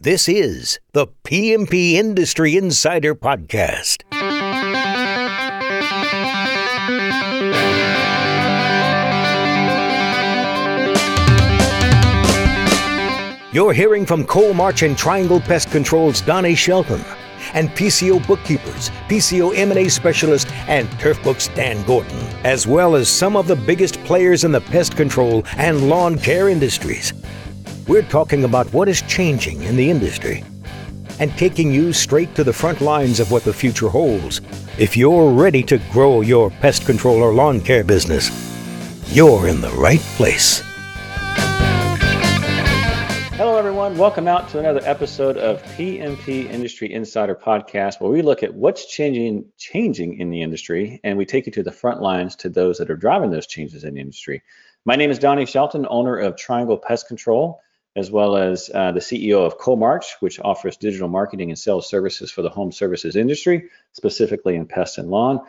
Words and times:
This 0.00 0.28
is 0.28 0.78
the 0.92 1.08
PMP 1.24 1.94
Industry 1.94 2.56
Insider 2.56 3.16
Podcast. 3.16 4.04
You're 13.52 13.72
hearing 13.72 14.06
from 14.06 14.24
Coal 14.24 14.54
March 14.54 14.82
and 14.82 14.96
Triangle 14.96 15.40
Pest 15.40 15.72
Control's 15.72 16.20
Donnie 16.20 16.54
Shelton 16.54 17.04
and 17.54 17.68
PCO 17.70 18.24
bookkeepers, 18.24 18.90
PCO 19.08 19.52
M&A 19.58 19.88
specialist, 19.88 20.46
and 20.68 20.88
Turfbook's 21.00 21.48
Dan 21.48 21.84
Gordon, 21.86 22.18
as 22.44 22.68
well 22.68 22.94
as 22.94 23.08
some 23.08 23.36
of 23.36 23.48
the 23.48 23.56
biggest 23.56 24.00
players 24.04 24.44
in 24.44 24.52
the 24.52 24.60
pest 24.60 24.96
control 24.96 25.44
and 25.56 25.88
lawn 25.88 26.16
care 26.16 26.48
industries. 26.48 27.12
We're 27.88 28.02
talking 28.02 28.44
about 28.44 28.70
what 28.74 28.86
is 28.86 29.00
changing 29.00 29.62
in 29.62 29.74
the 29.74 29.90
industry 29.90 30.44
and 31.20 31.32
taking 31.38 31.72
you 31.72 31.94
straight 31.94 32.34
to 32.34 32.44
the 32.44 32.52
front 32.52 32.82
lines 32.82 33.18
of 33.18 33.30
what 33.30 33.44
the 33.44 33.52
future 33.54 33.88
holds. 33.88 34.42
If 34.76 34.94
you're 34.94 35.32
ready 35.32 35.62
to 35.62 35.78
grow 35.90 36.20
your 36.20 36.50
pest 36.50 36.84
control 36.84 37.22
or 37.22 37.32
lawn 37.32 37.62
care 37.62 37.82
business, 37.82 38.28
you're 39.06 39.48
in 39.48 39.62
the 39.62 39.70
right 39.70 40.00
place. 40.18 40.60
Hello, 43.38 43.56
everyone. 43.56 43.96
Welcome 43.96 44.28
out 44.28 44.50
to 44.50 44.58
another 44.58 44.82
episode 44.84 45.38
of 45.38 45.62
PMP 45.62 46.44
Industry 46.44 46.92
Insider 46.92 47.34
Podcast, 47.34 48.02
where 48.02 48.10
we 48.10 48.20
look 48.20 48.42
at 48.42 48.52
what's 48.52 48.84
changing 48.84 49.46
changing 49.56 50.20
in 50.20 50.28
the 50.28 50.42
industry, 50.42 51.00
and 51.04 51.16
we 51.16 51.24
take 51.24 51.46
you 51.46 51.52
to 51.52 51.62
the 51.62 51.72
front 51.72 52.02
lines 52.02 52.36
to 52.36 52.50
those 52.50 52.76
that 52.76 52.90
are 52.90 52.96
driving 52.96 53.30
those 53.30 53.46
changes 53.46 53.82
in 53.82 53.94
the 53.94 54.00
industry. 54.02 54.42
My 54.84 54.94
name 54.94 55.10
is 55.10 55.18
Donnie 55.18 55.46
Shelton, 55.46 55.86
owner 55.88 56.18
of 56.18 56.36
Triangle 56.36 56.76
Pest 56.76 57.08
Control 57.08 57.62
as 57.98 58.12
well 58.12 58.36
as 58.36 58.70
uh, 58.72 58.92
the 58.92 59.00
CEO 59.00 59.44
of 59.44 59.58
Coalmarch, 59.58 60.12
which 60.20 60.38
offers 60.38 60.76
digital 60.76 61.08
marketing 61.08 61.50
and 61.50 61.58
sales 61.58 61.90
services 61.90 62.30
for 62.30 62.42
the 62.42 62.48
home 62.48 62.70
services 62.70 63.16
industry, 63.16 63.70
specifically 63.92 64.54
in 64.54 64.66
pest 64.66 64.98
and 64.98 65.10
lawn. 65.10 65.40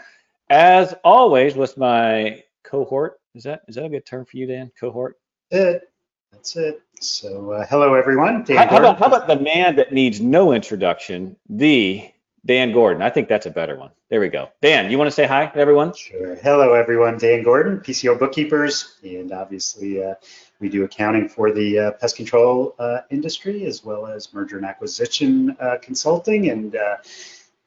As 0.49 0.95
always, 1.03 1.53
with 1.53 1.77
my 1.77 2.43
cohort, 2.63 3.19
is 3.35 3.43
that 3.43 3.61
is 3.67 3.75
that 3.75 3.85
a 3.85 3.89
good 3.89 4.05
term 4.05 4.25
for 4.25 4.37
you, 4.37 4.47
Dan? 4.47 4.71
Cohort. 4.79 5.17
It. 5.51 5.83
That's 6.31 6.55
it. 6.55 6.81
So, 6.99 7.51
uh, 7.51 7.65
hello 7.67 7.93
everyone. 7.93 8.43
Dan 8.43 8.57
how, 8.57 8.67
how, 8.67 8.77
about, 8.77 8.99
how 8.99 9.05
about 9.05 9.27
the 9.27 9.39
man 9.39 9.75
that 9.75 9.93
needs 9.93 10.19
no 10.19 10.51
introduction, 10.51 11.35
the 11.49 12.09
Dan 12.45 12.71
Gordon? 12.71 13.03
I 13.03 13.11
think 13.11 13.29
that's 13.29 13.45
a 13.45 13.51
better 13.51 13.77
one. 13.77 13.91
There 14.09 14.19
we 14.19 14.29
go. 14.29 14.49
Dan, 14.61 14.89
you 14.89 14.97
want 14.97 15.07
to 15.07 15.15
say 15.15 15.27
hi 15.27 15.45
to 15.45 15.57
everyone? 15.59 15.93
Sure. 15.93 16.35
Hello 16.35 16.73
everyone. 16.73 17.19
Dan 17.19 17.43
Gordon, 17.43 17.79
PCO 17.79 18.17
bookkeepers, 18.17 18.95
and 19.03 19.31
obviously. 19.31 20.03
Uh, 20.03 20.15
we 20.59 20.69
do 20.69 20.83
accounting 20.83 21.29
for 21.29 21.51
the 21.51 21.79
uh, 21.79 21.91
pest 21.91 22.15
control 22.15 22.75
uh, 22.79 23.01
industry 23.09 23.65
as 23.65 23.83
well 23.83 24.05
as 24.05 24.33
merger 24.33 24.57
and 24.57 24.65
acquisition 24.65 25.55
uh, 25.59 25.77
consulting. 25.81 26.49
And 26.49 26.75
uh, 26.75 26.97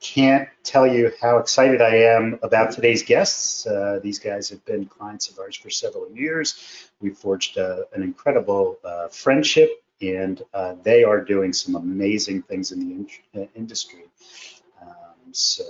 can't 0.01 0.49
tell 0.63 0.87
you 0.87 1.13
how 1.21 1.39
excited 1.39 1.81
I 1.81 1.97
am 1.97 2.39
about 2.43 2.73
today's 2.73 3.03
guests. 3.03 3.67
Uh, 3.67 4.01
these 4.03 4.19
guys 4.19 4.49
have 4.51 4.65
been 4.65 4.87
clients 4.87 5.31
of 5.31 5.39
ours 5.39 5.57
for 5.57 5.71
several 5.71 6.11
years. 6.11 6.91
We've 7.01 7.17
forged 7.17 7.57
uh, 7.57 7.85
an 7.95 8.03
incredible 8.03 8.79
friendship, 9.11 9.71
and 10.01 10.43
they 10.83 11.05
are 11.05 11.21
doing 11.21 11.53
some 11.53 11.77
amazing 11.77 12.43
things 12.43 12.73
in 12.73 12.81
the 12.81 13.41
in- 13.41 13.49
industry. 13.55 14.05
Um, 14.83 15.33
so 15.33 15.65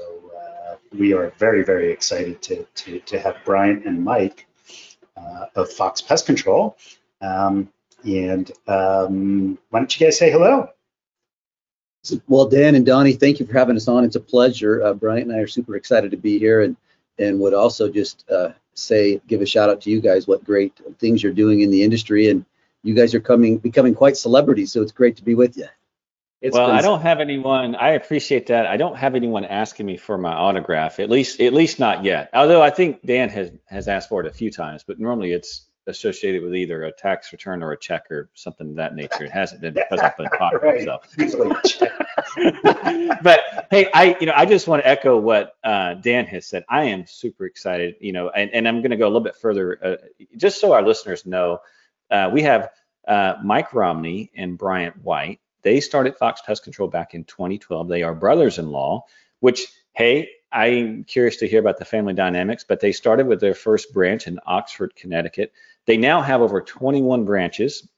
we 0.97 1.13
are 1.13 1.33
very, 1.39 1.63
very 1.63 1.93
excited 1.93 2.41
to, 2.43 2.67
to, 2.75 2.99
to 3.01 3.21
have 3.21 3.37
Brian 3.45 3.83
and 3.87 4.03
Mike 4.03 4.47
uh, 5.17 5.47
of 5.57 5.71
Fox 5.71 6.01
Pest 6.01 6.27
Control 6.27 6.77
um, 7.23 7.71
and 8.05 8.51
um, 8.67 9.59
why 9.71 9.79
don't 9.79 9.99
you 9.99 10.07
guys 10.07 10.19
say 10.19 10.31
hello? 10.31 10.69
Well, 12.27 12.49
Dan 12.49 12.75
and 12.75 12.85
Donnie, 12.85 13.13
thank 13.13 13.39
you 13.39 13.47
for 13.47 13.53
having 13.53 13.77
us 13.77 13.87
on. 13.87 14.05
It's 14.05 14.17
a 14.17 14.21
pleasure. 14.21 14.83
Uh, 14.83 14.93
Brian 14.93 15.31
and 15.31 15.33
I 15.33 15.39
are 15.39 15.47
super 15.47 15.77
excited 15.77 16.11
to 16.11 16.17
be 16.17 16.39
here, 16.39 16.63
and 16.63 16.77
and 17.19 17.39
would 17.41 17.55
also 17.55 17.89
just 17.89 18.29
uh, 18.29 18.51
say, 18.75 19.21
give 19.29 19.41
a 19.41 19.47
shout 19.47 19.71
out 19.71 19.83
to 19.83 19.91
you 19.91 20.01
guys. 20.01 20.27
What 20.27 20.45
great 20.45 20.81
things 20.99 21.23
you're 21.23 21.33
doing 21.33 21.61
in 21.61 21.71
the 21.71 21.85
industry, 21.85 22.29
and 22.29 22.45
you 22.83 22.95
guys 22.95 23.15
are 23.15 23.21
coming 23.21 23.59
becoming 23.59 23.95
quite 23.95 24.17
celebrities. 24.17 24.73
So 24.73 24.83
it's 24.83 24.93
great 24.93 25.17
to 25.19 25.25
be 25.25 25.37
with 25.37 25.57
you. 25.57 25.69
It's 26.41 26.57
well, 26.57 26.67
been... 26.67 26.75
I 26.75 26.83
don't 26.83 27.03
have 27.03 27.21
anyone. 27.21 27.77
I 27.77 27.91
appreciate 27.91 28.49
that. 28.49 28.67
I 28.67 28.77
don't 28.77 28.97
have 28.97 29.15
anyone 29.15 29.45
asking 29.45 29.87
me 29.87 29.97
for 29.97 30.19
my 30.19 30.33
autograph. 30.33 30.99
At 30.99 31.09
least, 31.09 31.41
at 31.41 31.53
least 31.53 31.79
not 31.79 32.03
yet. 32.03 32.31
Although 32.35 32.61
I 32.61 32.71
think 32.71 33.07
Dan 33.07 33.29
has 33.29 33.53
has 33.67 33.87
asked 33.87 34.09
for 34.09 34.21
it 34.21 34.27
a 34.27 34.33
few 34.33 34.51
times, 34.51 34.83
but 34.85 34.99
normally 34.99 35.31
it's 35.31 35.67
associated 35.87 36.43
with 36.43 36.55
either 36.55 36.85
a 36.85 36.93
tax 36.93 37.33
return 37.33 37.63
or 37.63 37.73
a 37.73 37.79
check 37.79 38.11
or 38.11 38.31
something 38.35 38.71
of 38.71 38.77
that 38.77 38.95
nature. 38.95 39.25
It 39.25 39.31
hasn't 39.31 39.61
been 39.61 39.75
because 39.75 40.01
I've 40.01 40.17
been 40.17 40.29
talking 40.31 40.61
right. 40.63 40.85
so. 40.85 41.01
but 43.23 43.67
hey, 43.71 43.91
I 43.93 44.17
you 44.21 44.27
know 44.27 44.35
I 44.37 44.47
just 44.47 44.69
want 44.69 44.83
to 44.83 44.89
echo 44.89 45.19
what 45.19 45.55
uh, 45.65 45.95
Dan 45.95 46.27
has 46.27 46.47
said. 46.47 46.65
I 46.69 46.85
am 46.85 47.07
super 47.07 47.47
excited, 47.47 47.97
you 48.01 48.13
know, 48.13 48.31
and, 48.31 48.51
and 48.53 48.69
I'm 48.69 48.81
going 48.81 48.91
to 48.91 48.97
go 48.97 49.07
a 49.07 49.09
little 49.09 49.21
bit 49.21 49.37
further, 49.37 49.79
uh, 49.83 50.25
just 50.37 50.61
so 50.61 50.73
our 50.73 50.83
listeners 50.83 51.27
know. 51.27 51.59
Uh, 52.11 52.31
we 52.33 52.43
have 52.43 52.71
uh, 53.09 53.35
Mike 53.43 53.73
Romney 53.73 54.31
and 54.37 54.59
Bryant 54.59 55.03
White. 55.03 55.41
They 55.63 55.81
started 55.81 56.17
Fox 56.17 56.43
Pest 56.45 56.65
Control 56.65 56.89
back 56.89 57.15
in 57.15 57.25
2012. 57.25 57.89
They 57.89 58.03
are 58.03 58.15
brothers-in-law, 58.15 59.05
which 59.41 59.69
hey, 59.95 60.31
I'm 60.53 61.05
curious 61.05 61.37
to 61.39 61.49
hear 61.49 61.61
about 61.61 61.79
the 61.79 61.85
family 61.85 62.15
dynamics, 62.15 62.65
but 62.67 62.81
they 62.81 62.93
started 62.93 63.27
with 63.27 63.41
their 63.41 63.55
first 63.55 63.93
branch 63.93 64.27
in 64.27 64.39
Oxford, 64.47 64.95
Connecticut. 64.95 65.53
They 65.87 65.97
now 65.97 66.21
have 66.21 66.41
over 66.41 66.61
21 66.61 67.25
branches 67.25 67.89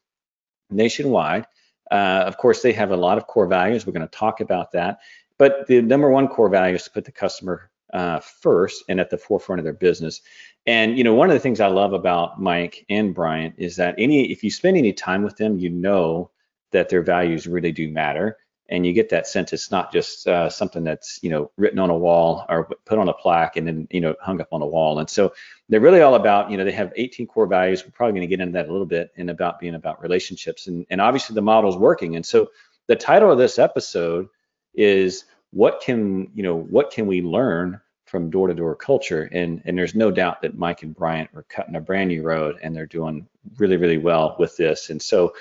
nationwide. 0.69 1.45
Uh, 1.91 2.23
of 2.25 2.37
course, 2.37 2.61
they 2.61 2.73
have 2.73 2.91
a 2.91 2.97
lot 2.97 3.17
of 3.17 3.27
core 3.27 3.47
values. 3.47 3.85
We're 3.85 3.93
going 3.93 4.07
to 4.07 4.17
talk 4.17 4.41
about 4.41 4.71
that. 4.71 4.99
But 5.37 5.67
the 5.67 5.81
number 5.81 6.09
one 6.09 6.27
core 6.27 6.49
value 6.49 6.75
is 6.75 6.83
to 6.83 6.91
put 6.91 7.05
the 7.05 7.11
customer 7.11 7.69
uh, 7.93 8.19
first 8.19 8.83
and 8.89 8.99
at 8.99 9.09
the 9.09 9.17
forefront 9.17 9.59
of 9.59 9.63
their 9.63 9.73
business. 9.73 10.21
And 10.65 10.97
you 10.97 11.03
know, 11.03 11.13
one 11.13 11.29
of 11.29 11.33
the 11.33 11.39
things 11.39 11.59
I 11.59 11.67
love 11.67 11.93
about 11.93 12.41
Mike 12.41 12.85
and 12.89 13.13
Bryant 13.13 13.55
is 13.57 13.75
that 13.75 13.95
any 13.97 14.31
if 14.31 14.43
you 14.43 14.49
spend 14.49 14.77
any 14.77 14.93
time 14.93 15.23
with 15.23 15.37
them, 15.37 15.59
you 15.59 15.69
know 15.69 16.31
that 16.71 16.89
their 16.89 17.03
values 17.03 17.47
really 17.47 17.71
do 17.71 17.91
matter 17.91 18.37
and 18.69 18.85
you 18.85 18.93
get 18.93 19.09
that 19.09 19.27
sense 19.27 19.53
it's 19.53 19.71
not 19.71 19.91
just 19.91 20.27
uh, 20.27 20.49
something 20.49 20.83
that's 20.83 21.19
you 21.21 21.29
know 21.29 21.51
written 21.57 21.79
on 21.79 21.89
a 21.89 21.97
wall 21.97 22.45
or 22.49 22.69
put 22.85 22.97
on 22.97 23.09
a 23.09 23.13
plaque 23.13 23.57
and 23.57 23.67
then 23.67 23.87
you 23.91 24.01
know 24.01 24.15
hung 24.21 24.41
up 24.41 24.49
on 24.51 24.61
a 24.61 24.65
wall 24.65 24.99
and 24.99 25.09
so 25.09 25.33
they're 25.69 25.79
really 25.79 26.01
all 26.01 26.15
about 26.15 26.51
you 26.51 26.57
know 26.57 26.63
they 26.63 26.71
have 26.71 26.93
18 26.95 27.27
core 27.27 27.47
values 27.47 27.83
we're 27.83 27.91
probably 27.91 28.13
going 28.13 28.27
to 28.27 28.35
get 28.35 28.41
into 28.41 28.53
that 28.53 28.69
a 28.69 28.71
little 28.71 28.85
bit 28.85 29.11
and 29.17 29.29
about 29.29 29.59
being 29.59 29.75
about 29.75 30.01
relationships 30.01 30.67
and, 30.67 30.85
and 30.89 31.01
obviously 31.01 31.33
the 31.33 31.41
model 31.41 31.69
is 31.69 31.75
working 31.75 32.15
and 32.15 32.25
so 32.25 32.49
the 32.87 32.95
title 32.95 33.31
of 33.31 33.37
this 33.37 33.57
episode 33.57 34.27
is 34.73 35.25
what 35.51 35.81
can 35.81 36.29
you 36.33 36.43
know 36.43 36.55
what 36.55 36.91
can 36.91 37.07
we 37.07 37.21
learn 37.21 37.79
from 38.05 38.29
door 38.29 38.47
to 38.47 38.53
door 38.53 38.75
culture 38.75 39.29
and 39.31 39.61
and 39.65 39.77
there's 39.77 39.95
no 39.95 40.11
doubt 40.11 40.41
that 40.41 40.57
mike 40.57 40.83
and 40.83 40.95
bryant 40.95 41.29
are 41.33 41.43
cutting 41.43 41.75
a 41.75 41.81
brand 41.81 42.09
new 42.09 42.21
road 42.21 42.57
and 42.61 42.75
they're 42.75 42.85
doing 42.85 43.27
really 43.57 43.77
really 43.77 43.97
well 43.97 44.35
with 44.37 44.55
this 44.57 44.89
and 44.89 45.01
so 45.01 45.33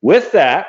with 0.00 0.30
that 0.32 0.66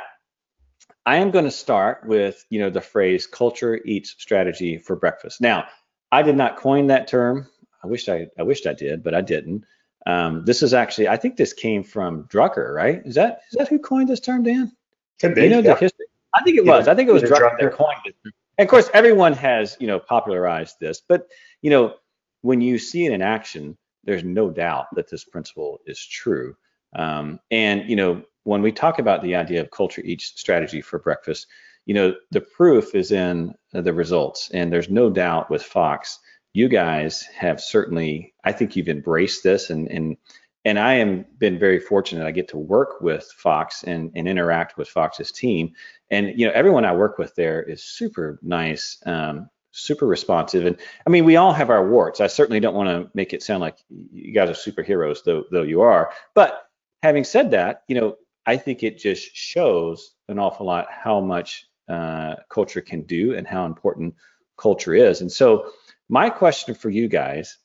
I 1.05 1.17
am 1.17 1.31
going 1.31 1.45
to 1.45 1.51
start 1.51 2.05
with, 2.05 2.45
you 2.49 2.59
know, 2.59 2.69
the 2.69 2.79
phrase 2.79 3.27
culture 3.27 3.81
eats 3.83 4.15
strategy 4.17 4.77
for 4.77 4.95
breakfast. 4.95 5.41
Now, 5.41 5.65
I 6.11 6.21
did 6.21 6.37
not 6.37 6.57
coin 6.57 6.87
that 6.87 7.07
term. 7.07 7.47
I 7.83 7.87
wished 7.87 8.09
I, 8.09 8.27
I 8.37 8.43
wished 8.43 8.67
I 8.67 8.73
did, 8.73 9.03
but 9.03 9.13
I 9.13 9.21
didn't. 9.21 9.65
Um, 10.05 10.43
this 10.45 10.61
is 10.61 10.73
actually, 10.73 11.07
I 11.07 11.17
think 11.17 11.37
this 11.37 11.53
came 11.53 11.83
from 11.83 12.25
Drucker, 12.25 12.73
right? 12.73 13.01
Is 13.05 13.15
that 13.15 13.41
is 13.51 13.57
that 13.57 13.67
who 13.67 13.79
coined 13.79 14.09
this 14.09 14.19
term, 14.19 14.43
Dan? 14.43 14.71
Could. 15.19 15.37
You 15.37 15.49
know 15.49 15.57
yeah. 15.57 15.73
the 15.73 15.75
history. 15.75 16.05
I 16.33 16.43
think 16.43 16.57
it 16.57 16.65
was. 16.65 16.87
I 16.87 16.95
think 16.95 17.09
it 17.09 17.13
was 17.13 17.23
Drucker, 17.23 17.57
Drucker 17.57 17.59
that 17.59 17.73
coined 17.73 18.01
it. 18.05 18.15
And 18.57 18.67
of 18.67 18.69
course, 18.69 18.89
everyone 18.93 19.33
has, 19.33 19.77
you 19.79 19.87
know, 19.87 19.99
popularized 19.99 20.79
this, 20.79 21.01
but 21.07 21.27
you 21.61 21.69
know, 21.69 21.95
when 22.41 22.61
you 22.61 22.77
see 22.77 23.05
it 23.05 23.11
in 23.11 23.21
action, 23.21 23.77
there's 24.03 24.23
no 24.23 24.49
doubt 24.49 24.93
that 24.95 25.09
this 25.09 25.23
principle 25.23 25.79
is 25.85 26.05
true. 26.05 26.55
Um, 26.95 27.39
and 27.49 27.89
you 27.89 27.95
know, 27.95 28.23
when 28.43 28.61
we 28.61 28.71
talk 28.71 28.99
about 28.99 29.23
the 29.23 29.35
idea 29.35 29.61
of 29.61 29.71
culture 29.71 30.01
eats 30.03 30.33
strategy 30.35 30.81
for 30.81 30.99
breakfast, 30.99 31.47
you 31.85 31.93
know, 31.93 32.13
the 32.31 32.41
proof 32.41 32.95
is 32.95 33.11
in 33.11 33.53
the 33.71 33.93
results. 33.93 34.49
And 34.53 34.71
there's 34.71 34.89
no 34.89 35.09
doubt 35.09 35.49
with 35.49 35.63
Fox, 35.63 36.19
you 36.53 36.69
guys 36.69 37.23
have 37.35 37.59
certainly, 37.59 38.33
I 38.43 38.51
think 38.51 38.75
you've 38.75 38.89
embraced 38.89 39.43
this 39.43 39.69
and 39.69 39.87
and 39.89 40.17
and 40.65 40.79
I 40.79 40.93
am 40.93 41.25
been 41.37 41.59
very 41.59 41.79
fortunate. 41.79 42.25
I 42.25 42.31
get 42.31 42.47
to 42.49 42.57
work 42.57 43.01
with 43.01 43.25
Fox 43.35 43.83
and, 43.83 44.11
and 44.15 44.27
interact 44.27 44.77
with 44.77 44.87
Fox's 44.87 45.31
team. 45.31 45.73
And 46.09 46.39
you 46.39 46.45
know, 46.45 46.53
everyone 46.53 46.85
I 46.85 46.93
work 46.93 47.17
with 47.17 47.35
there 47.35 47.61
is 47.61 47.83
super 47.83 48.39
nice, 48.41 48.97
um, 49.05 49.49
super 49.71 50.07
responsive. 50.07 50.65
And 50.65 50.77
I 51.05 51.09
mean, 51.09 51.25
we 51.25 51.35
all 51.35 51.51
have 51.51 51.69
our 51.69 51.89
warts. 51.89 52.21
I 52.21 52.27
certainly 52.27 52.61
don't 52.61 52.75
want 52.75 52.87
to 52.87 53.11
make 53.13 53.33
it 53.33 53.43
sound 53.43 53.59
like 53.59 53.77
you 53.89 54.33
guys 54.33 54.49
are 54.49 54.71
superheroes, 54.71 55.23
though 55.25 55.43
though 55.51 55.63
you 55.63 55.81
are. 55.81 56.13
But 56.33 56.69
having 57.01 57.25
said 57.25 57.51
that, 57.51 57.83
you 57.89 57.99
know, 57.99 58.15
I 58.45 58.57
think 58.57 58.83
it 58.83 58.97
just 58.97 59.35
shows 59.35 60.15
an 60.29 60.39
awful 60.39 60.65
lot 60.65 60.87
how 60.89 61.19
much 61.19 61.65
uh, 61.89 62.35
culture 62.49 62.81
can 62.81 63.01
do 63.03 63.35
and 63.35 63.45
how 63.45 63.65
important 63.65 64.15
culture 64.57 64.93
is. 64.93 65.21
And 65.21 65.31
so, 65.31 65.71
my 66.13 66.29
question 66.29 66.75
for 66.75 66.89
you 66.89 67.07
guys 67.07 67.57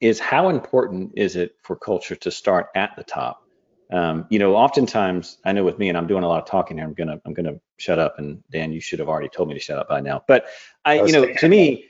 is 0.00 0.18
how 0.18 0.48
important 0.48 1.12
is 1.16 1.36
it 1.36 1.52
for 1.62 1.76
culture 1.76 2.16
to 2.16 2.30
start 2.30 2.68
at 2.74 2.96
the 2.96 3.04
top 3.04 3.42
um, 3.90 4.26
you 4.28 4.38
know, 4.38 4.54
oftentimes 4.54 5.38
I 5.44 5.52
know 5.52 5.64
with 5.64 5.78
me, 5.78 5.88
and 5.88 5.96
I'm 5.96 6.06
doing 6.06 6.22
a 6.22 6.28
lot 6.28 6.42
of 6.42 6.48
talking 6.48 6.76
here. 6.76 6.86
I'm 6.86 6.92
gonna 6.92 7.20
I'm 7.24 7.32
gonna 7.32 7.58
shut 7.78 7.98
up, 7.98 8.18
and 8.18 8.42
Dan, 8.50 8.72
you 8.72 8.80
should 8.80 8.98
have 8.98 9.08
already 9.08 9.28
told 9.28 9.48
me 9.48 9.54
to 9.54 9.60
shut 9.60 9.78
up 9.78 9.88
by 9.88 10.00
now. 10.00 10.22
But 10.28 10.46
I, 10.84 11.02
you 11.02 11.12
know, 11.12 11.32
to 11.32 11.48
me, 11.48 11.86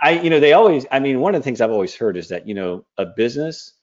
I, 0.00 0.12
you 0.12 0.30
know, 0.30 0.40
they 0.40 0.54
always. 0.54 0.86
I 0.90 0.98
mean, 0.98 1.20
one 1.20 1.34
of 1.34 1.42
the 1.42 1.44
things 1.44 1.60
I've 1.60 1.70
always 1.70 1.94
heard 1.94 2.16
is 2.16 2.28
that 2.28 2.48
you 2.48 2.54
know, 2.54 2.86
a 2.96 3.04
business 3.04 3.74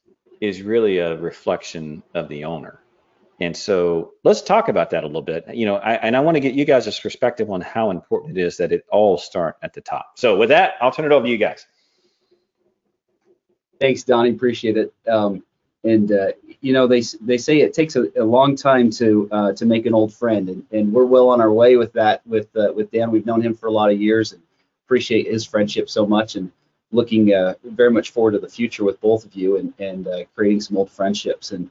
is 0.42 0.64
really 0.64 0.98
a 0.98 1.16
reflection 1.18 2.02
of 2.16 2.28
the 2.28 2.46
owner. 2.46 2.80
And 3.42 3.56
so 3.56 4.14
let's 4.24 4.42
talk 4.42 4.68
about 4.68 4.90
that 4.90 5.04
a 5.04 5.08
little 5.08 5.22
bit. 5.22 5.46
You 5.54 5.66
know, 5.66 5.76
I, 5.76 5.94
and 5.94 6.16
I 6.16 6.20
want 6.20 6.36
to 6.36 6.42
get 6.42 6.56
you 6.56 6.66
guys' 6.66 7.00
perspective 7.00 7.50
on 7.50 7.62
how 7.62 7.90
important 7.90 8.38
it 8.38 8.42
is 8.42 8.58
that 8.58 8.72
it 8.72 8.86
all 8.92 9.18
start 9.18 9.58
at 9.62 9.74
the 9.74 9.82
top. 9.82 10.14
So 10.18 10.38
with 10.38 10.50
that, 10.50 10.74
I'll 10.82 10.92
turn 10.92 11.06
it 11.06 11.12
over 11.12 11.26
to 11.26 11.32
you 11.32 11.38
guys. 11.38 11.66
Thanks, 13.80 14.04
Donnie. 14.04 14.32
Appreciate 14.32 14.76
it. 14.76 14.94
Um, 15.08 15.44
and 15.86 16.12
uh, 16.12 16.32
you 16.60 16.74
know, 16.74 16.88
they 16.88 17.02
they 17.22 17.38
say 17.38 17.62
it 17.62 17.74
takes 17.74 17.96
a, 17.96 18.08
a 18.18 18.24
long 18.24 18.56
time 18.56 18.90
to 18.92 19.30
uh, 19.32 19.54
to 19.54 19.66
make 19.66 19.86
an 19.86 19.94
old 19.94 20.14
friend, 20.14 20.50
and, 20.50 20.66
and 20.72 20.92
we're 20.92 21.06
well 21.06 21.30
on 21.30 21.40
our 21.40 21.52
way 21.52 21.78
with 21.78 21.94
that. 21.94 22.26
With 22.28 22.54
uh, 22.58 22.74
with 22.74 22.92
Dan, 22.92 23.12
we've 23.12 23.26
known 23.26 23.42
him 23.42 23.56
for 23.56 23.68
a 23.68 23.72
lot 23.72 23.90
of 23.90 24.02
years, 24.02 24.34
and 24.34 24.42
appreciate 24.86 25.28
his 25.28 25.46
friendship 25.46 25.90
so 25.90 26.06
much, 26.06 26.36
and 26.36 26.52
looking 26.92 27.34
uh, 27.34 27.54
very 27.64 27.92
much 27.92 28.12
forward 28.12 28.32
to 28.32 28.40
the 28.40 28.50
future 28.50 28.84
with 28.84 29.00
both 29.00 29.24
of 29.24 29.34
you, 29.34 29.56
and 29.56 29.74
and 29.80 30.08
uh, 30.08 30.26
creating 30.36 30.60
some 30.60 30.76
old 30.76 30.92
friendships. 30.92 31.52
And 31.52 31.70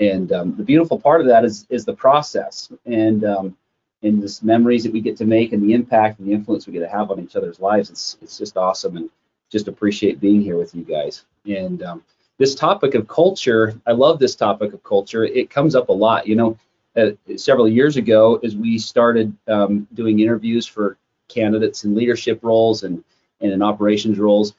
and 0.00 0.32
um, 0.32 0.56
the 0.56 0.62
beautiful 0.62 0.98
part 0.98 1.20
of 1.20 1.26
that 1.26 1.44
is 1.44 1.66
is 1.70 1.84
the 1.84 1.92
process, 1.92 2.70
and 2.86 3.24
um, 3.24 3.56
and 4.02 4.22
this 4.22 4.42
memories 4.42 4.84
that 4.84 4.92
we 4.92 5.00
get 5.00 5.16
to 5.18 5.24
make, 5.24 5.52
and 5.52 5.62
the 5.62 5.74
impact 5.74 6.18
and 6.18 6.28
the 6.28 6.32
influence 6.32 6.66
we 6.66 6.72
get 6.72 6.80
to 6.80 6.88
have 6.88 7.10
on 7.10 7.20
each 7.20 7.36
other's 7.36 7.60
lives. 7.60 7.90
It's 7.90 8.16
it's 8.22 8.38
just 8.38 8.56
awesome, 8.56 8.96
and 8.96 9.10
just 9.50 9.68
appreciate 9.68 10.20
being 10.20 10.40
here 10.40 10.56
with 10.56 10.74
you 10.74 10.84
guys. 10.84 11.24
And 11.46 11.82
um, 11.82 12.02
this 12.38 12.54
topic 12.54 12.94
of 12.94 13.08
culture, 13.08 13.80
I 13.86 13.92
love 13.92 14.18
this 14.18 14.36
topic 14.36 14.72
of 14.72 14.82
culture. 14.84 15.24
It 15.24 15.50
comes 15.50 15.74
up 15.74 15.88
a 15.88 15.92
lot. 15.92 16.26
You 16.26 16.36
know, 16.36 16.58
uh, 16.96 17.10
several 17.36 17.68
years 17.68 17.96
ago, 17.96 18.36
as 18.44 18.56
we 18.56 18.78
started 18.78 19.34
um, 19.48 19.88
doing 19.94 20.20
interviews 20.20 20.66
for 20.66 20.96
candidates 21.28 21.84
in 21.84 21.94
leadership 21.94 22.40
roles 22.42 22.84
and, 22.84 23.02
and 23.40 23.52
in 23.52 23.62
operations 23.62 24.18
roles, 24.18 24.54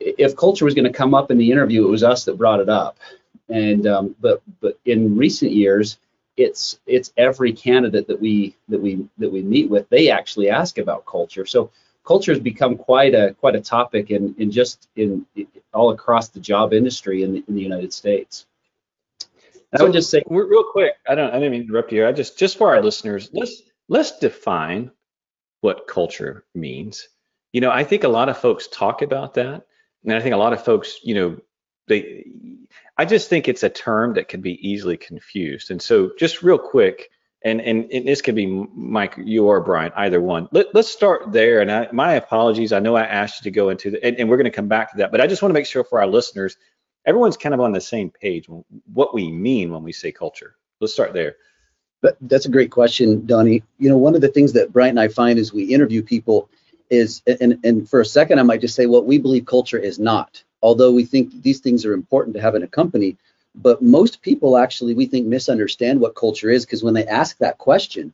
if 0.00 0.36
culture 0.36 0.64
was 0.64 0.74
going 0.74 0.84
to 0.84 0.92
come 0.92 1.14
up 1.14 1.30
in 1.30 1.38
the 1.38 1.50
interview, 1.50 1.86
it 1.86 1.90
was 1.90 2.02
us 2.02 2.24
that 2.24 2.38
brought 2.38 2.60
it 2.60 2.68
up. 2.68 2.98
And 3.48 3.86
um, 3.86 4.16
but 4.20 4.42
but 4.60 4.78
in 4.84 5.16
recent 5.16 5.52
years, 5.52 5.98
it's 6.36 6.78
it's 6.86 7.12
every 7.16 7.52
candidate 7.52 8.06
that 8.06 8.20
we 8.20 8.54
that 8.68 8.80
we 8.80 9.08
that 9.18 9.30
we 9.30 9.42
meet 9.42 9.68
with, 9.68 9.88
they 9.88 10.10
actually 10.10 10.50
ask 10.50 10.78
about 10.78 11.06
culture. 11.06 11.46
So 11.46 11.70
culture 12.04 12.32
has 12.32 12.40
become 12.40 12.76
quite 12.76 13.14
a 13.14 13.34
quite 13.34 13.56
a 13.56 13.60
topic 13.60 14.10
in, 14.10 14.34
in 14.38 14.50
just 14.50 14.88
in, 14.96 15.26
in 15.36 15.46
all 15.74 15.90
across 15.90 16.28
the 16.28 16.40
job 16.40 16.72
industry 16.72 17.22
in 17.22 17.32
the, 17.32 17.44
in 17.48 17.54
the 17.54 17.62
United 17.62 17.92
States. 17.92 18.46
So 19.76 19.80
I 19.80 19.82
would 19.82 19.92
just 19.92 20.08
say 20.08 20.22
real 20.28 20.64
quick, 20.64 20.94
I 21.06 21.14
don't 21.14 21.30
I 21.30 21.34
didn't 21.34 21.52
mean 21.52 21.60
to 21.62 21.68
interrupt 21.68 21.92
you. 21.92 22.06
I 22.06 22.12
just 22.12 22.38
just 22.38 22.56
for 22.56 22.74
our 22.74 22.82
listeners, 22.82 23.28
let's 23.32 23.62
let's 23.88 24.18
define 24.18 24.90
what 25.60 25.86
culture 25.86 26.44
means. 26.54 27.08
You 27.52 27.60
know, 27.60 27.70
I 27.70 27.84
think 27.84 28.04
a 28.04 28.08
lot 28.08 28.28
of 28.28 28.38
folks 28.38 28.68
talk 28.68 29.02
about 29.02 29.34
that, 29.34 29.66
and 30.04 30.14
I 30.14 30.20
think 30.20 30.34
a 30.34 30.38
lot 30.38 30.52
of 30.52 30.64
folks, 30.64 31.00
you 31.02 31.14
know, 31.14 31.40
they 31.88 32.26
I 32.98 33.04
just 33.04 33.28
think 33.28 33.46
it's 33.46 33.62
a 33.62 33.68
term 33.68 34.14
that 34.14 34.28
can 34.28 34.40
be 34.40 34.68
easily 34.68 34.96
confused. 34.96 35.70
And 35.70 35.80
so 35.80 36.10
just 36.18 36.42
real 36.42 36.58
quick, 36.58 37.10
and, 37.42 37.60
and, 37.60 37.88
and 37.92 38.08
this 38.08 38.20
could 38.20 38.34
be 38.34 38.46
Mike, 38.46 39.14
you 39.16 39.46
or 39.46 39.60
Brian, 39.60 39.92
either 39.94 40.20
one. 40.20 40.48
Let, 40.50 40.74
us 40.74 40.88
start 40.88 41.30
there. 41.30 41.60
And 41.60 41.70
I, 41.70 41.88
my 41.92 42.14
apologies. 42.14 42.72
I 42.72 42.80
know 42.80 42.96
I 42.96 43.04
asked 43.04 43.40
you 43.40 43.50
to 43.50 43.54
go 43.54 43.68
into 43.68 43.92
the, 43.92 44.04
and, 44.04 44.16
and 44.16 44.28
we're 44.28 44.36
going 44.36 44.46
to 44.46 44.50
come 44.50 44.66
back 44.66 44.90
to 44.90 44.96
that, 44.98 45.12
but 45.12 45.20
I 45.20 45.28
just 45.28 45.42
want 45.42 45.50
to 45.50 45.54
make 45.54 45.66
sure 45.66 45.84
for 45.84 46.00
our 46.00 46.08
listeners, 46.08 46.56
everyone's 47.06 47.36
kind 47.36 47.54
of 47.54 47.60
on 47.60 47.70
the 47.70 47.80
same 47.80 48.10
page 48.10 48.48
what 48.92 49.14
we 49.14 49.30
mean 49.30 49.70
when 49.70 49.84
we 49.84 49.92
say 49.92 50.10
culture. 50.10 50.56
Let's 50.80 50.92
start 50.92 51.12
there. 51.12 51.36
But 52.02 52.16
that's 52.22 52.46
a 52.46 52.50
great 52.50 52.72
question, 52.72 53.26
Donnie. 53.26 53.62
You 53.78 53.90
know, 53.90 53.98
one 53.98 54.16
of 54.16 54.20
the 54.20 54.28
things 54.28 54.52
that 54.54 54.72
Brian 54.72 54.90
and 54.90 55.00
I 55.00 55.06
find 55.06 55.38
as 55.38 55.52
we 55.52 55.64
interview 55.64 56.02
people 56.02 56.50
is, 56.90 57.22
and, 57.40 57.58
and 57.64 57.88
for 57.88 58.00
a 58.00 58.04
second, 58.04 58.40
I 58.40 58.42
might 58.42 58.60
just 58.60 58.74
say 58.74 58.86
what 58.86 59.06
we 59.06 59.18
believe 59.18 59.46
culture 59.46 59.78
is 59.78 60.00
not. 60.00 60.42
Although 60.62 60.92
we 60.92 61.04
think 61.04 61.42
these 61.42 61.60
things 61.60 61.84
are 61.84 61.92
important 61.92 62.34
to 62.34 62.42
have 62.42 62.54
in 62.54 62.62
a 62.62 62.68
company, 62.68 63.16
but 63.54 63.82
most 63.82 64.22
people 64.22 64.56
actually, 64.56 64.94
we 64.94 65.06
think, 65.06 65.26
misunderstand 65.26 66.00
what 66.00 66.14
culture 66.14 66.50
is 66.50 66.64
because 66.64 66.82
when 66.82 66.94
they 66.94 67.06
ask 67.06 67.38
that 67.38 67.58
question, 67.58 68.12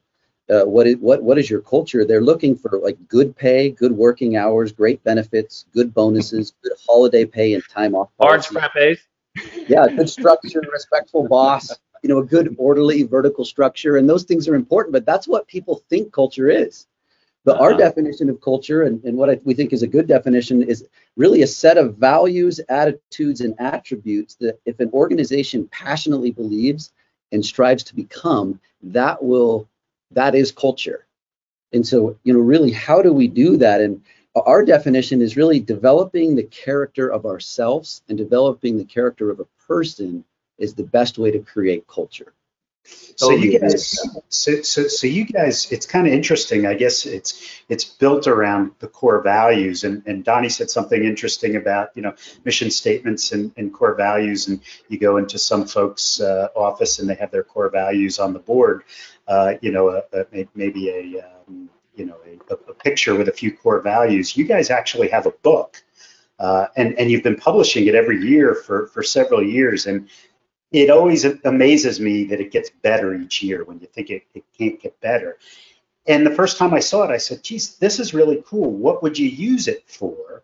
uh, 0.50 0.64
what 0.64 0.86
is 0.86 0.96
what 0.96 1.22
what 1.22 1.38
is 1.38 1.48
your 1.48 1.60
culture? 1.60 2.04
They're 2.04 2.20
looking 2.20 2.54
for 2.54 2.78
like 2.78 3.08
good 3.08 3.34
pay, 3.34 3.70
good 3.70 3.92
working 3.92 4.36
hours, 4.36 4.72
great 4.72 5.02
benefits, 5.02 5.64
good 5.72 5.94
bonuses, 5.94 6.52
good 6.62 6.72
holiday 6.86 7.24
pay 7.24 7.54
and 7.54 7.62
time 7.68 7.94
off. 7.94 8.10
Orange 8.18 8.46
frappes. 8.46 8.98
Yeah, 9.68 9.86
good 9.88 10.08
structure, 10.08 10.62
respectful 10.70 11.26
boss. 11.28 11.70
You 12.02 12.10
know, 12.10 12.18
a 12.18 12.24
good 12.24 12.54
orderly 12.58 13.02
vertical 13.04 13.46
structure, 13.46 13.96
and 13.96 14.08
those 14.08 14.24
things 14.24 14.46
are 14.46 14.54
important. 14.54 14.92
But 14.92 15.06
that's 15.06 15.26
what 15.26 15.48
people 15.48 15.82
think 15.88 16.12
culture 16.12 16.50
is. 16.50 16.86
But 17.44 17.56
uh-huh. 17.56 17.64
our 17.64 17.74
definition 17.74 18.30
of 18.30 18.40
culture, 18.40 18.82
and, 18.82 19.02
and 19.04 19.16
what 19.16 19.30
I, 19.30 19.40
we 19.44 19.54
think 19.54 19.72
is 19.72 19.82
a 19.82 19.86
good 19.86 20.06
definition, 20.06 20.62
is 20.62 20.86
really 21.16 21.42
a 21.42 21.46
set 21.46 21.76
of 21.76 21.96
values, 21.96 22.60
attitudes, 22.68 23.40
and 23.42 23.54
attributes 23.58 24.34
that 24.36 24.58
if 24.64 24.80
an 24.80 24.90
organization 24.92 25.68
passionately 25.68 26.30
believes 26.30 26.92
and 27.32 27.44
strives 27.44 27.82
to 27.84 27.94
become, 27.94 28.60
that 28.82 29.22
will 29.22 29.68
that 30.12 30.34
is 30.34 30.52
culture. 30.52 31.06
And 31.72 31.86
so, 31.86 32.16
you 32.22 32.32
know, 32.32 32.40
really, 32.40 32.70
how 32.70 33.02
do 33.02 33.12
we 33.12 33.26
do 33.26 33.56
that? 33.56 33.80
And 33.80 34.02
our 34.36 34.64
definition 34.64 35.20
is 35.20 35.36
really 35.36 35.60
developing 35.60 36.34
the 36.34 36.44
character 36.44 37.08
of 37.08 37.26
ourselves 37.26 38.02
and 38.08 38.16
developing 38.16 38.78
the 38.78 38.84
character 38.84 39.30
of 39.30 39.40
a 39.40 39.46
person 39.66 40.24
is 40.58 40.74
the 40.74 40.84
best 40.84 41.18
way 41.18 41.30
to 41.30 41.40
create 41.40 41.86
culture. 41.88 42.32
So 43.16 43.30
you 43.30 43.58
guys, 43.58 43.98
so, 44.28 44.62
so, 44.62 44.88
so 44.88 45.06
you 45.06 45.24
guys, 45.24 45.70
it's 45.70 45.86
kind 45.86 46.06
of 46.06 46.12
interesting. 46.12 46.66
I 46.66 46.74
guess 46.74 47.06
it's 47.06 47.62
it's 47.68 47.84
built 47.84 48.26
around 48.26 48.72
the 48.80 48.88
core 48.88 49.22
values. 49.22 49.84
And, 49.84 50.02
and 50.06 50.24
Donnie 50.24 50.48
said 50.48 50.68
something 50.68 51.02
interesting 51.02 51.56
about 51.56 51.90
you 51.94 52.02
know 52.02 52.14
mission 52.44 52.70
statements 52.70 53.32
and, 53.32 53.52
and 53.56 53.72
core 53.72 53.94
values. 53.94 54.48
And 54.48 54.60
you 54.88 54.98
go 54.98 55.16
into 55.16 55.38
some 55.38 55.66
folks' 55.66 56.20
uh, 56.20 56.48
office 56.56 56.98
and 56.98 57.08
they 57.08 57.14
have 57.14 57.30
their 57.30 57.44
core 57.44 57.70
values 57.70 58.18
on 58.18 58.32
the 58.32 58.40
board. 58.40 58.82
Uh, 59.28 59.54
you 59.62 59.70
know, 59.70 59.90
a, 59.90 60.02
a, 60.32 60.48
maybe 60.54 60.88
a 60.90 61.24
um, 61.24 61.70
you 61.94 62.06
know 62.06 62.16
a, 62.50 62.54
a, 62.54 62.74
picture 62.74 63.14
with 63.14 63.28
a 63.28 63.32
few 63.32 63.56
core 63.56 63.80
values. 63.80 64.36
You 64.36 64.44
guys 64.44 64.70
actually 64.70 65.08
have 65.08 65.26
a 65.26 65.32
book. 65.42 65.82
Uh, 66.36 66.66
and 66.76 66.98
and 66.98 67.12
you've 67.12 67.22
been 67.22 67.36
publishing 67.36 67.86
it 67.86 67.94
every 67.94 68.20
year 68.20 68.56
for 68.56 68.88
for 68.88 69.04
several 69.04 69.40
years 69.40 69.86
and 69.86 70.08
it 70.74 70.90
always 70.90 71.24
amazes 71.44 72.00
me 72.00 72.24
that 72.24 72.40
it 72.40 72.50
gets 72.50 72.68
better 72.68 73.14
each 73.14 73.42
year 73.42 73.62
when 73.62 73.78
you 73.78 73.86
think 73.86 74.10
it, 74.10 74.24
it 74.34 74.44
can't 74.58 74.80
get 74.80 75.00
better. 75.00 75.38
And 76.06 76.26
the 76.26 76.34
first 76.34 76.58
time 76.58 76.74
I 76.74 76.80
saw 76.80 77.04
it, 77.04 77.10
I 77.12 77.16
said, 77.16 77.44
geez, 77.44 77.76
this 77.76 78.00
is 78.00 78.12
really 78.12 78.42
cool. 78.44 78.72
What 78.72 79.02
would 79.02 79.16
you 79.16 79.28
use 79.28 79.68
it 79.68 79.84
for? 79.86 80.42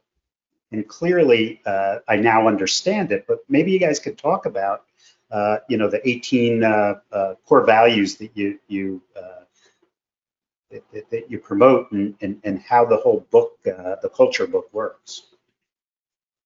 And 0.71 0.87
clearly, 0.87 1.61
uh, 1.67 1.99
I 2.07 2.17
now 2.17 2.47
understand 2.47 3.11
it, 3.11 3.25
but 3.27 3.41
maybe 3.49 3.73
you 3.73 3.81
guys 3.81 3.99
could 3.99 4.17
talk 4.17 4.47
about, 4.47 4.85
uh, 5.33 5.59
you 5.69 5.77
know, 5.77 5.91
the 5.91 6.07
18 6.09 6.63
uh, 6.63 6.95
uh 7.11 7.35
core 7.45 7.67
values 7.67 8.17
that 8.17 8.31
you, 8.35 8.59
you 8.69 9.03
uh, 9.17 9.45
that, 10.71 11.11
that, 11.11 11.29
you 11.29 11.41
promote 11.41 11.91
and, 11.91 12.15
and, 12.21 12.41
and 12.45 12.63
how 12.63 12.85
the 12.85 12.97
whole 12.97 13.27
book, 13.33 13.59
uh, 13.67 13.97
the 14.01 14.09
culture 14.09 14.47
book 14.47 14.69
works. 14.73 15.25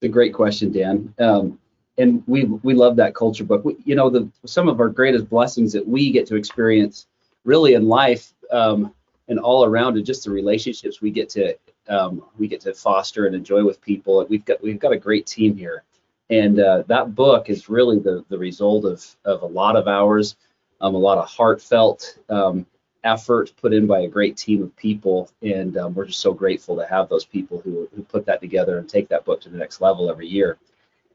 It's 0.01 0.09
a 0.09 0.13
great 0.13 0.33
question, 0.33 0.73
Dan. 0.73 1.15
Um, 1.19 1.59
and 1.99 2.23
we 2.27 2.45
we 2.45 2.75
love 2.75 2.97
that 2.97 3.15
culture 3.15 3.45
book. 3.45 3.65
We, 3.65 3.77
you 3.85 3.95
know, 3.95 4.11
the 4.11 4.29
some 4.47 4.69
of 4.69 4.81
our 4.81 4.89
greatest 4.89 5.29
blessings 5.29 5.73
that 5.73 5.87
we 5.87 6.11
get 6.11 6.27
to 6.29 6.37
experience 6.37 7.07
really 7.45 7.75
in 7.75 7.87
life 7.89 8.33
um, 8.51 8.93
and 9.29 9.39
all 9.39 9.65
around, 9.65 9.97
and 9.97 10.05
just 10.05 10.25
the 10.25 10.31
relationships 10.31 11.01
we 11.01 11.11
get 11.11 11.29
to 11.31 11.57
um, 11.89 12.23
we 12.39 12.49
get 12.49 12.61
to 12.63 12.75
foster 12.75 13.27
and 13.27 13.35
enjoy 13.35 13.65
with 13.65 13.81
people. 13.81 14.25
We've 14.29 14.45
got 14.45 14.63
we've 14.63 14.79
got 14.79 14.93
a 14.93 14.99
great 14.99 15.27
team 15.27 15.57
here, 15.57 15.85
and 16.31 16.59
uh, 16.59 16.83
that 16.89 17.15
book 17.15 17.49
is 17.49 17.69
really 17.69 17.99
the 17.99 18.25
the 18.29 18.39
result 18.39 18.85
of 18.85 19.05
of 19.25 19.43
a 19.43 19.47
lot 19.47 19.77
of 19.77 19.87
hours, 19.87 20.37
um, 20.81 20.95
a 20.95 20.99
lot 20.99 21.19
of 21.19 21.29
heartfelt 21.29 22.19
um, 22.29 22.67
effort 23.05 23.53
put 23.61 23.73
in 23.73 23.87
by 23.87 24.01
a 24.01 24.09
great 24.09 24.37
team 24.37 24.63
of 24.63 24.75
people, 24.77 25.31
and 25.43 25.77
um, 25.77 25.95
we're 25.95 26.07
just 26.07 26.21
so 26.21 26.33
grateful 26.33 26.75
to 26.77 26.87
have 26.87 27.09
those 27.09 27.25
people 27.25 27.61
who 27.61 27.89
who 27.95 28.03
put 28.03 28.27
that 28.27 28.41
together 28.41 28.79
and 28.79 28.89
take 28.89 29.09
that 29.09 29.25
book 29.25 29.41
to 29.43 29.49
the 29.49 29.59
next 29.59 29.81
level 29.81 30.11
every 30.11 30.27
year. 30.27 30.59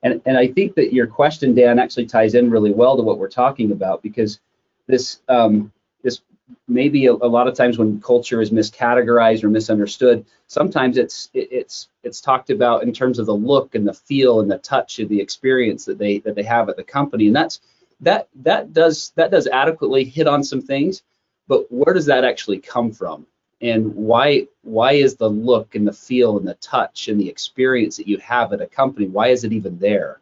And, 0.03 0.22
and 0.25 0.38
I 0.38 0.48
think 0.48 0.75
that 0.75 0.94
your 0.94 1.08
question, 1.08 1.53
Dan, 1.53 1.79
actually 1.79 2.06
ties 2.06 2.36
in 2.36 2.50
really 2.50 2.72
well 2.72 2.96
to 2.96 3.03
what 3.03 3.18
we're 3.18 3.29
talking 3.29 3.72
about 3.72 4.01
because 4.01 4.39
this 4.88 5.20
um, 5.27 5.72
this 6.03 6.22
maybe 6.68 7.06
a, 7.08 7.13
a, 7.13 7.27
lot 7.27 7.48
of 7.48 7.53
times 7.53 7.77
when 7.77 8.01
culture 8.01 8.41
is 8.41 8.51
miscategorized 8.51 9.44
or 9.44 9.50
misunderstood, 9.50 10.25
sometimes 10.48 10.98
it's 10.98 11.29
it, 11.34 11.50
it's 11.51 11.89
it's 12.03 12.22
talked 12.22 12.50
about 12.50 12.84
in 12.84 12.94
terms 12.94 13.20
of 13.20 13.25
the 13.25 13.36
look 13.36 13.75
and 13.75 13.88
the 13.88 13.94
feel 13.94 14.39
and 14.39 14.50
the 14.50 14.58
touch 14.60 15.00
of 15.00 15.10
the 15.10 15.20
experience 15.20 15.86
that 15.86 15.98
they 15.98 16.20
that 16.20 16.36
they 16.36 16.44
have 16.44 16.70
at 16.70 16.77
the 16.77 16.84
company, 16.84 17.27
and 17.27 17.36
that's 17.36 17.60
that 18.00 18.29
that 18.36 18.74
does 18.74 19.12
that 19.15 19.32
does 19.32 19.48
adequately 19.48 20.03
hit 20.06 20.27
on 20.27 20.44
some 20.44 20.62
things, 20.62 21.03
but 21.48 21.72
where 21.72 21.94
does 21.94 22.06
that 22.06 22.24
actually 22.24 22.60
come 22.60 22.91
from? 22.91 23.25
And 23.62 23.94
why 23.96 24.48
why 24.63 24.94
is 24.94 25.16
the 25.16 25.30
look 25.30 25.75
and 25.75 25.88
the 25.88 25.94
feel 25.94 26.38
and 26.38 26.48
the 26.48 26.56
touch 26.56 27.08
and 27.10 27.20
the 27.20 27.30
experience 27.30 27.98
that 27.98 28.08
you 28.08 28.18
have 28.20 28.54
at 28.54 28.62
a 28.62 28.68
company 28.68 29.08
why 29.08 29.30
is 29.30 29.44
it 29.44 29.54
even 29.54 29.78
there 29.80 30.20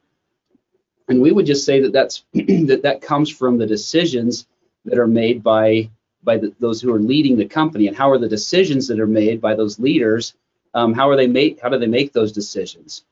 And 1.09 1.21
we 1.21 1.31
would 1.31 1.45
just 1.45 1.65
say 1.65 1.81
that 1.81 1.93
that's 1.93 2.25
that 2.33 2.81
that 2.83 3.01
comes 3.01 3.29
from 3.29 3.57
the 3.57 3.67
decisions 3.67 4.47
that 4.85 4.99
are 4.99 5.07
made 5.07 5.43
by 5.43 5.89
by 6.23 6.37
the, 6.37 6.53
those 6.59 6.81
who 6.81 6.93
are 6.93 6.99
leading 6.99 7.37
the 7.37 7.47
company, 7.47 7.87
and 7.87 7.97
how 7.97 8.11
are 8.11 8.17
the 8.17 8.29
decisions 8.29 8.87
that 8.87 8.99
are 8.99 9.07
made 9.07 9.41
by 9.41 9.55
those 9.55 9.79
leaders? 9.79 10.35
Um, 10.73 10.93
how 10.93 11.09
are 11.09 11.17
they 11.17 11.27
made 11.27 11.59
How 11.61 11.69
do 11.69 11.79
they 11.79 11.87
make 11.87 12.13
those 12.13 12.33
decisions? 12.33 13.05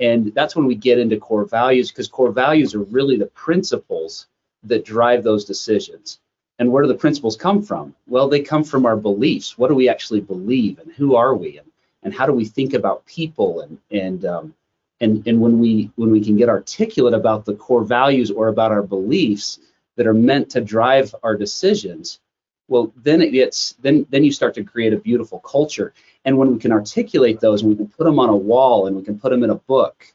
And 0.00 0.34
that's 0.34 0.56
when 0.56 0.66
we 0.66 0.76
get 0.76 0.98
into 0.98 1.18
core 1.18 1.46
values, 1.46 1.90
because 1.90 2.08
core 2.08 2.32
values 2.32 2.74
are 2.74 2.82
really 2.84 3.16
the 3.18 3.26
principles 3.26 4.28
that 4.64 4.84
drive 4.84 5.24
those 5.24 5.44
decisions. 5.44 6.20
And 6.58 6.72
where 6.72 6.82
do 6.82 6.88
the 6.88 6.94
principles 6.94 7.36
come 7.36 7.62
from? 7.62 7.94
Well, 8.06 8.28
they 8.28 8.40
come 8.40 8.64
from 8.64 8.84
our 8.84 8.96
beliefs. 8.96 9.56
What 9.56 9.68
do 9.68 9.74
we 9.74 9.88
actually 9.88 10.20
believe, 10.20 10.78
and 10.78 10.92
who 10.92 11.14
are 11.14 11.34
we, 11.34 11.58
and, 11.58 11.70
and 12.02 12.12
how 12.12 12.26
do 12.26 12.32
we 12.32 12.44
think 12.44 12.74
about 12.74 13.06
people, 13.06 13.60
and 13.60 13.78
and 13.90 14.24
um, 14.24 14.54
and 15.00 15.26
and 15.26 15.40
when 15.40 15.60
we 15.60 15.90
when 15.96 16.10
we 16.10 16.24
can 16.24 16.36
get 16.36 16.48
articulate 16.48 17.14
about 17.14 17.44
the 17.44 17.54
core 17.54 17.84
values 17.84 18.30
or 18.30 18.48
about 18.48 18.72
our 18.72 18.82
beliefs 18.82 19.60
that 19.96 20.06
are 20.06 20.14
meant 20.14 20.50
to 20.50 20.60
drive 20.60 21.14
our 21.22 21.36
decisions, 21.36 22.20
well, 22.66 22.92
then 22.96 23.22
it 23.22 23.30
gets 23.30 23.74
then 23.80 24.06
then 24.10 24.24
you 24.24 24.32
start 24.32 24.54
to 24.54 24.64
create 24.64 24.92
a 24.92 24.98
beautiful 24.98 25.38
culture. 25.40 25.94
And 26.24 26.36
when 26.36 26.52
we 26.52 26.58
can 26.58 26.72
articulate 26.72 27.40
those 27.40 27.62
and 27.62 27.70
we 27.70 27.76
can 27.76 27.88
put 27.88 28.04
them 28.04 28.18
on 28.18 28.28
a 28.28 28.36
wall 28.36 28.86
and 28.86 28.96
we 28.96 29.02
can 29.02 29.18
put 29.18 29.30
them 29.30 29.44
in 29.44 29.50
a 29.50 29.54
book 29.54 30.12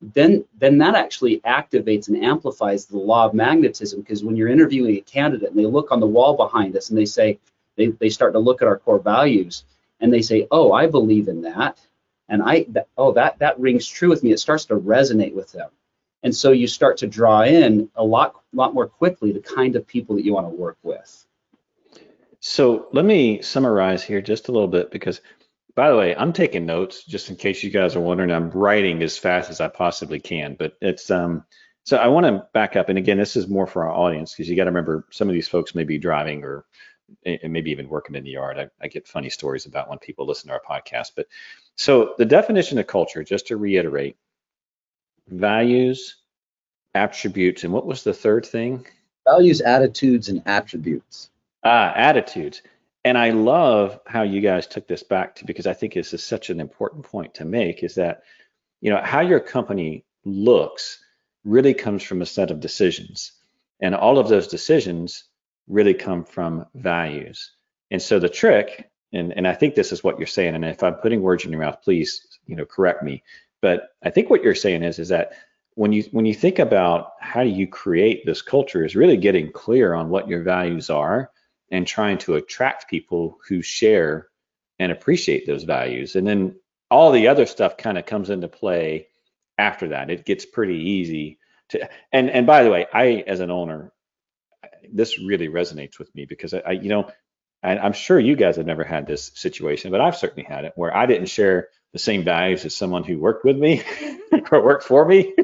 then 0.00 0.44
then 0.56 0.78
that 0.78 0.94
actually 0.94 1.40
activates 1.40 2.08
and 2.08 2.22
amplifies 2.22 2.86
the 2.86 2.98
law 2.98 3.26
of 3.26 3.34
magnetism 3.34 4.00
because 4.00 4.22
when 4.22 4.36
you're 4.36 4.48
interviewing 4.48 4.96
a 4.96 5.00
candidate 5.00 5.50
and 5.50 5.58
they 5.58 5.66
look 5.66 5.90
on 5.90 6.00
the 6.00 6.06
wall 6.06 6.36
behind 6.36 6.76
us 6.76 6.90
and 6.90 6.98
they 6.98 7.04
say 7.04 7.38
they, 7.76 7.88
they 7.88 8.08
start 8.08 8.32
to 8.32 8.38
look 8.38 8.62
at 8.62 8.68
our 8.68 8.78
core 8.78 9.00
values 9.00 9.64
and 10.00 10.12
they 10.12 10.22
say 10.22 10.46
oh 10.50 10.72
i 10.72 10.86
believe 10.86 11.28
in 11.28 11.42
that. 11.42 11.78
And 12.28 12.42
i 12.42 12.64
that, 12.70 12.86
oh 12.96 13.12
that 13.12 13.38
that 13.40 13.58
rings 13.58 13.86
true 13.86 14.08
with 14.08 14.22
me. 14.22 14.32
It 14.32 14.38
starts 14.38 14.66
to 14.66 14.76
resonate 14.76 15.34
with 15.34 15.50
them. 15.52 15.70
And 16.22 16.34
so 16.34 16.52
you 16.52 16.66
start 16.66 16.98
to 16.98 17.06
draw 17.06 17.42
in 17.42 17.90
a 17.96 18.04
lot 18.04 18.36
lot 18.52 18.74
more 18.74 18.86
quickly 18.86 19.32
the 19.32 19.40
kind 19.40 19.74
of 19.74 19.86
people 19.86 20.14
that 20.16 20.24
you 20.24 20.32
want 20.32 20.46
to 20.46 20.54
work 20.54 20.78
with. 20.84 21.26
So 22.40 22.86
let 22.92 23.04
me 23.04 23.42
summarize 23.42 24.04
here 24.04 24.20
just 24.20 24.48
a 24.48 24.52
little 24.52 24.68
bit 24.68 24.92
because 24.92 25.20
by 25.78 25.90
the 25.90 25.96
way, 25.96 26.12
I'm 26.16 26.32
taking 26.32 26.66
notes 26.66 27.04
just 27.04 27.30
in 27.30 27.36
case 27.36 27.62
you 27.62 27.70
guys 27.70 27.94
are 27.94 28.00
wondering. 28.00 28.32
I'm 28.32 28.50
writing 28.50 29.00
as 29.04 29.16
fast 29.16 29.48
as 29.48 29.60
I 29.60 29.68
possibly 29.68 30.18
can, 30.18 30.56
but 30.58 30.76
it's 30.80 31.08
um. 31.08 31.44
So 31.84 31.96
I 31.96 32.08
want 32.08 32.26
to 32.26 32.48
back 32.52 32.74
up, 32.74 32.88
and 32.88 32.98
again, 32.98 33.16
this 33.16 33.36
is 33.36 33.46
more 33.46 33.68
for 33.68 33.84
our 33.84 33.94
audience 33.94 34.34
because 34.34 34.50
you 34.50 34.56
got 34.56 34.64
to 34.64 34.70
remember 34.70 35.06
some 35.12 35.28
of 35.28 35.34
these 35.34 35.46
folks 35.46 35.76
may 35.76 35.84
be 35.84 35.96
driving 35.96 36.42
or 36.42 36.64
and 37.24 37.52
maybe 37.52 37.70
even 37.70 37.88
working 37.88 38.16
in 38.16 38.24
the 38.24 38.30
yard. 38.30 38.58
I, 38.58 38.68
I, 38.82 38.88
get 38.88 39.06
funny 39.06 39.30
stories 39.30 39.66
about 39.66 39.88
when 39.88 39.98
people 39.98 40.26
listen 40.26 40.48
to 40.48 40.54
our 40.54 40.62
podcast. 40.68 41.12
But 41.14 41.28
so 41.76 42.16
the 42.18 42.26
definition 42.26 42.78
of 42.78 42.88
culture, 42.88 43.22
just 43.22 43.46
to 43.46 43.56
reiterate, 43.56 44.16
values, 45.28 46.16
attributes, 46.92 47.62
and 47.62 47.72
what 47.72 47.86
was 47.86 48.02
the 48.02 48.12
third 48.12 48.44
thing? 48.44 48.84
Values, 49.24 49.60
attitudes, 49.60 50.28
and 50.28 50.42
attributes. 50.44 51.30
Ah, 51.62 51.92
attitudes. 51.94 52.62
And 53.08 53.16
I 53.16 53.30
love 53.30 54.00
how 54.04 54.20
you 54.20 54.42
guys 54.42 54.66
took 54.66 54.86
this 54.86 55.02
back 55.02 55.36
to 55.36 55.46
because 55.46 55.66
I 55.66 55.72
think 55.72 55.94
this 55.94 56.12
is 56.12 56.22
such 56.22 56.50
an 56.50 56.60
important 56.60 57.06
point 57.06 57.32
to 57.36 57.46
make 57.46 57.82
is 57.82 57.94
that, 57.94 58.20
you 58.82 58.90
know, 58.90 59.00
how 59.02 59.22
your 59.22 59.40
company 59.40 60.04
looks 60.26 61.02
really 61.42 61.72
comes 61.72 62.02
from 62.02 62.20
a 62.20 62.26
set 62.26 62.50
of 62.50 62.60
decisions. 62.60 63.32
And 63.80 63.94
all 63.94 64.18
of 64.18 64.28
those 64.28 64.46
decisions 64.46 65.24
really 65.68 65.94
come 65.94 66.22
from 66.22 66.66
values. 66.74 67.52
And 67.90 68.02
so 68.02 68.18
the 68.18 68.28
trick, 68.28 68.90
and, 69.14 69.32
and 69.34 69.48
I 69.48 69.54
think 69.54 69.74
this 69.74 69.90
is 69.90 70.04
what 70.04 70.18
you're 70.18 70.26
saying, 70.26 70.54
and 70.54 70.66
if 70.66 70.82
I'm 70.82 70.96
putting 70.96 71.22
words 71.22 71.46
in 71.46 71.50
your 71.50 71.62
mouth, 71.62 71.80
please, 71.82 72.38
you 72.46 72.56
know, 72.56 72.66
correct 72.66 73.02
me. 73.02 73.22
But 73.62 73.88
I 74.04 74.10
think 74.10 74.28
what 74.28 74.42
you're 74.42 74.54
saying 74.54 74.82
is, 74.82 74.98
is 74.98 75.08
that 75.08 75.32
when 75.76 75.94
you 75.94 76.02
when 76.10 76.26
you 76.26 76.34
think 76.34 76.58
about 76.58 77.12
how 77.20 77.40
you 77.40 77.68
create 77.68 78.26
this 78.26 78.42
culture 78.42 78.84
is 78.84 78.94
really 78.94 79.16
getting 79.16 79.50
clear 79.50 79.94
on 79.94 80.10
what 80.10 80.28
your 80.28 80.42
values 80.42 80.90
are 80.90 81.30
and 81.70 81.86
trying 81.86 82.18
to 82.18 82.36
attract 82.36 82.88
people 82.88 83.38
who 83.48 83.62
share 83.62 84.28
and 84.78 84.92
appreciate 84.92 85.46
those 85.46 85.64
values. 85.64 86.16
And 86.16 86.26
then 86.26 86.56
all 86.90 87.12
the 87.12 87.28
other 87.28 87.46
stuff 87.46 87.76
kind 87.76 87.98
of 87.98 88.06
comes 88.06 88.30
into 88.30 88.48
play 88.48 89.08
after 89.58 89.88
that. 89.88 90.10
It 90.10 90.24
gets 90.24 90.46
pretty 90.46 90.76
easy 90.76 91.38
to 91.70 91.88
and 92.12 92.30
and 92.30 92.46
by 92.46 92.62
the 92.62 92.70
way, 92.70 92.86
I 92.92 93.24
as 93.26 93.40
an 93.40 93.50
owner, 93.50 93.92
this 94.90 95.18
really 95.18 95.48
resonates 95.48 95.98
with 95.98 96.14
me 96.14 96.24
because 96.24 96.54
I, 96.54 96.60
I 96.60 96.70
you 96.72 96.88
know, 96.88 97.10
I, 97.62 97.78
I'm 97.78 97.92
sure 97.92 98.18
you 98.18 98.36
guys 98.36 98.56
have 98.56 98.66
never 98.66 98.84
had 98.84 99.06
this 99.06 99.32
situation, 99.34 99.90
but 99.90 100.00
I've 100.00 100.16
certainly 100.16 100.46
had 100.48 100.64
it 100.64 100.72
where 100.76 100.96
I 100.96 101.06
didn't 101.06 101.28
share 101.28 101.68
the 101.92 101.98
same 101.98 102.22
values 102.22 102.64
as 102.64 102.76
someone 102.76 103.02
who 103.02 103.18
worked 103.18 103.44
with 103.44 103.56
me 103.56 103.82
or 104.52 104.62
worked 104.62 104.84
for 104.84 105.04
me. 105.04 105.34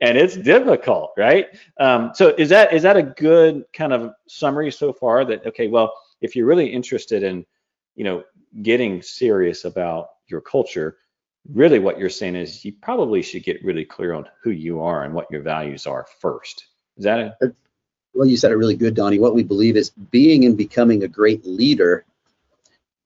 And 0.00 0.16
it's 0.16 0.36
difficult 0.36 1.12
right? 1.16 1.46
Um, 1.80 2.12
so 2.14 2.34
is 2.36 2.50
that 2.50 2.72
is 2.72 2.82
that 2.82 2.96
a 2.96 3.02
good 3.02 3.64
kind 3.72 3.92
of 3.92 4.12
summary 4.28 4.70
so 4.70 4.92
far 4.92 5.24
that 5.24 5.46
okay 5.46 5.66
well 5.68 5.92
if 6.20 6.36
you're 6.36 6.46
really 6.46 6.68
interested 6.68 7.22
in 7.22 7.44
you 7.94 8.04
know 8.04 8.22
getting 8.62 9.02
serious 9.02 9.64
about 9.64 10.08
your 10.28 10.40
culture 10.40 10.98
really 11.52 11.78
what 11.78 11.98
you're 11.98 12.10
saying 12.10 12.36
is 12.36 12.64
you 12.64 12.72
probably 12.72 13.22
should 13.22 13.44
get 13.44 13.64
really 13.64 13.84
clear 13.84 14.12
on 14.12 14.26
who 14.42 14.50
you 14.50 14.80
are 14.80 15.04
and 15.04 15.14
what 15.14 15.30
your 15.30 15.42
values 15.42 15.86
are 15.86 16.06
first. 16.20 16.66
Is 16.96 17.04
that 17.04 17.36
a 17.40 17.52
well 18.16 18.26
you 18.26 18.36
said 18.36 18.50
it 18.50 18.56
really 18.56 18.76
good 18.76 18.94
donnie 18.94 19.18
what 19.18 19.34
we 19.34 19.42
believe 19.42 19.76
is 19.76 19.90
being 20.10 20.44
and 20.44 20.56
becoming 20.56 21.02
a 21.02 21.08
great 21.08 21.44
leader 21.44 22.04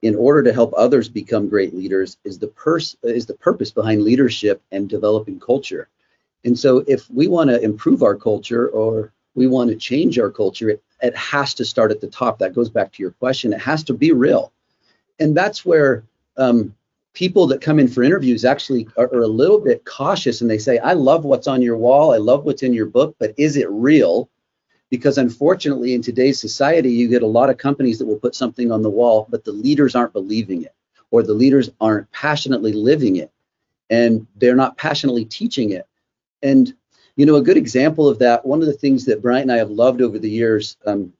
in 0.01 0.15
order 0.15 0.41
to 0.43 0.53
help 0.53 0.73
others 0.75 1.07
become 1.09 1.47
great 1.47 1.75
leaders 1.75 2.17
is 2.23 2.39
the 2.39 2.47
pers- 2.47 2.97
is 3.03 3.25
the 3.25 3.35
purpose 3.35 3.71
behind 3.71 4.01
leadership 4.01 4.61
and 4.71 4.89
developing 4.89 5.39
culture. 5.39 5.89
And 6.43 6.57
so 6.57 6.83
if 6.87 7.09
we 7.11 7.27
want 7.27 7.49
to 7.49 7.61
improve 7.61 8.01
our 8.01 8.15
culture 8.15 8.69
or 8.69 9.13
we 9.35 9.47
want 9.47 9.69
to 9.69 9.75
change 9.75 10.17
our 10.17 10.31
culture, 10.31 10.71
it, 10.71 10.83
it 11.01 11.15
has 11.15 11.53
to 11.55 11.65
start 11.65 11.91
at 11.91 12.01
the 12.01 12.07
top. 12.07 12.39
That 12.39 12.55
goes 12.55 12.69
back 12.69 12.91
to 12.93 13.03
your 13.03 13.11
question. 13.11 13.53
It 13.53 13.61
has 13.61 13.83
to 13.85 13.93
be 13.93 14.11
real. 14.11 14.51
And 15.19 15.37
that's 15.37 15.63
where 15.63 16.03
um, 16.37 16.73
people 17.13 17.45
that 17.47 17.61
come 17.61 17.79
in 17.79 17.87
for 17.87 18.01
interviews 18.01 18.43
actually 18.43 18.87
are, 18.97 19.05
are, 19.13 19.21
a 19.21 19.27
little 19.27 19.59
bit 19.59 19.85
cautious 19.85 20.41
and 20.41 20.49
they 20.49 20.57
say, 20.57 20.79
I 20.79 20.93
love 20.93 21.25
what's 21.25 21.47
on 21.47 21.61
your 21.61 21.77
wall. 21.77 22.11
I 22.11 22.17
love 22.17 22.43
what's 22.43 22.63
in 22.63 22.73
your 22.73 22.87
book, 22.87 23.15
but 23.19 23.35
is 23.37 23.55
it 23.55 23.69
real? 23.69 24.30
Because 24.91 25.17
unfortunately 25.17 25.95
in 25.95 26.03
today's 26.03 26.39
society 26.39 26.91
you 26.91 27.07
get 27.07 27.23
a 27.23 27.27
lot 27.27 27.49
of 27.49 27.57
companies 27.57 27.97
that 27.97 28.05
will 28.05 28.19
put 28.19 28.35
something 28.35 28.71
on 28.71 28.83
the 28.83 28.89
wall 28.89 29.25
but 29.29 29.43
the 29.43 29.51
leaders 29.51 29.95
aren't 29.95 30.13
believing 30.13 30.61
it 30.61 30.75
or 31.09 31.23
the 31.23 31.33
leaders 31.33 31.69
aren't 31.81 32.09
passionately 32.11 32.73
living 32.73 33.15
it 33.15 33.31
and 33.91 34.25
they're 34.37 34.55
not 34.55 34.77
passionately 34.77 35.25
teaching 35.25 35.71
it. 35.71 35.85
And 36.41 36.73
you 37.17 37.25
know 37.25 37.35
a 37.35 37.41
good 37.41 37.57
example 37.57 38.07
of 38.07 38.17
that 38.19 38.45
one 38.45 38.61
of 38.61 38.67
the 38.67 38.73
things 38.73 39.05
that 39.05 39.21
Bryant 39.21 39.43
and 39.43 39.51
I 39.51 39.57
have 39.57 39.69
loved 39.69 40.01
over 40.01 40.17
the 40.17 40.29
years 40.29 40.77
um, 40.87 41.13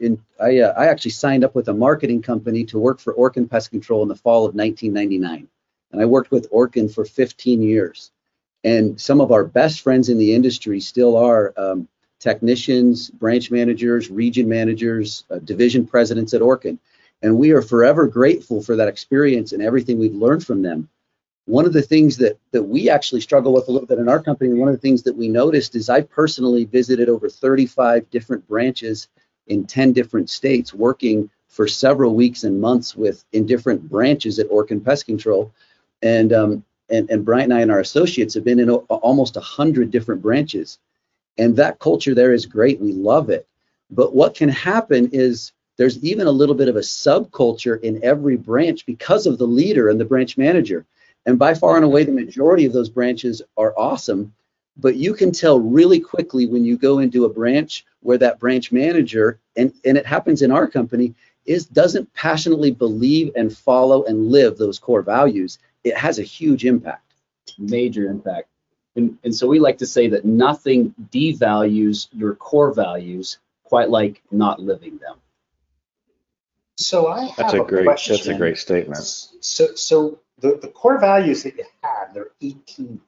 in, 0.00 0.20
I, 0.42 0.58
uh, 0.58 0.74
I 0.76 0.88
actually 0.88 1.12
signed 1.12 1.44
up 1.44 1.54
with 1.54 1.68
a 1.68 1.72
marketing 1.72 2.20
company 2.20 2.64
to 2.64 2.78
work 2.78 2.98
for 2.98 3.14
Orkin 3.14 3.48
Pest 3.48 3.70
Control 3.70 4.02
in 4.02 4.08
the 4.08 4.16
fall 4.16 4.44
of 4.44 4.54
1999 4.54 5.48
and 5.92 6.02
I 6.02 6.04
worked 6.04 6.32
with 6.32 6.50
Orkin 6.50 6.92
for 6.92 7.04
15 7.04 7.62
years. 7.62 8.10
And 8.64 9.00
some 9.00 9.20
of 9.20 9.30
our 9.30 9.44
best 9.44 9.82
friends 9.82 10.08
in 10.08 10.18
the 10.18 10.34
industry 10.34 10.80
still 10.80 11.16
are 11.16 11.52
um, 11.56 11.86
technicians, 12.24 13.10
branch 13.10 13.50
managers, 13.50 14.10
region 14.10 14.48
managers, 14.48 15.24
uh, 15.30 15.38
division 15.40 15.86
presidents 15.86 16.32
at 16.32 16.40
Orkin. 16.40 16.78
And 17.20 17.38
we 17.38 17.50
are 17.50 17.60
forever 17.60 18.06
grateful 18.06 18.62
for 18.62 18.76
that 18.76 18.88
experience 18.88 19.52
and 19.52 19.62
everything 19.62 19.98
we've 19.98 20.14
learned 20.14 20.44
from 20.44 20.62
them. 20.62 20.88
One 21.44 21.66
of 21.66 21.74
the 21.74 21.82
things 21.82 22.16
that, 22.16 22.38
that 22.52 22.62
we 22.62 22.88
actually 22.88 23.20
struggle 23.20 23.52
with 23.52 23.68
a 23.68 23.70
little 23.70 23.86
bit 23.86 23.98
in 23.98 24.08
our 24.08 24.22
company, 24.22 24.54
one 24.54 24.70
of 24.70 24.74
the 24.74 24.80
things 24.80 25.02
that 25.02 25.14
we 25.14 25.28
noticed 25.28 25.76
is 25.76 25.90
I 25.90 26.00
personally 26.00 26.64
visited 26.64 27.10
over 27.10 27.28
35 27.28 28.08
different 28.08 28.48
branches 28.48 29.08
in 29.46 29.66
10 29.66 29.92
different 29.92 30.30
states, 30.30 30.72
working 30.72 31.28
for 31.48 31.68
several 31.68 32.14
weeks 32.14 32.44
and 32.44 32.58
months 32.58 32.96
with 32.96 33.22
in 33.32 33.44
different 33.44 33.86
branches 33.90 34.38
at 34.38 34.48
Orkin 34.48 34.82
Pest 34.82 35.04
Control. 35.04 35.52
And, 36.00 36.32
um, 36.32 36.64
and, 36.88 37.10
and 37.10 37.22
Bryant 37.22 37.52
and 37.52 37.58
I 37.58 37.60
and 37.60 37.70
our 37.70 37.80
associates 37.80 38.32
have 38.32 38.44
been 38.44 38.60
in 38.60 38.70
o- 38.70 38.86
almost 38.88 39.36
100 39.36 39.90
different 39.90 40.22
branches 40.22 40.78
and 41.38 41.56
that 41.56 41.78
culture 41.78 42.14
there 42.14 42.32
is 42.32 42.46
great. 42.46 42.80
We 42.80 42.92
love 42.92 43.30
it. 43.30 43.46
But 43.90 44.14
what 44.14 44.34
can 44.34 44.48
happen 44.48 45.10
is 45.12 45.52
there's 45.76 46.02
even 46.04 46.26
a 46.26 46.32
little 46.32 46.54
bit 46.54 46.68
of 46.68 46.76
a 46.76 46.80
subculture 46.80 47.80
in 47.82 48.02
every 48.04 48.36
branch 48.36 48.86
because 48.86 49.26
of 49.26 49.38
the 49.38 49.46
leader 49.46 49.88
and 49.88 50.00
the 50.00 50.04
branch 50.04 50.38
manager. 50.38 50.86
And 51.26 51.38
by 51.38 51.54
far 51.54 51.76
and 51.76 51.84
away, 51.84 52.04
the 52.04 52.12
majority 52.12 52.64
of 52.64 52.72
those 52.72 52.88
branches 52.88 53.42
are 53.56 53.74
awesome. 53.76 54.32
But 54.76 54.96
you 54.96 55.14
can 55.14 55.32
tell 55.32 55.58
really 55.58 56.00
quickly 56.00 56.46
when 56.46 56.64
you 56.64 56.76
go 56.76 56.98
into 56.98 57.24
a 57.24 57.32
branch 57.32 57.84
where 58.00 58.18
that 58.18 58.40
branch 58.40 58.72
manager, 58.72 59.38
and, 59.56 59.72
and 59.84 59.96
it 59.96 60.06
happens 60.06 60.42
in 60.42 60.50
our 60.50 60.66
company, 60.66 61.14
is 61.46 61.66
doesn't 61.66 62.12
passionately 62.14 62.70
believe 62.70 63.32
and 63.36 63.56
follow 63.56 64.04
and 64.04 64.30
live 64.30 64.56
those 64.56 64.78
core 64.78 65.02
values. 65.02 65.58
It 65.84 65.96
has 65.96 66.18
a 66.18 66.22
huge 66.22 66.64
impact. 66.64 67.14
Major 67.58 68.06
impact. 68.08 68.48
And, 68.96 69.18
and 69.24 69.34
so 69.34 69.46
we 69.46 69.58
like 69.58 69.78
to 69.78 69.86
say 69.86 70.08
that 70.08 70.24
nothing 70.24 70.94
devalues 71.10 72.08
your 72.12 72.34
core 72.34 72.72
values 72.72 73.38
quite 73.64 73.90
like 73.90 74.22
not 74.30 74.60
living 74.60 74.98
them. 74.98 75.16
So 76.76 77.08
I 77.08 77.26
have 77.26 77.36
that's 77.36 77.54
a, 77.54 77.62
a 77.62 77.66
great 77.66 77.84
question. 77.84 78.14
that's 78.14 78.26
a 78.26 78.34
great 78.34 78.58
statement. 78.58 79.02
So 79.40 79.74
so 79.74 80.18
the, 80.38 80.58
the 80.60 80.68
core 80.68 80.98
values 80.98 81.42
that 81.44 81.56
you 81.56 81.64
have, 81.82 82.14
there 82.14 82.24
are 82.24 82.32
18. 82.40 83.00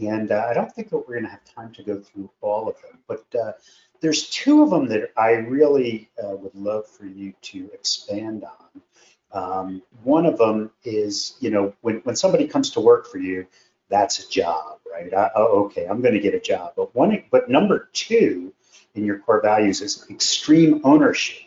And 0.00 0.30
uh, 0.30 0.46
I 0.48 0.54
don't 0.54 0.72
think 0.72 0.90
that 0.90 0.96
we're 0.96 1.14
going 1.14 1.24
to 1.24 1.30
have 1.30 1.44
time 1.44 1.72
to 1.74 1.82
go 1.82 2.00
through 2.00 2.30
all 2.40 2.68
of 2.68 2.76
them, 2.82 3.00
but 3.08 3.24
uh, 3.34 3.52
there's 4.00 4.30
two 4.30 4.62
of 4.62 4.70
them 4.70 4.86
that 4.88 5.10
I 5.16 5.32
really 5.32 6.08
uh, 6.22 6.36
would 6.36 6.54
love 6.54 6.86
for 6.86 7.04
you 7.04 7.34
to 7.42 7.68
expand 7.72 8.44
on. 8.44 8.82
Um, 9.30 9.82
one 10.04 10.24
of 10.24 10.38
them 10.38 10.70
is, 10.84 11.36
you 11.40 11.50
know, 11.50 11.74
when, 11.80 11.96
when 11.98 12.16
somebody 12.16 12.46
comes 12.46 12.70
to 12.70 12.80
work 12.80 13.10
for 13.10 13.18
you, 13.18 13.46
that's 13.88 14.18
a 14.18 14.28
job, 14.28 14.78
right? 14.90 15.12
I, 15.12 15.30
oh, 15.34 15.64
okay, 15.64 15.86
I'm 15.86 16.02
going 16.02 16.14
to 16.14 16.20
get 16.20 16.34
a 16.34 16.40
job. 16.40 16.72
But 16.76 16.94
one, 16.94 17.24
but 17.30 17.48
number 17.48 17.88
two 17.92 18.52
in 18.94 19.04
your 19.04 19.18
core 19.18 19.40
values 19.42 19.80
is 19.80 20.06
extreme 20.10 20.80
ownership. 20.84 21.42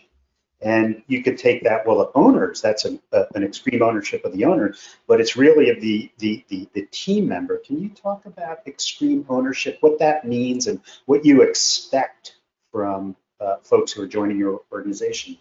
And 0.63 1.01
you 1.07 1.23
could 1.23 1.39
take 1.39 1.63
that, 1.63 1.87
well, 1.87 1.97
the 1.97 2.11
owners, 2.13 2.61
that's 2.61 2.85
an, 2.85 2.99
an 3.11 3.43
extreme 3.43 3.81
ownership 3.81 4.23
of 4.25 4.33
the 4.33 4.45
owner, 4.45 4.75
but 5.07 5.19
it's 5.19 5.35
really 5.35 5.71
of 5.71 5.81
the, 5.81 6.11
the, 6.19 6.45
the, 6.49 6.69
the 6.73 6.87
team 6.91 7.27
member. 7.27 7.57
Can 7.57 7.81
you 7.81 7.89
talk 7.89 8.27
about 8.27 8.59
extreme 8.67 9.25
ownership, 9.27 9.77
what 9.81 9.97
that 9.99 10.23
means 10.23 10.67
and 10.67 10.79
what 11.07 11.25
you 11.25 11.41
expect 11.41 12.35
from 12.71 13.15
uh, 13.39 13.55
folks 13.63 13.91
who 13.91 14.03
are 14.03 14.07
joining 14.07 14.37
your 14.37 14.61
organization, 14.71 15.35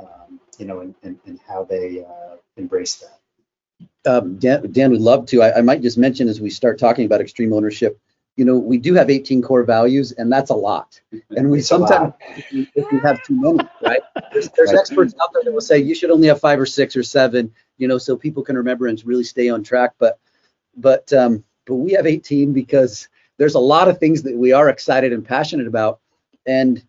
um, 0.00 0.40
you 0.58 0.66
know, 0.66 0.80
and, 0.80 0.96
and, 1.04 1.20
and 1.24 1.38
how 1.46 1.62
they 1.62 2.04
uh, 2.04 2.36
embrace 2.56 2.96
that? 2.96 3.20
Um, 4.06 4.36
Dan, 4.38 4.70
Dan 4.72 4.90
would 4.90 5.00
love 5.00 5.26
to. 5.26 5.42
I, 5.42 5.58
I 5.58 5.60
might 5.60 5.82
just 5.82 5.98
mention 5.98 6.28
as 6.28 6.40
we 6.40 6.50
start 6.50 6.78
talking 6.78 7.04
about 7.04 7.20
extreme 7.20 7.52
ownership, 7.52 8.00
you 8.36 8.44
know, 8.44 8.56
we 8.56 8.78
do 8.78 8.94
have 8.94 9.10
18 9.10 9.42
core 9.42 9.64
values, 9.64 10.12
and 10.12 10.30
that's 10.32 10.50
a 10.50 10.54
lot. 10.54 11.00
And 11.36 11.50
we 11.50 11.60
sometimes, 11.60 12.12
if 12.36 12.86
you 12.92 13.00
have 13.04 13.22
too 13.22 13.34
many, 13.34 13.68
right? 13.80 14.00
There's, 14.32 14.48
there's 14.50 14.72
Right. 14.72 14.78
experts 14.80 15.14
out 15.20 15.30
there 15.32 15.42
that 15.44 15.52
will 15.52 15.60
say 15.60 15.78
you 15.78 15.94
should 15.94 16.10
only 16.10 16.28
have 16.28 16.40
five 16.40 16.60
or 16.60 16.66
six 16.66 16.94
or 16.96 17.02
seven, 17.02 17.52
you 17.78 17.88
know, 17.88 17.98
so 17.98 18.16
people 18.16 18.42
can 18.44 18.56
remember 18.56 18.86
and 18.86 19.02
really 19.04 19.24
stay 19.24 19.48
on 19.48 19.62
track. 19.64 19.94
But, 19.98 20.18
but, 20.76 21.12
um, 21.12 21.42
but 21.66 21.76
we 21.76 21.92
have 21.92 22.06
18 22.06 22.52
because 22.52 23.08
there's 23.38 23.54
a 23.54 23.60
lot 23.60 23.88
of 23.88 23.98
things 23.98 24.22
that 24.22 24.36
we 24.36 24.52
are 24.52 24.68
excited 24.68 25.12
and 25.12 25.24
passionate 25.24 25.66
about, 25.66 26.00
and 26.46 26.82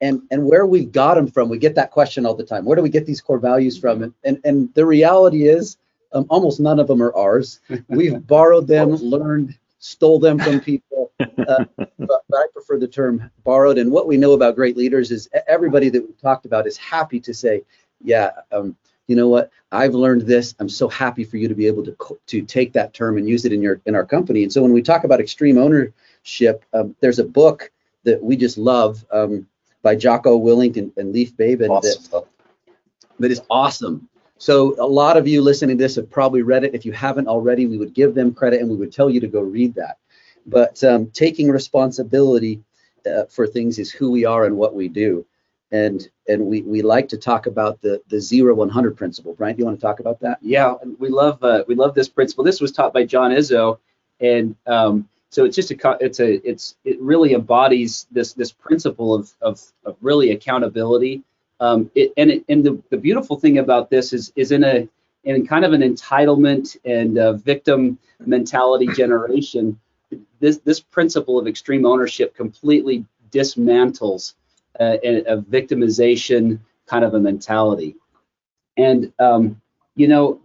and 0.00 0.22
and 0.30 0.44
where 0.44 0.66
we 0.66 0.84
got 0.84 1.14
them 1.14 1.28
from. 1.28 1.48
We 1.48 1.58
get 1.58 1.74
that 1.76 1.90
question 1.90 2.26
all 2.26 2.34
the 2.34 2.44
time. 2.44 2.64
Where 2.64 2.76
do 2.76 2.82
we 2.82 2.88
get 2.88 3.06
these 3.06 3.20
core 3.20 3.38
values 3.38 3.78
from? 3.78 4.02
And 4.02 4.14
and, 4.24 4.40
and 4.44 4.74
the 4.74 4.84
reality 4.84 5.46
is, 5.48 5.76
um, 6.12 6.26
almost 6.28 6.60
none 6.60 6.78
of 6.78 6.86
them 6.86 7.02
are 7.02 7.14
ours. 7.14 7.60
We've 7.88 8.24
borrowed 8.26 8.66
them, 8.66 8.90
learned, 8.90 9.58
stole 9.78 10.18
them 10.18 10.38
from 10.38 10.60
people. 10.60 11.10
Uh, 11.22 11.64
but, 11.76 11.92
but 11.98 12.36
I 12.36 12.46
prefer 12.52 12.78
the 12.78 12.88
term 12.88 13.30
borrowed. 13.44 13.78
And 13.78 13.92
what 13.92 14.08
we 14.08 14.16
know 14.16 14.32
about 14.32 14.56
great 14.56 14.76
leaders 14.76 15.10
is 15.10 15.28
everybody 15.46 15.88
that 15.88 16.00
we've 16.04 16.20
talked 16.20 16.46
about 16.46 16.66
is 16.66 16.76
happy 16.76 17.20
to 17.20 17.32
say, 17.32 17.62
yeah, 18.00 18.30
um, 18.50 18.76
you 19.06 19.16
know 19.16 19.28
what? 19.28 19.50
I've 19.70 19.94
learned 19.94 20.22
this. 20.22 20.54
I'm 20.58 20.68
so 20.68 20.88
happy 20.88 21.24
for 21.24 21.36
you 21.36 21.48
to 21.48 21.54
be 21.54 21.66
able 21.66 21.84
to 21.84 21.96
to 22.26 22.42
take 22.42 22.72
that 22.72 22.94
term 22.94 23.18
and 23.18 23.28
use 23.28 23.44
it 23.44 23.52
in 23.52 23.62
your 23.62 23.80
in 23.86 23.94
our 23.94 24.04
company. 24.04 24.42
And 24.42 24.52
so 24.52 24.62
when 24.62 24.72
we 24.72 24.82
talk 24.82 25.04
about 25.04 25.20
extreme 25.20 25.58
ownership, 25.58 26.64
um, 26.72 26.96
there's 27.00 27.18
a 27.18 27.24
book 27.24 27.70
that 28.04 28.22
we 28.22 28.36
just 28.36 28.58
love 28.58 29.04
um, 29.12 29.46
by 29.82 29.94
Jocko 29.94 30.38
Willink 30.38 30.76
and, 30.76 30.92
and 30.96 31.12
Leif 31.12 31.36
Babin 31.36 31.68
that 31.68 32.24
that 33.18 33.30
is 33.30 33.42
awesome. 33.50 34.08
So 34.42 34.74
a 34.80 34.84
lot 34.84 35.16
of 35.16 35.28
you 35.28 35.40
listening 35.40 35.78
to 35.78 35.84
this 35.84 35.94
have 35.94 36.10
probably 36.10 36.42
read 36.42 36.64
it. 36.64 36.74
If 36.74 36.84
you 36.84 36.90
haven't 36.90 37.28
already, 37.28 37.66
we 37.66 37.78
would 37.78 37.94
give 37.94 38.12
them 38.12 38.34
credit 38.34 38.60
and 38.60 38.68
we 38.68 38.74
would 38.74 38.92
tell 38.92 39.08
you 39.08 39.20
to 39.20 39.28
go 39.28 39.40
read 39.40 39.72
that. 39.76 39.98
But 40.46 40.82
um, 40.82 41.10
taking 41.10 41.48
responsibility 41.48 42.60
uh, 43.06 43.26
for 43.26 43.46
things 43.46 43.78
is 43.78 43.92
who 43.92 44.10
we 44.10 44.24
are 44.24 44.44
and 44.46 44.56
what 44.56 44.74
we 44.74 44.88
do. 44.88 45.24
And 45.70 46.08
and 46.26 46.46
we, 46.46 46.62
we 46.62 46.82
like 46.82 47.08
to 47.10 47.16
talk 47.18 47.46
about 47.46 47.80
the 47.82 48.02
the 48.08 48.20
zero 48.20 48.56
100 48.56 48.96
principle. 48.96 49.32
Brian, 49.34 49.54
do 49.54 49.60
you 49.60 49.64
want 49.64 49.78
to 49.78 49.86
talk 49.86 50.00
about 50.00 50.18
that? 50.22 50.38
Yeah, 50.42 50.74
we 50.98 51.08
love 51.08 51.40
uh, 51.44 51.62
we 51.68 51.76
love 51.76 51.94
this 51.94 52.08
principle. 52.08 52.42
This 52.42 52.60
was 52.60 52.72
taught 52.72 52.92
by 52.92 53.04
John 53.04 53.30
Izzo, 53.30 53.78
and 54.18 54.56
um, 54.66 55.08
so 55.30 55.44
it's 55.44 55.54
just 55.54 55.70
a 55.70 55.96
it's 56.00 56.18
a 56.18 56.44
it's 56.44 56.74
it 56.84 57.00
really 57.00 57.34
embodies 57.34 58.08
this 58.10 58.32
this 58.32 58.50
principle 58.50 59.14
of 59.14 59.32
of, 59.40 59.62
of 59.84 59.96
really 60.00 60.32
accountability. 60.32 61.22
Um, 61.62 61.92
it, 61.94 62.12
and 62.16 62.28
it, 62.28 62.44
and 62.48 62.64
the, 62.64 62.82
the 62.90 62.96
beautiful 62.96 63.38
thing 63.38 63.58
about 63.58 63.88
this 63.88 64.12
is 64.12 64.32
is 64.34 64.50
in 64.50 64.64
a 64.64 64.88
in 65.22 65.46
kind 65.46 65.64
of 65.64 65.72
an 65.72 65.80
entitlement 65.80 66.76
and 66.84 67.40
victim 67.40 68.00
mentality 68.18 68.88
generation. 68.88 69.78
This 70.40 70.58
this 70.58 70.80
principle 70.80 71.38
of 71.38 71.46
extreme 71.46 71.86
ownership 71.86 72.34
completely 72.34 73.06
dismantles 73.30 74.34
uh, 74.80 74.96
a, 75.04 75.22
a 75.22 75.36
victimization 75.36 76.58
kind 76.86 77.04
of 77.04 77.14
a 77.14 77.20
mentality. 77.20 77.94
And 78.76 79.12
um, 79.20 79.60
you 79.94 80.08
know, 80.08 80.40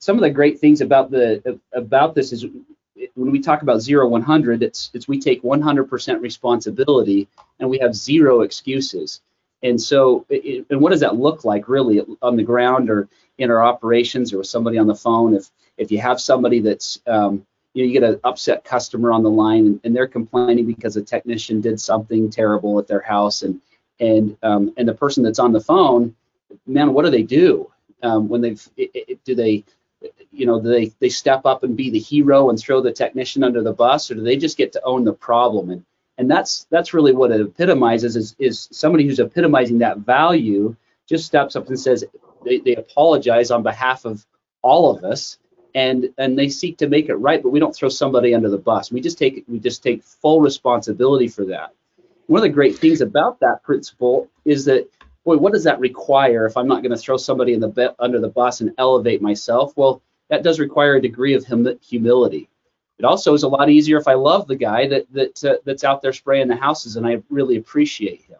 some 0.00 0.16
of 0.16 0.22
the 0.22 0.30
great 0.30 0.58
things 0.58 0.80
about 0.80 1.12
the 1.12 1.60
about 1.72 2.16
this 2.16 2.32
is 2.32 2.46
when 3.14 3.30
we 3.30 3.38
talk 3.38 3.62
about 3.62 3.80
zero 3.80 4.08
100 4.08 4.64
it's 4.64 4.90
it's 4.92 5.06
we 5.06 5.20
take 5.20 5.40
100% 5.44 6.20
responsibility 6.20 7.28
and 7.60 7.70
we 7.70 7.78
have 7.78 7.94
zero 7.94 8.40
excuses 8.40 9.20
and 9.62 9.80
so 9.80 10.24
it, 10.28 10.66
and 10.70 10.80
what 10.80 10.90
does 10.90 11.00
that 11.00 11.16
look 11.16 11.44
like 11.44 11.68
really 11.68 12.02
on 12.22 12.36
the 12.36 12.42
ground 12.42 12.90
or 12.90 13.08
in 13.38 13.50
our 13.50 13.62
operations 13.62 14.32
or 14.32 14.38
with 14.38 14.46
somebody 14.46 14.78
on 14.78 14.86
the 14.86 14.94
phone 14.94 15.34
if 15.34 15.50
if 15.76 15.90
you 15.90 16.00
have 16.00 16.20
somebody 16.20 16.60
that's 16.60 17.00
um, 17.06 17.44
you 17.74 17.82
know 17.82 17.86
you 17.86 18.00
get 18.00 18.08
an 18.08 18.20
upset 18.24 18.64
customer 18.64 19.12
on 19.12 19.22
the 19.22 19.30
line 19.30 19.66
and, 19.66 19.80
and 19.84 19.96
they're 19.96 20.06
complaining 20.06 20.66
because 20.66 20.96
a 20.96 21.02
technician 21.02 21.60
did 21.60 21.80
something 21.80 22.30
terrible 22.30 22.78
at 22.78 22.86
their 22.86 23.00
house 23.00 23.42
and 23.42 23.60
and 24.00 24.36
um, 24.42 24.72
and 24.76 24.88
the 24.88 24.94
person 24.94 25.22
that's 25.22 25.38
on 25.38 25.52
the 25.52 25.60
phone 25.60 26.14
man 26.66 26.92
what 26.92 27.04
do 27.04 27.10
they 27.10 27.22
do 27.22 27.70
um, 28.02 28.28
when 28.28 28.40
they've 28.40 28.68
it, 28.76 28.90
it, 28.94 29.24
do 29.24 29.34
they 29.34 29.64
you 30.30 30.46
know, 30.46 30.60
they 30.60 30.92
they 31.00 31.08
step 31.08 31.44
up 31.44 31.64
and 31.64 31.76
be 31.76 31.90
the 31.90 31.98
hero 31.98 32.50
and 32.50 32.58
throw 32.58 32.80
the 32.80 32.92
technician 32.92 33.42
under 33.42 33.62
the 33.62 33.72
bus, 33.72 34.10
or 34.10 34.14
do 34.14 34.22
they 34.22 34.36
just 34.36 34.56
get 34.56 34.72
to 34.72 34.82
own 34.84 35.04
the 35.04 35.12
problem? 35.12 35.70
And 35.70 35.84
and 36.18 36.30
that's 36.30 36.66
that's 36.70 36.92
really 36.92 37.12
what 37.12 37.30
it 37.30 37.40
epitomizes 37.40 38.16
is 38.16 38.36
is 38.38 38.68
somebody 38.72 39.06
who's 39.06 39.20
epitomizing 39.20 39.78
that 39.78 39.98
value 39.98 40.74
just 41.08 41.24
steps 41.24 41.56
up 41.56 41.68
and 41.68 41.80
says 41.80 42.04
they, 42.44 42.58
they 42.58 42.74
apologize 42.74 43.50
on 43.50 43.62
behalf 43.62 44.04
of 44.04 44.26
all 44.62 44.94
of 44.94 45.04
us 45.04 45.38
and 45.74 46.08
and 46.18 46.38
they 46.38 46.48
seek 46.48 46.76
to 46.78 46.88
make 46.88 47.08
it 47.08 47.14
right, 47.16 47.42
but 47.42 47.50
we 47.50 47.60
don't 47.60 47.74
throw 47.74 47.88
somebody 47.88 48.34
under 48.34 48.50
the 48.50 48.58
bus. 48.58 48.90
We 48.90 49.00
just 49.00 49.18
take 49.18 49.44
we 49.48 49.58
just 49.58 49.82
take 49.82 50.02
full 50.02 50.40
responsibility 50.40 51.28
for 51.28 51.44
that. 51.46 51.74
One 52.26 52.38
of 52.38 52.42
the 52.42 52.48
great 52.48 52.76
things 52.76 53.00
about 53.00 53.40
that 53.40 53.62
principle 53.62 54.28
is 54.44 54.64
that 54.64 54.88
boy, 55.24 55.36
what 55.36 55.52
does 55.52 55.64
that 55.64 55.78
require 55.78 56.46
if 56.46 56.56
I'm 56.56 56.68
not 56.68 56.82
going 56.82 56.94
to 56.94 56.98
throw 56.98 57.16
somebody 57.16 57.52
in 57.52 57.60
the 57.60 57.68
be- 57.68 57.88
under 57.98 58.18
the 58.18 58.28
bus 58.28 58.60
and 58.60 58.72
elevate 58.78 59.22
myself? 59.22 59.72
Well, 59.76 60.02
that 60.30 60.42
does 60.42 60.58
require 60.58 60.96
a 60.96 61.02
degree 61.02 61.34
of 61.34 61.44
hum- 61.46 61.78
humility. 61.82 62.48
It 62.98 63.04
also 63.04 63.34
is 63.34 63.44
a 63.44 63.48
lot 63.48 63.70
easier 63.70 63.96
if 63.96 64.08
I 64.08 64.14
love 64.14 64.48
the 64.48 64.56
guy 64.56 64.88
that 64.88 65.12
that 65.12 65.44
uh, 65.44 65.56
that's 65.64 65.84
out 65.84 66.02
there 66.02 66.12
spraying 66.12 66.48
the 66.48 66.56
houses 66.56 66.96
and 66.96 67.06
I 67.06 67.22
really 67.30 67.56
appreciate 67.56 68.22
him. 68.22 68.38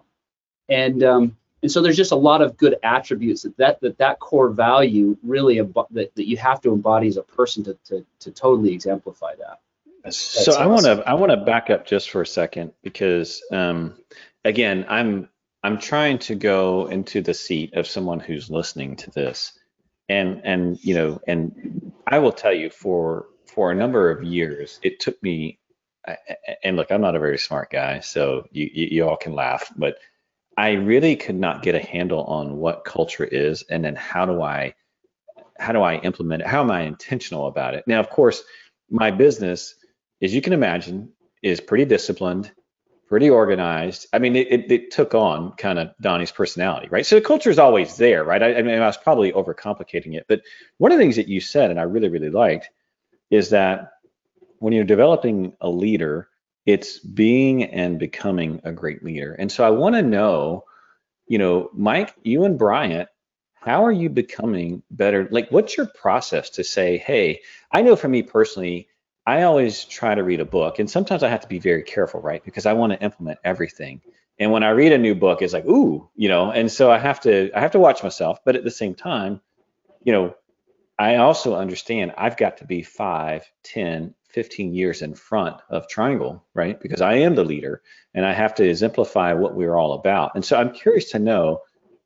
And 0.68 1.02
um, 1.04 1.36
and 1.62 1.70
so 1.70 1.80
there's 1.80 1.96
just 1.96 2.12
a 2.12 2.16
lot 2.16 2.42
of 2.42 2.56
good 2.56 2.76
attributes 2.82 3.42
that 3.42 3.56
that 3.58 3.80
that, 3.80 3.98
that 3.98 4.18
core 4.18 4.50
value 4.50 5.16
really 5.22 5.56
embo- 5.56 5.86
that, 5.90 6.14
that 6.16 6.28
you 6.28 6.36
have 6.36 6.60
to 6.62 6.72
embody 6.72 7.08
as 7.08 7.16
a 7.16 7.22
person 7.22 7.64
to 7.64 7.74
to, 7.86 8.04
to 8.20 8.30
totally 8.32 8.72
exemplify 8.72 9.34
that. 9.36 9.60
That's- 10.02 10.16
so 10.16 10.52
that's 10.52 10.56
I 10.56 10.66
want 10.66 10.84
to 10.84 11.08
I 11.08 11.14
want 11.14 11.30
to 11.30 11.36
back 11.36 11.70
up 11.70 11.86
just 11.86 12.10
for 12.10 12.22
a 12.22 12.26
second 12.26 12.72
because 12.82 13.42
um, 13.52 13.94
again 14.44 14.86
I'm 14.88 15.28
I'm 15.62 15.78
trying 15.78 16.18
to 16.20 16.34
go 16.34 16.86
into 16.86 17.20
the 17.20 17.34
seat 17.34 17.74
of 17.74 17.86
someone 17.86 18.20
who's 18.20 18.50
listening 18.50 18.96
to 18.96 19.10
this, 19.10 19.58
and 20.08 20.40
and 20.44 20.78
you 20.84 20.94
know 20.94 21.20
and 21.26 21.92
I 22.06 22.18
will 22.18 22.32
tell 22.32 22.52
you 22.54 22.70
for 22.70 23.26
for 23.58 23.72
a 23.72 23.74
number 23.74 24.08
of 24.08 24.22
years 24.22 24.78
it 24.84 25.00
took 25.00 25.20
me 25.20 25.58
and 26.62 26.76
look 26.76 26.92
I'm 26.92 27.00
not 27.00 27.16
a 27.16 27.18
very 27.18 27.38
smart 27.38 27.72
guy 27.72 27.98
so 27.98 28.46
you 28.52 28.70
you, 28.72 28.86
you 28.92 29.08
all 29.08 29.16
can 29.16 29.32
laugh 29.34 29.68
but 29.76 29.96
I 30.56 30.74
really 30.74 31.16
could 31.16 31.34
not 31.34 31.64
get 31.64 31.74
a 31.74 31.80
handle 31.80 32.22
on 32.26 32.58
what 32.58 32.84
culture 32.84 33.24
is 33.24 33.64
and 33.64 33.84
then 33.84 33.96
how 33.96 34.26
do 34.26 34.42
I 34.42 34.74
how 35.58 35.72
do 35.72 35.82
I 35.82 35.96
implement 35.96 36.42
it 36.42 36.46
how 36.46 36.60
am 36.60 36.70
I 36.70 36.82
intentional 36.82 37.48
about 37.48 37.74
it 37.74 37.82
now 37.88 37.98
of 37.98 38.10
course 38.10 38.44
my 38.90 39.10
business 39.10 39.74
as 40.22 40.32
you 40.32 40.40
can 40.40 40.52
imagine, 40.52 41.10
is 41.42 41.60
pretty 41.60 41.84
disciplined, 41.84 42.50
pretty 43.08 43.30
organized. 43.30 44.06
I 44.12 44.18
mean, 44.18 44.36
it, 44.36 44.52
it, 44.52 44.72
it 44.72 44.90
took 44.90 45.14
on 45.14 45.52
kind 45.52 45.78
of 45.78 45.90
Donnie's 46.00 46.32
personality, 46.32 46.88
right? 46.90 47.06
So 47.06 47.14
the 47.16 47.20
culture 47.20 47.50
is 47.50 47.58
always 47.58 47.96
there, 47.96 48.24
right? 48.24 48.42
I, 48.42 48.56
I 48.56 48.62
mean, 48.62 48.80
I 48.80 48.86
was 48.86 48.96
probably 48.96 49.32
overcomplicating 49.32 50.14
it, 50.14 50.26
but 50.28 50.42
one 50.78 50.92
of 50.92 50.98
the 50.98 51.04
things 51.04 51.16
that 51.16 51.28
you 51.28 51.40
said, 51.40 51.70
and 51.70 51.78
I 51.78 51.84
really, 51.84 52.08
really 52.08 52.30
liked, 52.30 52.70
is 53.30 53.50
that 53.50 53.92
when 54.58 54.72
you're 54.72 54.84
developing 54.84 55.52
a 55.60 55.68
leader, 55.68 56.28
it's 56.66 56.98
being 56.98 57.64
and 57.64 57.98
becoming 57.98 58.60
a 58.64 58.72
great 58.72 59.02
leader. 59.02 59.34
And 59.34 59.50
so 59.50 59.64
I 59.64 59.70
want 59.70 59.94
to 59.94 60.02
know, 60.02 60.64
you 61.26 61.38
know, 61.38 61.70
Mike, 61.72 62.14
you 62.22 62.44
and 62.44 62.58
Bryant, 62.58 63.08
how 63.54 63.84
are 63.84 63.92
you 63.92 64.08
becoming 64.08 64.82
better? 64.90 65.28
Like, 65.30 65.50
what's 65.50 65.76
your 65.76 65.86
process 65.86 66.50
to 66.50 66.64
say, 66.64 66.98
hey, 66.98 67.40
I 67.72 67.82
know 67.82 67.96
for 67.96 68.08
me 68.08 68.22
personally, 68.22 68.88
I 69.26 69.42
always 69.42 69.84
try 69.84 70.14
to 70.14 70.24
read 70.24 70.40
a 70.40 70.46
book, 70.46 70.78
and 70.78 70.90
sometimes 70.90 71.22
I 71.22 71.28
have 71.28 71.42
to 71.42 71.48
be 71.48 71.58
very 71.58 71.82
careful, 71.82 72.20
right? 72.20 72.42
Because 72.42 72.64
I 72.64 72.72
want 72.72 72.92
to 72.92 73.02
implement 73.02 73.38
everything. 73.44 74.00
And 74.38 74.52
when 74.52 74.62
I 74.62 74.70
read 74.70 74.92
a 74.92 74.98
new 74.98 75.14
book, 75.14 75.42
it's 75.42 75.52
like, 75.52 75.66
ooh, 75.66 76.08
you 76.16 76.28
know, 76.28 76.50
and 76.50 76.70
so 76.72 76.90
I 76.90 76.98
have 76.98 77.20
to 77.20 77.50
I 77.54 77.60
have 77.60 77.72
to 77.72 77.78
watch 77.78 78.02
myself, 78.02 78.38
but 78.44 78.56
at 78.56 78.64
the 78.64 78.70
same 78.70 78.94
time, 78.94 79.40
you 80.02 80.12
know, 80.12 80.34
I 80.98 81.16
also 81.16 81.54
understand 81.54 82.12
I've 82.18 82.36
got 82.36 82.56
to 82.58 82.64
be 82.64 82.82
5, 82.82 83.44
10, 83.62 84.14
15 84.30 84.74
years 84.74 85.02
in 85.02 85.14
front 85.14 85.56
of 85.70 85.88
Triangle, 85.88 86.44
right? 86.54 86.80
Because 86.80 87.00
I 87.00 87.14
am 87.14 87.34
the 87.34 87.44
leader 87.44 87.82
and 88.14 88.26
I 88.26 88.32
have 88.32 88.54
to 88.56 88.68
exemplify 88.68 89.32
what 89.32 89.54
we're 89.54 89.76
all 89.76 89.92
about. 89.92 90.32
And 90.34 90.44
so 90.44 90.56
I'm 90.56 90.72
curious 90.72 91.10
to 91.12 91.18
know 91.18 91.60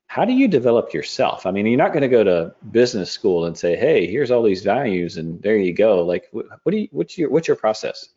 how 0.07 0.27
do 0.27 0.35
you 0.35 0.47
develop 0.47 0.93
yourself? 0.93 1.47
I 1.47 1.53
mean, 1.53 1.65
you're 1.65 1.79
not 1.79 1.95
going 1.95 2.03
to 2.03 2.09
go 2.09 2.23
to 2.23 2.55
business 2.71 3.11
school 3.11 3.47
and 3.47 3.57
say, 3.57 3.77
"Hey, 3.77 4.07
here's 4.07 4.31
all 4.31 4.43
these 4.43 4.63
values 4.63 5.17
and 5.17 5.41
there 5.41 5.57
you 5.57 5.73
go." 5.73 6.05
Like 6.05 6.29
what 6.33 6.71
do 6.71 6.77
you 6.77 6.89
what's 6.91 7.17
your 7.17 7.31
what's 7.31 7.49
your 7.49 7.57
process? 7.57 8.11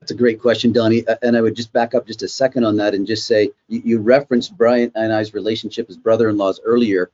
That's 0.00 0.10
a 0.10 0.16
great 0.16 0.40
question, 0.40 0.72
Donnie. 0.72 1.04
And 1.22 1.36
I 1.36 1.40
would 1.40 1.54
just 1.54 1.72
back 1.72 1.94
up 1.94 2.06
just 2.06 2.22
a 2.22 2.28
second 2.28 2.64
on 2.64 2.78
that 2.78 2.94
and 2.94 3.06
just 3.06 3.26
say 3.26 3.50
you, 3.68 3.82
you 3.84 3.98
referenced 4.00 4.56
Brian 4.56 4.90
and 4.96 5.12
I's 5.12 5.32
relationship 5.32 5.88
as 5.88 5.96
brother-in-laws 5.96 6.62
earlier, 6.64 7.10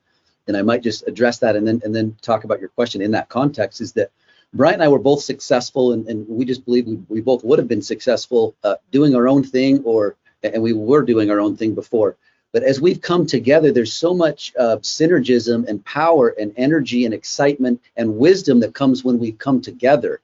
and 0.47 0.57
I 0.57 0.61
might 0.61 0.83
just 0.83 1.07
address 1.07 1.39
that 1.39 1.55
and 1.55 1.67
then 1.67 1.81
and 1.83 1.95
then 1.95 2.15
talk 2.21 2.43
about 2.43 2.59
your 2.59 2.69
question 2.69 3.01
in 3.01 3.11
that 3.11 3.29
context. 3.29 3.81
Is 3.81 3.93
that 3.93 4.11
Brian 4.53 4.75
and 4.75 4.83
I 4.83 4.87
were 4.87 4.99
both 4.99 5.21
successful, 5.21 5.93
and, 5.93 6.07
and 6.07 6.27
we 6.27 6.45
just 6.45 6.65
believe 6.65 6.87
we, 6.87 6.95
we 7.09 7.21
both 7.21 7.43
would 7.43 7.59
have 7.59 7.67
been 7.67 7.81
successful 7.81 8.55
uh, 8.63 8.75
doing 8.91 9.15
our 9.15 9.27
own 9.27 9.43
thing, 9.43 9.83
or 9.83 10.15
and 10.43 10.61
we 10.61 10.73
were 10.73 11.03
doing 11.03 11.29
our 11.29 11.39
own 11.39 11.57
thing 11.57 11.75
before. 11.75 12.15
But 12.53 12.63
as 12.63 12.79
we've 12.79 13.01
come 13.01 13.25
together, 13.25 13.71
there's 13.71 13.93
so 13.93 14.13
much 14.13 14.53
uh, 14.57 14.77
synergism 14.77 15.67
and 15.67 15.83
power 15.83 16.29
and 16.39 16.53
energy 16.57 17.05
and 17.05 17.13
excitement 17.13 17.81
and 17.97 18.17
wisdom 18.17 18.61
that 18.61 18.73
comes 18.73 19.03
when 19.03 19.19
we 19.19 19.33
come 19.33 19.61
together. 19.61 20.21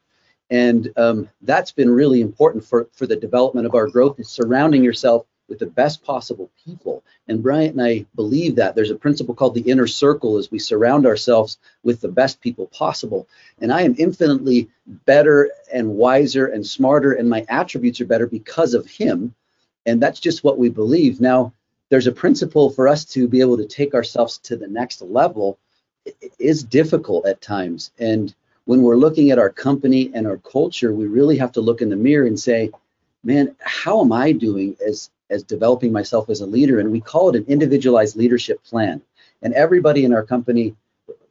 And 0.50 0.92
um, 0.98 1.30
that's 1.42 1.72
been 1.72 1.90
really 1.90 2.22
important 2.22 2.64
for, 2.64 2.88
for 2.94 3.08
the 3.08 3.16
development 3.16 3.66
of 3.66 3.76
our 3.76 3.88
growth 3.88 4.20
is 4.20 4.30
surrounding 4.30 4.84
yourself 4.84 5.26
with 5.50 5.60
the 5.60 5.66
best 5.66 6.04
possible 6.04 6.50
people. 6.66 7.04
And 7.28 7.44
Bryant 7.44 7.74
and 7.74 7.86
I 7.86 8.06
believe 8.16 8.56
that 8.56 8.76
there's 8.76 8.92
a 8.92 8.96
principle 8.96 9.36
called 9.36 9.56
the 9.56 9.70
inner 9.70 9.88
circle 9.88 10.38
as 10.38 10.52
we 10.52 10.60
surround 10.60 11.06
ourselves 11.06 11.58
with 11.84 12.02
the 12.02 12.08
best 12.08 12.42
people 12.42 12.68
possible. 12.68 13.28
And 13.60 13.72
I 13.72 13.82
am 13.82 13.96
infinitely 13.98 14.70
better 15.06 15.52
and 15.74 15.96
wiser 15.96 16.48
and 16.48 16.66
smarter, 16.66 17.14
and 17.14 17.30
my 17.30 17.46
attributes 17.50 18.02
are 18.02 18.06
better 18.06 18.28
because 18.28 18.74
of 18.74 18.88
him. 18.88 19.36
And 19.86 20.02
that's 20.02 20.20
just 20.20 20.44
what 20.44 20.58
we 20.58 20.70
believe. 20.70 21.20
Now, 21.20 21.54
there's 21.90 22.08
a 22.08 22.12
principle 22.12 22.70
for 22.70 22.88
us 22.88 23.06
to 23.06 23.28
be 23.28 23.42
able 23.42 23.58
to 23.58 23.68
take 23.68 23.94
ourselves 23.94 24.38
to 24.40 24.56
the 24.56 24.68
next 24.68 25.02
level 25.02 25.60
it 26.06 26.34
is 26.40 26.64
difficult 26.64 27.26
at 27.26 27.42
times. 27.42 27.92
And 28.00 28.34
when 28.66 28.82
we're 28.82 28.96
looking 28.96 29.32
at 29.32 29.40
our 29.40 29.50
company 29.50 30.12
and 30.14 30.28
our 30.28 30.38
culture, 30.38 30.94
we 30.94 31.06
really 31.06 31.38
have 31.38 31.52
to 31.54 31.62
look 31.62 31.82
in 31.82 31.90
the 31.90 31.96
mirror 31.96 32.26
and 32.26 32.40
say, 32.40 32.72
man, 33.24 33.56
how 33.60 34.02
am 34.02 34.12
I 34.12 34.32
doing 34.32 34.76
as 34.86 35.10
as 35.34 35.44
developing 35.44 35.92
myself 35.92 36.30
as 36.30 36.42
a 36.42 36.46
leader, 36.46 36.80
and 36.80 36.92
we 36.92 37.02
call 37.02 37.30
it 37.30 37.36
an 37.36 37.46
individualized 37.48 38.16
leadership 38.16 38.64
plan. 38.64 39.02
And 39.42 39.54
everybody 39.54 40.06
in 40.06 40.14
our 40.14 40.24
company 40.24 40.76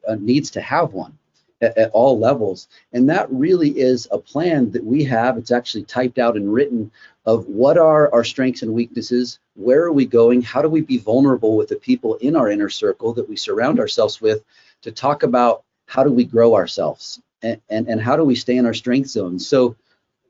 uh, 0.06 0.16
needs 0.16 0.50
to 0.50 0.60
have 0.60 0.92
one 0.92 1.16
at, 1.62 1.78
at, 1.78 1.90
all 1.92 2.18
levels. 2.18 2.68
And 2.92 3.08
that 3.08 3.30
really 3.30 3.70
is 3.70 4.08
a 4.10 4.18
plan 4.18 4.70
that 4.72 4.84
we 4.84 5.04
have. 5.04 5.38
It's 5.38 5.52
actually 5.52 5.84
typed 5.84 6.18
out 6.18 6.36
and 6.36 6.52
written 6.52 6.90
of 7.24 7.46
what 7.46 7.78
are 7.78 8.12
our 8.12 8.24
strengths 8.24 8.62
and 8.62 8.74
weaknesses, 8.74 9.38
where 9.54 9.84
are 9.84 9.92
we 9.92 10.04
going, 10.04 10.42
how 10.42 10.60
do 10.60 10.68
we 10.68 10.80
be 10.80 10.98
vulnerable 10.98 11.56
with 11.56 11.68
the 11.68 11.76
people 11.76 12.16
in 12.16 12.34
our 12.34 12.50
inner 12.50 12.68
circle 12.68 13.12
that 13.14 13.28
we 13.28 13.36
surround 13.36 13.78
ourselves 13.78 14.20
with 14.20 14.42
to 14.82 14.90
talk 14.90 15.22
about 15.22 15.62
how 15.86 16.02
do 16.02 16.12
we 16.12 16.24
grow 16.24 16.54
ourselves 16.54 17.20
and, 17.42 17.60
and, 17.68 18.00
how 18.00 18.16
do 18.16 18.24
we 18.24 18.34
stay 18.34 18.56
in 18.56 18.66
our 18.66 18.74
strength 18.74 19.10
zone. 19.10 19.38
So 19.38 19.76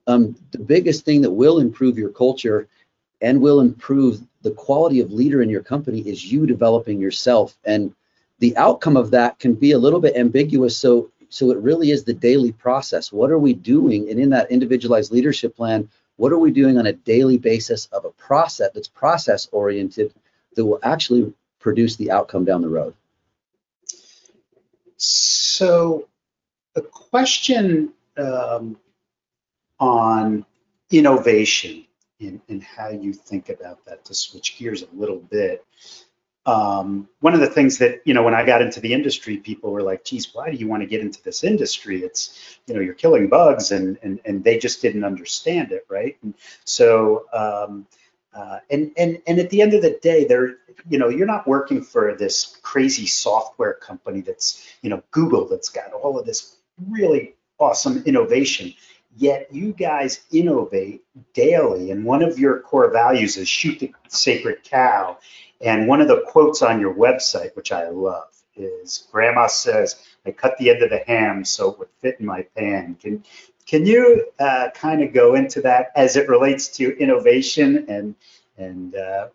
um, 0.06 0.34
the 0.50 0.58
biggest 0.58 1.04
thing 1.04 1.22
that 1.22 1.30
will 1.30 1.60
improve 1.60 1.98
your 1.98 2.10
culture 2.10 2.68
and 3.22 3.40
will 3.40 3.60
improve 3.60 4.20
the 4.42 4.50
quality 4.50 5.00
of 5.00 5.12
leader 5.12 5.40
in 5.40 5.48
your 5.48 5.62
company 5.62 6.00
is 6.00 6.30
you 6.30 6.46
developing 6.46 7.00
yourself. 7.00 7.56
And 7.64 7.94
the 8.40 8.56
outcome 8.56 8.96
of 8.96 9.12
that 9.12 9.38
can 9.38 9.54
be 9.54 9.72
a 9.72 9.78
little 9.78 10.00
bit 10.00 10.16
ambiguous. 10.16 10.76
So 10.76 11.10
so 11.30 11.50
it 11.50 11.56
really 11.58 11.92
is 11.92 12.04
the 12.04 12.12
daily 12.12 12.52
process. 12.52 13.10
What 13.10 13.30
are 13.30 13.38
we 13.38 13.54
doing? 13.54 14.10
And 14.10 14.20
in 14.20 14.28
that 14.30 14.50
individualized 14.50 15.12
leadership 15.12 15.56
plan 15.56 15.88
what 16.16 16.32
are 16.32 16.38
we 16.38 16.50
doing 16.50 16.78
on 16.78 16.86
a 16.86 16.92
daily 16.92 17.38
basis 17.38 17.86
of 17.86 18.04
a 18.04 18.10
process 18.10 18.70
that's 18.74 18.88
process 18.88 19.48
oriented 19.50 20.12
that 20.54 20.64
will 20.64 20.78
actually 20.82 21.32
produce 21.58 21.96
the 21.96 22.10
outcome 22.10 22.44
down 22.44 22.62
the 22.62 22.68
road? 22.68 22.94
So 24.96 26.08
a 26.76 26.82
question 26.82 27.92
um, 28.16 28.76
on 29.80 30.44
innovation 30.90 31.86
in, 32.26 32.40
in 32.48 32.60
how 32.60 32.88
you 32.88 33.12
think 33.12 33.48
about 33.48 33.84
that 33.84 34.04
to 34.06 34.14
switch 34.14 34.58
gears 34.58 34.82
a 34.82 34.96
little 34.96 35.18
bit. 35.18 35.64
Um, 36.44 37.08
one 37.20 37.34
of 37.34 37.40
the 37.40 37.46
things 37.46 37.78
that, 37.78 38.02
you 38.04 38.14
know, 38.14 38.24
when 38.24 38.34
I 38.34 38.44
got 38.44 38.62
into 38.62 38.80
the 38.80 38.92
industry, 38.92 39.36
people 39.36 39.70
were 39.70 39.82
like, 39.82 40.04
geez, 40.04 40.34
why 40.34 40.50
do 40.50 40.56
you 40.56 40.66
want 40.66 40.82
to 40.82 40.88
get 40.88 41.00
into 41.00 41.22
this 41.22 41.44
industry? 41.44 42.02
It's, 42.02 42.58
you 42.66 42.74
know, 42.74 42.80
you're 42.80 42.94
killing 42.94 43.28
bugs 43.28 43.70
and, 43.70 43.96
and, 44.02 44.18
and 44.24 44.42
they 44.42 44.58
just 44.58 44.82
didn't 44.82 45.04
understand 45.04 45.70
it, 45.70 45.86
right? 45.88 46.16
And 46.22 46.34
so, 46.64 47.26
um, 47.32 47.86
uh, 48.34 48.58
and, 48.70 48.90
and, 48.96 49.22
and 49.26 49.38
at 49.38 49.50
the 49.50 49.62
end 49.62 49.74
of 49.74 49.82
the 49.82 49.98
day, 50.02 50.24
there, 50.24 50.56
you 50.88 50.98
know, 50.98 51.08
you're 51.08 51.26
not 51.26 51.46
working 51.46 51.82
for 51.82 52.16
this 52.16 52.58
crazy 52.62 53.06
software 53.06 53.74
company 53.74 54.20
that's, 54.20 54.66
you 54.82 54.90
know, 54.90 55.02
Google 55.12 55.46
that's 55.46 55.68
got 55.68 55.92
all 55.92 56.18
of 56.18 56.26
this 56.26 56.56
really 56.88 57.34
awesome 57.60 58.02
innovation 58.04 58.74
yet 59.16 59.48
you 59.52 59.72
guys 59.72 60.20
innovate 60.32 61.02
daily. 61.34 61.90
And 61.90 62.04
one 62.04 62.22
of 62.22 62.38
your 62.38 62.60
core 62.60 62.90
values 62.90 63.36
is 63.36 63.48
shoot 63.48 63.78
the 63.78 63.92
sacred 64.08 64.62
cow. 64.64 65.18
And 65.60 65.86
one 65.86 66.00
of 66.00 66.08
the 66.08 66.24
quotes 66.26 66.62
on 66.62 66.80
your 66.80 66.94
website, 66.94 67.54
which 67.54 67.72
I 67.72 67.88
love, 67.88 68.28
is 68.56 69.06
Grandma 69.12 69.46
says, 69.46 70.04
I 70.26 70.32
cut 70.32 70.56
the 70.58 70.70
end 70.70 70.82
of 70.82 70.90
the 70.90 71.02
ham 71.06 71.44
so 71.44 71.70
it 71.70 71.78
would 71.78 71.88
fit 72.00 72.16
in 72.20 72.26
my 72.26 72.42
pan. 72.56 72.96
Can, 73.00 73.24
can 73.66 73.86
you 73.86 74.26
uh, 74.38 74.68
kind 74.74 75.02
of 75.02 75.12
go 75.12 75.34
into 75.34 75.60
that 75.62 75.92
as 75.96 76.16
it 76.16 76.28
relates 76.28 76.68
to 76.76 76.96
innovation 76.98 77.86
and, 77.88 78.14
and 78.58 78.94
uh, 78.94 79.28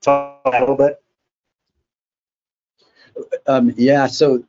talk 0.00 0.40
a 0.46 0.60
little 0.60 0.76
bit? 0.76 1.00
Um, 3.46 3.74
yeah, 3.76 4.06
so 4.06 4.44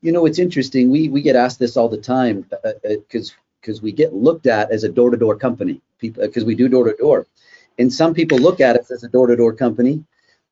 you 0.00 0.12
know 0.12 0.24
it's 0.24 0.38
interesting. 0.38 0.90
We 0.90 1.08
we 1.08 1.20
get 1.20 1.36
asked 1.36 1.58
this 1.58 1.76
all 1.76 1.90
the 1.90 1.98
time 1.98 2.46
because 2.82 3.32
uh, 3.32 3.34
uh 3.34 3.41
because 3.62 3.80
we 3.80 3.92
get 3.92 4.12
looked 4.12 4.46
at 4.46 4.70
as 4.72 4.84
a 4.84 4.88
door-to-door 4.88 5.36
company. 5.36 5.80
Because 6.00 6.44
we 6.44 6.56
do 6.56 6.68
door-to-door. 6.68 7.26
And 7.78 7.90
some 7.92 8.12
people 8.12 8.38
look 8.38 8.60
at 8.60 8.76
us 8.76 8.90
as 8.90 9.04
a 9.04 9.08
door-to-door 9.08 9.54
company 9.54 10.04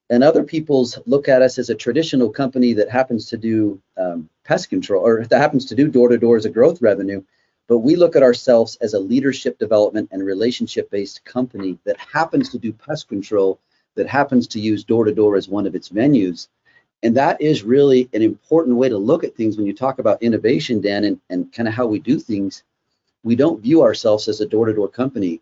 and 0.08 0.24
other 0.24 0.44
people's 0.44 0.98
look 1.06 1.28
at 1.28 1.42
us 1.42 1.58
as 1.58 1.70
a 1.70 1.74
traditional 1.74 2.30
company 2.30 2.72
that 2.74 2.88
happens 2.88 3.26
to 3.26 3.36
do 3.36 3.80
um, 3.98 4.28
pest 4.44 4.70
control 4.70 5.04
or 5.04 5.24
that 5.24 5.38
happens 5.38 5.66
to 5.66 5.74
do 5.74 5.88
door-to-door 5.88 6.36
as 6.36 6.46
a 6.46 6.50
growth 6.50 6.80
revenue. 6.80 7.22
But 7.68 7.78
we 7.78 7.96
look 7.96 8.16
at 8.16 8.22
ourselves 8.22 8.76
as 8.80 8.94
a 8.94 8.98
leadership 8.98 9.58
development 9.58 10.08
and 10.12 10.24
relationship 10.24 10.88
based 10.90 11.24
company 11.24 11.78
that 11.84 11.96
happens 11.98 12.48
to 12.50 12.58
do 12.58 12.72
pest 12.72 13.08
control 13.08 13.58
that 13.96 14.08
happens 14.08 14.46
to 14.48 14.60
use 14.60 14.84
door-to-door 14.84 15.36
as 15.36 15.48
one 15.48 15.66
of 15.66 15.74
its 15.74 15.88
venues. 15.88 16.48
And 17.02 17.16
that 17.16 17.40
is 17.40 17.64
really 17.64 18.08
an 18.12 18.22
important 18.22 18.76
way 18.76 18.88
to 18.88 18.98
look 18.98 19.24
at 19.24 19.34
things 19.34 19.56
when 19.56 19.66
you 19.66 19.74
talk 19.74 19.98
about 19.98 20.22
innovation 20.22 20.80
dan 20.80 21.04
and, 21.04 21.20
and 21.28 21.52
kind 21.52 21.68
of 21.68 21.74
how 21.74 21.86
we 21.86 21.98
do 21.98 22.18
things 22.18 22.62
we 23.22 23.36
don't 23.36 23.62
view 23.62 23.82
ourselves 23.82 24.28
as 24.28 24.40
a 24.40 24.46
door-to-door 24.46 24.88
company. 24.88 25.40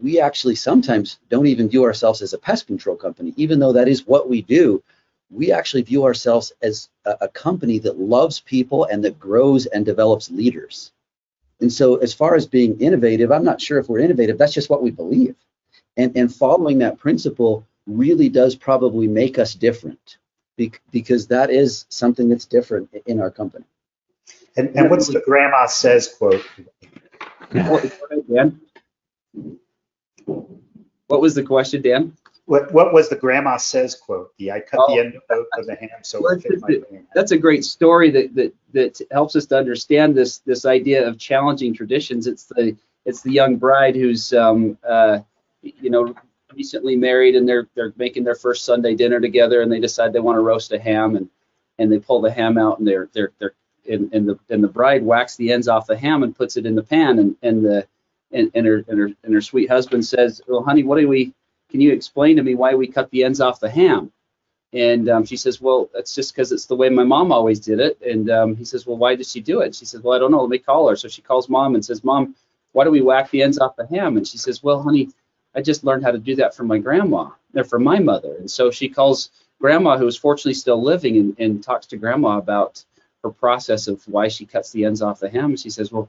We 0.00 0.20
actually 0.20 0.54
sometimes 0.54 1.18
don't 1.28 1.46
even 1.46 1.68
view 1.68 1.84
ourselves 1.84 2.22
as 2.22 2.32
a 2.32 2.38
pest 2.38 2.66
control 2.66 2.96
company, 2.96 3.34
even 3.36 3.58
though 3.58 3.72
that 3.72 3.88
is 3.88 4.06
what 4.06 4.28
we 4.28 4.42
do. 4.42 4.82
We 5.30 5.52
actually 5.52 5.82
view 5.82 6.04
ourselves 6.04 6.52
as 6.62 6.88
a, 7.04 7.16
a 7.22 7.28
company 7.28 7.78
that 7.80 7.98
loves 7.98 8.40
people 8.40 8.84
and 8.84 9.04
that 9.04 9.18
grows 9.18 9.66
and 9.66 9.84
develops 9.84 10.30
leaders. 10.30 10.92
And 11.60 11.72
so, 11.72 11.96
as 11.96 12.12
far 12.12 12.34
as 12.36 12.46
being 12.46 12.78
innovative, 12.80 13.32
I'm 13.32 13.44
not 13.44 13.60
sure 13.60 13.78
if 13.78 13.88
we're 13.88 13.98
innovative. 13.98 14.38
That's 14.38 14.52
just 14.52 14.70
what 14.70 14.82
we 14.82 14.90
believe. 14.90 15.34
And, 15.96 16.16
and 16.16 16.34
following 16.34 16.78
that 16.78 16.98
principle 16.98 17.66
really 17.86 18.28
does 18.28 18.54
probably 18.54 19.08
make 19.08 19.38
us 19.38 19.54
different 19.54 20.18
because 20.90 21.26
that 21.26 21.50
is 21.50 21.86
something 21.88 22.28
that's 22.28 22.46
different 22.46 22.88
in 23.06 23.20
our 23.20 23.30
company. 23.30 23.64
And, 24.56 24.74
and 24.74 24.90
what's 24.90 25.08
the 25.08 25.20
grandma 25.20 25.66
says 25.66 26.14
quote? 26.16 26.42
Dan? 27.52 28.60
What 31.08 31.20
was 31.20 31.34
the 31.34 31.42
question, 31.42 31.82
Dan? 31.82 32.16
What, 32.46 32.72
what 32.72 32.92
was 32.92 33.08
the 33.08 33.16
grandma 33.16 33.56
says 33.56 33.94
quote? 33.94 34.32
The 34.38 34.52
I 34.52 34.60
cut 34.60 34.80
oh. 34.80 34.94
the 34.94 35.00
end 35.00 35.16
of, 35.30 35.46
of, 35.58 35.66
the 35.66 35.74
ham 35.74 35.88
so 36.02 36.24
it 36.30 36.42
fit 36.42 36.60
my. 36.60 37.00
That's 37.14 37.32
a 37.32 37.38
great 37.38 37.64
story 37.64 38.10
that, 38.12 38.34
that 38.36 38.54
that 38.72 39.00
helps 39.10 39.34
us 39.34 39.46
to 39.46 39.58
understand 39.58 40.14
this 40.14 40.38
this 40.38 40.64
idea 40.64 41.06
of 41.06 41.18
challenging 41.18 41.74
traditions. 41.74 42.28
It's 42.28 42.44
the 42.44 42.76
it's 43.04 43.22
the 43.22 43.32
young 43.32 43.56
bride 43.56 43.96
who's 43.96 44.32
um, 44.32 44.78
uh, 44.88 45.20
you 45.62 45.90
know 45.90 46.14
recently 46.54 46.94
married 46.94 47.34
and 47.34 47.48
they're 47.48 47.68
they're 47.74 47.92
making 47.96 48.22
their 48.22 48.36
first 48.36 48.64
Sunday 48.64 48.94
dinner 48.94 49.20
together 49.20 49.62
and 49.62 49.70
they 49.70 49.80
decide 49.80 50.12
they 50.12 50.20
want 50.20 50.36
to 50.36 50.40
roast 50.40 50.72
a 50.72 50.78
ham 50.78 51.16
and 51.16 51.28
and 51.78 51.92
they 51.92 51.98
pull 51.98 52.20
the 52.20 52.30
ham 52.30 52.58
out 52.58 52.78
and 52.78 52.86
they're 52.86 53.08
they're 53.12 53.32
they're 53.38 53.54
and, 53.88 54.12
and 54.12 54.28
the 54.28 54.38
and 54.50 54.62
the 54.62 54.68
bride 54.68 55.02
whacks 55.02 55.36
the 55.36 55.52
ends 55.52 55.68
off 55.68 55.86
the 55.86 55.96
ham 55.96 56.22
and 56.22 56.36
puts 56.36 56.56
it 56.56 56.66
in 56.66 56.74
the 56.74 56.82
pan 56.82 57.18
and 57.18 57.36
and 57.42 57.64
the 57.64 57.86
and, 58.32 58.50
and 58.54 58.66
her 58.66 58.84
and 58.88 58.98
her 58.98 59.10
and 59.22 59.34
her 59.34 59.40
sweet 59.40 59.70
husband 59.70 60.04
says, 60.04 60.42
"Well, 60.46 60.62
honey, 60.62 60.82
what 60.82 60.98
do 60.98 61.08
we? 61.08 61.32
Can 61.70 61.80
you 61.80 61.92
explain 61.92 62.36
to 62.36 62.42
me 62.42 62.54
why 62.54 62.74
we 62.74 62.86
cut 62.86 63.10
the 63.10 63.24
ends 63.24 63.40
off 63.40 63.60
the 63.60 63.70
ham?" 63.70 64.12
And 64.72 65.08
um, 65.08 65.24
she 65.24 65.36
says, 65.36 65.60
"Well, 65.60 65.88
that's 65.94 66.14
just 66.14 66.34
because 66.34 66.52
it's 66.52 66.66
the 66.66 66.76
way 66.76 66.88
my 66.88 67.04
mom 67.04 67.32
always 67.32 67.60
did 67.60 67.80
it." 67.80 68.00
And 68.02 68.30
um, 68.30 68.56
he 68.56 68.64
says, 68.64 68.86
"Well, 68.86 68.96
why 68.96 69.14
did 69.14 69.26
she 69.26 69.40
do 69.40 69.60
it?" 69.60 69.74
She 69.74 69.84
says, 69.84 70.02
"Well, 70.02 70.14
I 70.14 70.18
don't 70.18 70.30
know. 70.30 70.40
Let 70.40 70.50
me 70.50 70.58
call 70.58 70.88
her." 70.88 70.96
So 70.96 71.08
she 71.08 71.22
calls 71.22 71.48
mom 71.48 71.74
and 71.74 71.84
says, 71.84 72.04
"Mom, 72.04 72.34
why 72.76 72.84
do 72.84 72.90
we 72.90 73.00
whack 73.00 73.30
the 73.30 73.42
ends 73.42 73.58
off 73.58 73.74
the 73.74 73.86
ham? 73.86 74.18
And 74.18 74.28
she 74.28 74.36
says, 74.36 74.62
well, 74.62 74.82
honey, 74.82 75.08
I 75.54 75.62
just 75.62 75.82
learned 75.82 76.04
how 76.04 76.10
to 76.10 76.18
do 76.18 76.36
that 76.36 76.54
from 76.54 76.66
my 76.66 76.76
grandma, 76.76 77.30
or 77.54 77.64
from 77.64 77.82
my 77.82 77.98
mother. 77.98 78.36
And 78.38 78.50
so 78.50 78.70
she 78.70 78.86
calls 78.86 79.30
grandma, 79.58 79.96
who 79.96 80.06
is 80.06 80.18
fortunately 80.18 80.52
still 80.52 80.82
living, 80.82 81.16
and, 81.16 81.36
and 81.38 81.64
talks 81.64 81.86
to 81.86 81.96
grandma 81.96 82.36
about 82.36 82.84
her 83.26 83.32
process 83.32 83.88
of 83.88 84.02
why 84.06 84.28
she 84.28 84.46
cuts 84.46 84.70
the 84.70 84.84
ends 84.84 85.02
off 85.02 85.20
the 85.20 85.28
ham. 85.28 85.56
She 85.56 85.70
says, 85.70 85.92
well, 85.92 86.08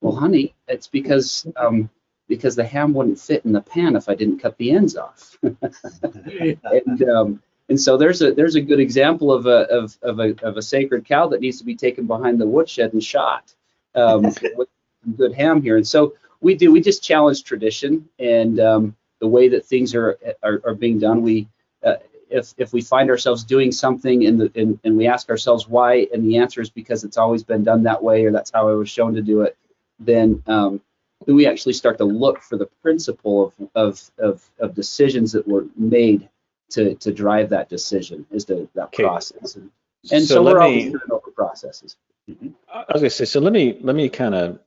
well, 0.00 0.14
honey, 0.14 0.54
it's 0.68 0.86
because 0.86 1.46
um, 1.56 1.90
because 2.28 2.56
the 2.56 2.64
ham 2.64 2.94
wouldn't 2.94 3.20
fit 3.20 3.44
in 3.44 3.52
the 3.52 3.60
pan 3.60 3.96
if 3.96 4.08
I 4.08 4.14
didn't 4.14 4.38
cut 4.38 4.56
the 4.56 4.70
ends 4.70 4.96
off. 4.96 5.36
and 5.42 7.02
um, 7.08 7.42
and 7.68 7.80
so 7.80 7.96
there's 7.96 8.22
a 8.22 8.32
there's 8.32 8.54
a 8.54 8.60
good 8.60 8.80
example 8.80 9.32
of 9.32 9.46
a 9.46 9.68
of, 9.70 9.96
of 10.02 10.20
a 10.20 10.34
of 10.42 10.56
a 10.56 10.62
sacred 10.62 11.04
cow 11.04 11.28
that 11.28 11.40
needs 11.40 11.58
to 11.58 11.64
be 11.64 11.76
taken 11.76 12.06
behind 12.06 12.40
the 12.40 12.46
woodshed 12.46 12.92
and 12.92 13.02
shot 13.02 13.54
um, 13.94 14.22
with 14.56 14.68
good 15.16 15.34
ham 15.34 15.62
here. 15.62 15.76
And 15.76 15.86
so 15.86 16.14
we 16.40 16.54
do 16.54 16.72
we 16.72 16.80
just 16.80 17.02
challenge 17.02 17.44
tradition 17.44 18.08
and 18.18 18.60
um, 18.60 18.96
the 19.20 19.28
way 19.28 19.48
that 19.48 19.64
things 19.64 19.94
are 19.94 20.18
are, 20.42 20.60
are 20.64 20.74
being 20.74 20.98
done. 20.98 21.22
We 21.22 21.48
uh, 21.82 21.96
if 22.34 22.52
if 22.58 22.72
we 22.72 22.82
find 22.82 23.08
ourselves 23.10 23.44
doing 23.44 23.72
something 23.72 24.22
in 24.22 24.36
the 24.38 24.50
in, 24.54 24.78
and 24.84 24.96
we 24.96 25.06
ask 25.06 25.30
ourselves 25.30 25.68
why, 25.68 26.06
and 26.12 26.26
the 26.26 26.38
answer 26.38 26.60
is 26.60 26.68
because 26.68 27.04
it's 27.04 27.16
always 27.16 27.44
been 27.44 27.64
done 27.64 27.84
that 27.84 28.02
way, 28.02 28.24
or 28.24 28.32
that's 28.32 28.50
how 28.50 28.68
I 28.68 28.72
was 28.72 28.90
shown 28.90 29.14
to 29.14 29.22
do 29.22 29.42
it, 29.42 29.56
then 29.98 30.42
um, 30.46 30.80
then 31.24 31.36
we 31.36 31.46
actually 31.46 31.74
start 31.74 31.98
to 31.98 32.04
look 32.04 32.42
for 32.42 32.58
the 32.58 32.66
principle 32.82 33.46
of 33.46 33.68
of 33.74 34.10
of, 34.18 34.50
of 34.58 34.74
decisions 34.74 35.32
that 35.32 35.46
were 35.46 35.66
made 35.76 36.28
to 36.70 36.96
to 36.96 37.12
drive 37.12 37.50
that 37.50 37.68
decision 37.68 38.26
is 38.30 38.44
the 38.44 38.68
that 38.74 38.86
okay. 38.86 39.04
process. 39.04 39.54
And, 39.54 39.70
and 40.10 40.24
so, 40.24 40.34
so 40.34 40.42
we're 40.42 40.60
always 40.60 40.84
turning 40.84 41.00
over 41.10 41.30
processes. 41.30 41.96
Mm-hmm. 42.28 42.48
I 42.68 42.84
was 42.92 43.02
gonna 43.02 43.10
say, 43.10 43.24
so 43.24 43.40
let 43.40 43.52
me 43.52 43.78
let 43.80 43.94
me 43.94 44.08
kind 44.08 44.34
of 44.34 44.58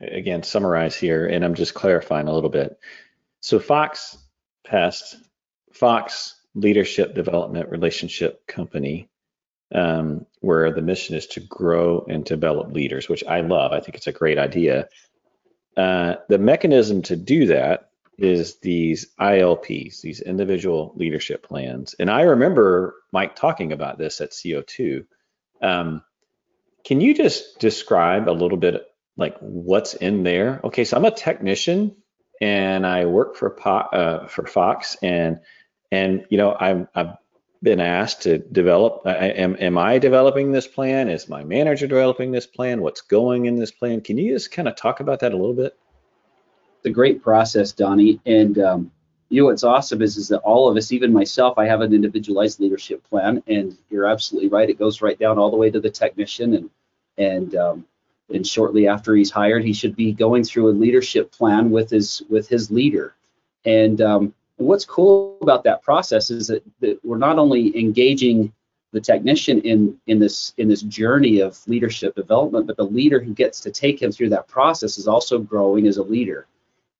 again 0.00 0.42
summarize 0.42 0.94
here, 0.94 1.26
and 1.26 1.44
I'm 1.44 1.54
just 1.54 1.72
clarifying 1.72 2.28
a 2.28 2.32
little 2.32 2.50
bit. 2.50 2.78
So 3.40 3.58
Fox 3.58 4.18
Pest, 4.64 5.16
Fox 5.72 6.35
Leadership 6.56 7.14
Development 7.14 7.70
Relationship 7.70 8.46
Company, 8.46 9.08
um, 9.74 10.26
where 10.40 10.72
the 10.72 10.82
mission 10.82 11.14
is 11.14 11.26
to 11.28 11.40
grow 11.40 12.04
and 12.08 12.24
develop 12.24 12.72
leaders, 12.72 13.08
which 13.08 13.22
I 13.24 13.42
love. 13.42 13.72
I 13.72 13.80
think 13.80 13.96
it's 13.96 14.06
a 14.06 14.12
great 14.12 14.38
idea. 14.38 14.88
Uh, 15.76 16.14
the 16.28 16.38
mechanism 16.38 17.02
to 17.02 17.16
do 17.16 17.46
that 17.46 17.90
is 18.18 18.56
these 18.60 19.08
ILPs, 19.20 20.00
these 20.00 20.20
individual 20.20 20.92
leadership 20.96 21.46
plans. 21.46 21.94
And 21.98 22.10
I 22.10 22.22
remember 22.22 22.94
Mike 23.12 23.36
talking 23.36 23.72
about 23.72 23.98
this 23.98 24.20
at 24.22 24.30
CO2. 24.30 25.04
Um, 25.60 26.02
can 26.84 27.02
you 27.02 27.12
just 27.12 27.58
describe 27.58 28.28
a 28.28 28.32
little 28.32 28.56
bit 28.56 28.86
like 29.18 29.36
what's 29.40 29.92
in 29.92 30.22
there? 30.22 30.60
Okay, 30.64 30.84
so 30.84 30.96
I'm 30.96 31.04
a 31.04 31.10
technician 31.10 31.96
and 32.40 32.86
I 32.86 33.06
work 33.06 33.36
for 33.36 33.56
uh, 33.66 34.26
for 34.26 34.46
Fox, 34.46 34.96
and 35.02 35.40
and 35.92 36.24
you 36.30 36.38
know 36.38 36.56
I'm 36.58 36.88
I've 36.94 37.16
been 37.62 37.80
asked 37.80 38.22
to 38.22 38.38
develop. 38.38 39.02
I, 39.04 39.28
am 39.28 39.56
am 39.58 39.78
I 39.78 39.98
developing 39.98 40.52
this 40.52 40.66
plan? 40.66 41.08
Is 41.08 41.28
my 41.28 41.44
manager 41.44 41.86
developing 41.86 42.30
this 42.30 42.46
plan? 42.46 42.80
What's 42.80 43.00
going 43.00 43.46
in 43.46 43.56
this 43.56 43.70
plan? 43.70 44.00
Can 44.00 44.18
you 44.18 44.32
just 44.32 44.52
kind 44.52 44.68
of 44.68 44.76
talk 44.76 45.00
about 45.00 45.20
that 45.20 45.32
a 45.32 45.36
little 45.36 45.54
bit? 45.54 45.76
It's 46.78 46.86
a 46.86 46.90
great 46.90 47.22
process, 47.22 47.72
Donnie, 47.72 48.20
and 48.26 48.58
um, 48.58 48.92
you 49.28 49.42
know 49.42 49.46
what's 49.46 49.64
awesome 49.64 50.02
is 50.02 50.16
is 50.16 50.28
that 50.28 50.40
all 50.40 50.68
of 50.68 50.76
us, 50.76 50.92
even 50.92 51.12
myself, 51.12 51.58
I 51.58 51.66
have 51.66 51.80
an 51.80 51.92
individualized 51.92 52.60
leadership 52.60 53.02
plan, 53.08 53.42
and 53.46 53.76
you're 53.90 54.06
absolutely 54.06 54.48
right. 54.50 54.70
It 54.70 54.78
goes 54.78 55.02
right 55.02 55.18
down 55.18 55.38
all 55.38 55.50
the 55.50 55.56
way 55.56 55.70
to 55.70 55.80
the 55.80 55.90
technician, 55.90 56.54
and 56.54 56.70
and 57.18 57.54
um, 57.56 57.86
and 58.32 58.46
shortly 58.46 58.88
after 58.88 59.14
he's 59.14 59.30
hired, 59.30 59.64
he 59.64 59.72
should 59.72 59.96
be 59.96 60.12
going 60.12 60.44
through 60.44 60.70
a 60.70 60.72
leadership 60.72 61.32
plan 61.32 61.70
with 61.70 61.90
his 61.90 62.22
with 62.28 62.48
his 62.48 62.70
leader. 62.70 63.14
And 63.64 64.00
um, 64.00 64.34
what's 64.56 64.84
cool 64.84 65.38
about 65.42 65.64
that 65.64 65.82
process 65.82 66.30
is 66.30 66.48
that, 66.48 66.64
that 66.80 66.98
we're 67.04 67.18
not 67.18 67.38
only 67.38 67.78
engaging 67.78 68.52
the 68.92 69.00
technician 69.00 69.60
in 69.60 69.98
in 70.06 70.18
this 70.18 70.54
in 70.56 70.68
this 70.68 70.82
journey 70.82 71.40
of 71.40 71.58
leadership 71.68 72.14
development, 72.14 72.66
but 72.66 72.76
the 72.76 72.84
leader 72.84 73.20
who 73.20 73.34
gets 73.34 73.60
to 73.60 73.70
take 73.70 74.00
him 74.00 74.10
through 74.10 74.30
that 74.30 74.48
process 74.48 74.96
is 74.96 75.06
also 75.06 75.38
growing 75.38 75.86
as 75.86 75.98
a 75.98 76.02
leader. 76.02 76.46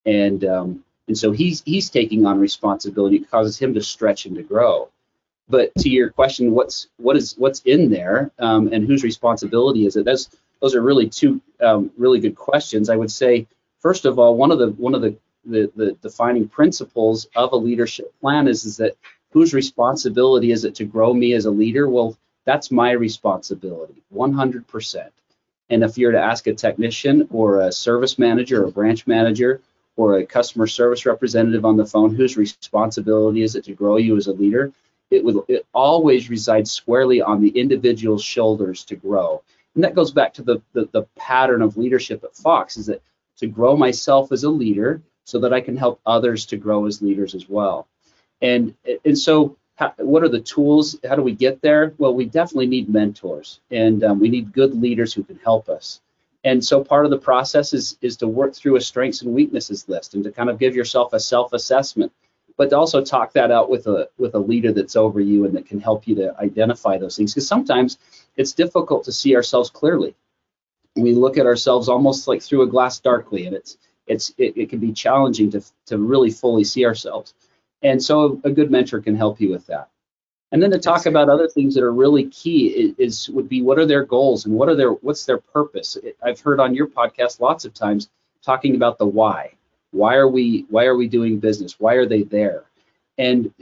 And 0.05 0.45
um, 0.45 0.85
and 1.09 1.17
so 1.17 1.33
he's 1.33 1.63
he's 1.65 1.89
taking 1.89 2.27
on 2.27 2.39
responsibility. 2.39 3.17
It 3.17 3.31
causes 3.31 3.59
him 3.59 3.73
to 3.75 3.83
stretch 3.83 4.27
and 4.27 4.37
to 4.37 4.43
grow. 4.43 4.91
But 5.49 5.75
to 5.77 5.89
your 5.89 6.11
question, 6.11 6.53
what's 6.53 6.89
what 6.97 7.17
is 7.17 7.35
what's 7.39 7.61
in 7.61 7.89
there, 7.89 8.33
um, 8.39 8.69
and 8.73 8.85
whose 8.85 9.05
responsibility 9.05 9.87
is 9.87 9.97
it? 9.97 10.05
That's 10.05 10.29
those 10.61 10.75
are 10.75 10.83
really 10.83 11.09
two 11.09 11.41
um, 11.61 11.91
really 11.97 12.19
good 12.19 12.35
questions. 12.35 12.91
I 12.91 12.97
would 12.97 13.13
say, 13.13 13.47
first 13.81 14.05
of 14.05 14.19
all, 14.19 14.37
one 14.37 14.51
of 14.51 14.59
the 14.59 14.69
one 14.73 14.95
of 14.95 15.03
the, 15.03 15.17
the, 15.47 15.71
the 15.77 15.93
defining 16.03 16.49
principles 16.49 17.29
of 17.37 17.53
a 17.53 17.57
leadership 17.57 18.13
plan 18.21 18.49
is, 18.49 18.65
is 18.65 18.77
that 18.79 18.97
whose 19.31 19.55
responsibility 19.55 20.51
is 20.51 20.65
it 20.65 20.75
to 20.77 20.85
grow 20.85 21.13
me 21.13 21.35
as 21.35 21.47
a 21.47 21.51
leader? 21.51 21.89
Well, 21.89 22.17
that's 22.45 22.71
my 22.71 22.93
responsibility, 22.93 24.03
100%. 24.15 25.11
And 25.69 25.83
if 25.83 25.99
you're 25.99 26.13
to 26.13 26.21
ask 26.21 26.47
a 26.47 26.55
technician 26.55 27.29
or 27.31 27.61
a 27.61 27.73
service 27.73 28.19
manager 28.19 28.63
or 28.63 28.69
a 28.69 28.73
branch 28.73 29.07
manager 29.07 29.61
or 29.97 30.19
a 30.19 30.27
customer 30.27 30.67
service 30.67 31.07
representative 31.07 31.65
on 31.65 31.77
the 31.77 31.87
phone, 31.87 32.15
whose 32.15 32.37
responsibility 32.37 33.43
is 33.43 33.57
it 33.57 33.65
to 33.65 33.75
grow 33.75 33.97
you 33.97 34.17
as 34.17 34.29
a 34.29 34.33
leader? 34.33 34.73
It 35.11 35.25
would 35.25 35.39
it 35.49 35.67
always 35.75 36.31
resides 36.31 36.71
squarely 36.71 37.21
on 37.21 37.41
the 37.41 37.49
individual's 37.51 38.23
shoulders 38.23 38.85
to 38.85 38.97
grow. 38.97 39.43
And 39.75 39.85
that 39.85 39.95
goes 39.95 40.11
back 40.11 40.35
to 40.35 40.43
the, 40.43 40.63
the, 40.73 40.89
the 40.93 41.03
pattern 41.17 41.63
of 41.63 41.77
leadership 41.77 42.25
at 42.25 42.35
Fox 42.35 42.77
is 42.77 42.87
that 42.87 43.03
to 43.39 43.47
grow 43.47 43.77
myself 43.77 44.33
as 44.33 44.45
a 44.45 44.51
leader 44.51 45.03
so 45.27 45.41
that 45.41 45.53
I 45.53 45.61
can 45.61 45.77
help 45.77 46.01
others 46.07 46.47
to 46.47 46.57
grow 46.57 46.87
as 46.87 47.03
leaders 47.03 47.35
as 47.35 47.49
well. 47.49 47.89
And, 48.41 48.75
and 49.05 49.19
so 49.19 49.57
how, 49.75 49.93
what 49.99 50.23
are 50.23 50.29
the 50.29 50.41
tools? 50.41 50.97
How 51.07 51.17
do 51.17 51.23
we 51.23 51.33
get 51.33 51.61
there? 51.61 51.93
Well, 51.99 52.15
we 52.15 52.25
definitely 52.25 52.69
need 52.69 52.89
mentors 52.89 53.61
and 53.71 54.05
um, 54.05 54.21
we 54.21 54.29
need 54.29 54.53
good 54.53 54.75
leaders 54.81 55.13
who 55.13 55.25
can 55.25 55.39
help 55.45 55.69
us. 55.69 56.01
And 56.45 56.65
so 56.65 56.83
part 56.83 57.05
of 57.05 57.11
the 57.11 57.19
process 57.19 57.75
is, 57.75 57.99
is 58.01 58.17
to 58.19 58.29
work 58.29 58.55
through 58.55 58.77
a 58.77 58.81
strengths 58.81 59.23
and 59.23 59.35
weaknesses 59.35 59.89
list 59.89 60.15
and 60.15 60.23
to 60.23 60.31
kind 60.31 60.49
of 60.49 60.61
give 60.61 60.77
yourself 60.77 61.13
a 61.13 61.21
self-assessment 61.21 62.13
but 62.57 62.71
to 62.71 62.77
also 62.77 63.05
talk 63.05 63.33
that 63.35 63.51
out 63.51 63.69
with 63.69 63.87
a 63.87 64.09
with 64.17 64.35
a 64.35 64.39
leader 64.39 64.73
that's 64.73 64.97
over 64.97 65.21
you 65.21 65.45
and 65.45 65.55
that 65.55 65.67
can 65.67 65.79
help 65.79 66.07
you 66.09 66.15
to 66.15 66.35
identify 66.41 66.97
those 66.97 67.17
things 67.17 67.35
because 67.35 67.47
sometimes 67.47 67.99
it's 68.37 68.53
difficult 68.53 69.05
to 69.05 69.13
see 69.13 69.37
ourselves 69.37 69.69
clearly 69.69 70.15
we 70.95 71.13
look 71.13 71.37
at 71.37 71.45
ourselves 71.45 71.89
almost 71.89 72.27
like 72.27 72.43
through 72.43 72.63
a 72.63 72.67
glass 72.67 72.99
darkly 72.99 73.47
and 73.47 73.55
it's 73.55 73.77
it's 74.07 74.33
it, 74.39 74.57
it 74.57 74.71
can 74.71 74.79
be 74.79 74.93
challenging 74.93 75.51
to 75.51 75.63
to 75.87 75.99
really 75.99 76.31
fully 76.31 76.65
see 76.65 76.85
ourselves. 76.85 77.35
And 77.83 78.03
so 78.03 78.41
a 78.45 78.51
good 78.51 78.71
mentor 78.71 79.01
can 79.01 79.17
help 79.17 79.41
you 79.41 79.51
with 79.51 79.67
that. 79.67 79.89
And 80.53 80.63
then 80.63 80.71
to 80.71 80.79
talk 80.79 81.07
about 81.07 81.29
other 81.29 81.49
things 81.49 81.75
that 81.75 81.83
are 81.83 81.93
really 81.93 82.27
key 82.27 82.69
is, 82.69 82.95
is 82.99 83.29
would 83.31 83.49
be 83.49 83.63
what 83.63 83.79
are 83.79 83.87
their 83.87 84.05
goals 84.05 84.47
and 84.47 84.55
what 84.55 84.69
are 84.69 84.77
their 84.77 84.93
what's 84.93 85.25
their 85.25 85.39
purpose? 85.39 85.97
I've 86.23 86.41
heard 86.41 86.61
on 86.61 86.75
your 86.75 86.87
podcast 86.87 87.41
lots 87.41 87.65
of 87.65 87.75
times 87.75 88.09
talking 88.43 88.77
about 88.77 88.99
the 88.99 89.07
why. 89.07 89.53
Why 89.91 90.15
are 90.15 90.29
we 90.29 90.67
why 90.71 90.85
are 90.85 90.97
we 90.97 91.09
doing 91.09 91.39
business? 91.39 91.81
Why 91.81 91.95
are 91.95 92.07
they 92.07 92.23
there? 92.23 92.65
And 93.19 93.53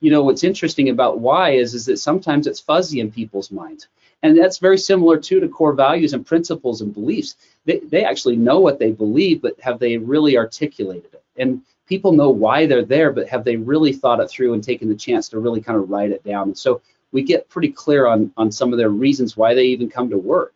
you 0.00 0.10
know 0.10 0.22
what's 0.22 0.44
interesting 0.44 0.88
about 0.88 1.20
why 1.20 1.50
is 1.50 1.74
is 1.74 1.86
that 1.86 1.98
sometimes 1.98 2.46
it's 2.46 2.60
fuzzy 2.60 3.00
in 3.00 3.12
people's 3.12 3.50
minds. 3.50 3.88
And 4.22 4.38
that's 4.38 4.58
very 4.58 4.78
similar 4.78 5.18
too 5.18 5.40
to 5.40 5.48
core 5.48 5.72
values 5.72 6.12
and 6.12 6.24
principles 6.24 6.80
and 6.80 6.94
beliefs. 6.94 7.36
They, 7.64 7.80
they 7.80 8.04
actually 8.04 8.36
know 8.36 8.60
what 8.60 8.78
they 8.78 8.92
believe, 8.92 9.42
but 9.42 9.58
have 9.60 9.78
they 9.80 9.96
really 9.96 10.38
articulated 10.38 11.12
it? 11.12 11.24
And 11.36 11.62
people 11.86 12.12
know 12.12 12.30
why 12.30 12.66
they're 12.66 12.84
there, 12.84 13.10
but 13.10 13.28
have 13.28 13.44
they 13.44 13.56
really 13.56 13.92
thought 13.92 14.20
it 14.20 14.30
through 14.30 14.54
and 14.54 14.62
taken 14.62 14.88
the 14.88 14.94
chance 14.94 15.28
to 15.30 15.40
really 15.40 15.60
kind 15.60 15.78
of 15.78 15.90
write 15.90 16.12
it 16.12 16.24
down? 16.24 16.48
And 16.48 16.58
so 16.58 16.80
we 17.10 17.22
get 17.22 17.48
pretty 17.48 17.70
clear 17.70 18.06
on 18.06 18.32
on 18.36 18.50
some 18.52 18.72
of 18.72 18.78
their 18.78 18.90
reasons 18.90 19.36
why 19.36 19.54
they 19.54 19.64
even 19.64 19.90
come 19.90 20.08
to 20.10 20.18
work 20.18 20.54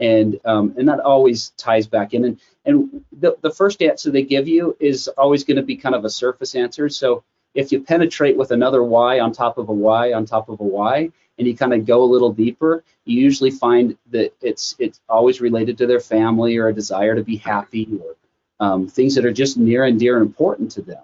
and 0.00 0.38
um, 0.44 0.74
and 0.76 0.88
that 0.88 1.00
always 1.00 1.50
ties 1.56 1.86
back 1.86 2.14
in. 2.14 2.24
And 2.24 2.40
and 2.64 3.04
the, 3.12 3.36
the 3.40 3.50
first 3.50 3.82
answer 3.82 4.10
they 4.10 4.22
give 4.22 4.46
you 4.46 4.76
is 4.78 5.08
always 5.08 5.44
going 5.44 5.56
to 5.56 5.62
be 5.62 5.76
kind 5.76 5.94
of 5.94 6.04
a 6.04 6.10
surface 6.10 6.54
answer. 6.54 6.88
So 6.88 7.24
if 7.54 7.72
you 7.72 7.82
penetrate 7.82 8.36
with 8.36 8.50
another 8.50 8.82
why 8.82 9.20
on 9.20 9.32
top 9.32 9.58
of 9.58 9.68
a 9.68 9.72
why 9.72 10.12
on 10.12 10.26
top 10.26 10.48
of 10.48 10.60
a 10.60 10.64
why, 10.64 11.10
and 11.38 11.46
you 11.46 11.56
kind 11.56 11.72
of 11.72 11.86
go 11.86 12.02
a 12.02 12.12
little 12.12 12.32
deeper, 12.32 12.84
you 13.04 13.20
usually 13.20 13.50
find 13.50 13.96
that 14.10 14.32
it's 14.40 14.74
it's 14.78 15.00
always 15.08 15.40
related 15.40 15.78
to 15.78 15.86
their 15.86 16.00
family 16.00 16.56
or 16.56 16.68
a 16.68 16.74
desire 16.74 17.14
to 17.14 17.22
be 17.22 17.36
happy 17.36 17.88
or 18.02 18.16
um, 18.60 18.88
things 18.88 19.14
that 19.14 19.24
are 19.24 19.32
just 19.32 19.56
near 19.56 19.84
and 19.84 19.98
dear 19.98 20.16
and 20.18 20.26
important 20.26 20.70
to 20.72 20.82
them. 20.82 21.02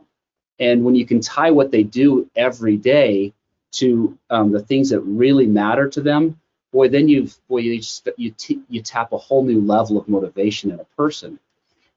And 0.59 0.85
when 0.85 0.95
you 0.95 1.07
can 1.07 1.21
tie 1.21 1.51
what 1.51 1.71
they 1.71 1.83
do 1.83 2.29
every 2.37 2.77
day 2.77 3.33
to 3.73 4.17
um, 4.31 4.53
the 4.53 4.61
things 4.61 4.91
that 4.91 5.01
really 5.01 5.47
matter 5.47 5.89
to 5.89 6.01
them, 6.01 6.41
boy, 6.73 6.89
then 6.89 7.09
you've 7.09 7.37
boy 7.49 7.59
you 7.59 7.81
you, 8.17 8.31
t- 8.31 8.63
you 8.69 8.83
tap 8.83 9.13
a 9.13 9.19
whole 9.19 9.45
new 9.45 9.61
level 9.61 9.99
of 9.99 10.09
motivation 10.09 10.71
in 10.71 10.81
a 10.81 10.85
person, 10.97 11.39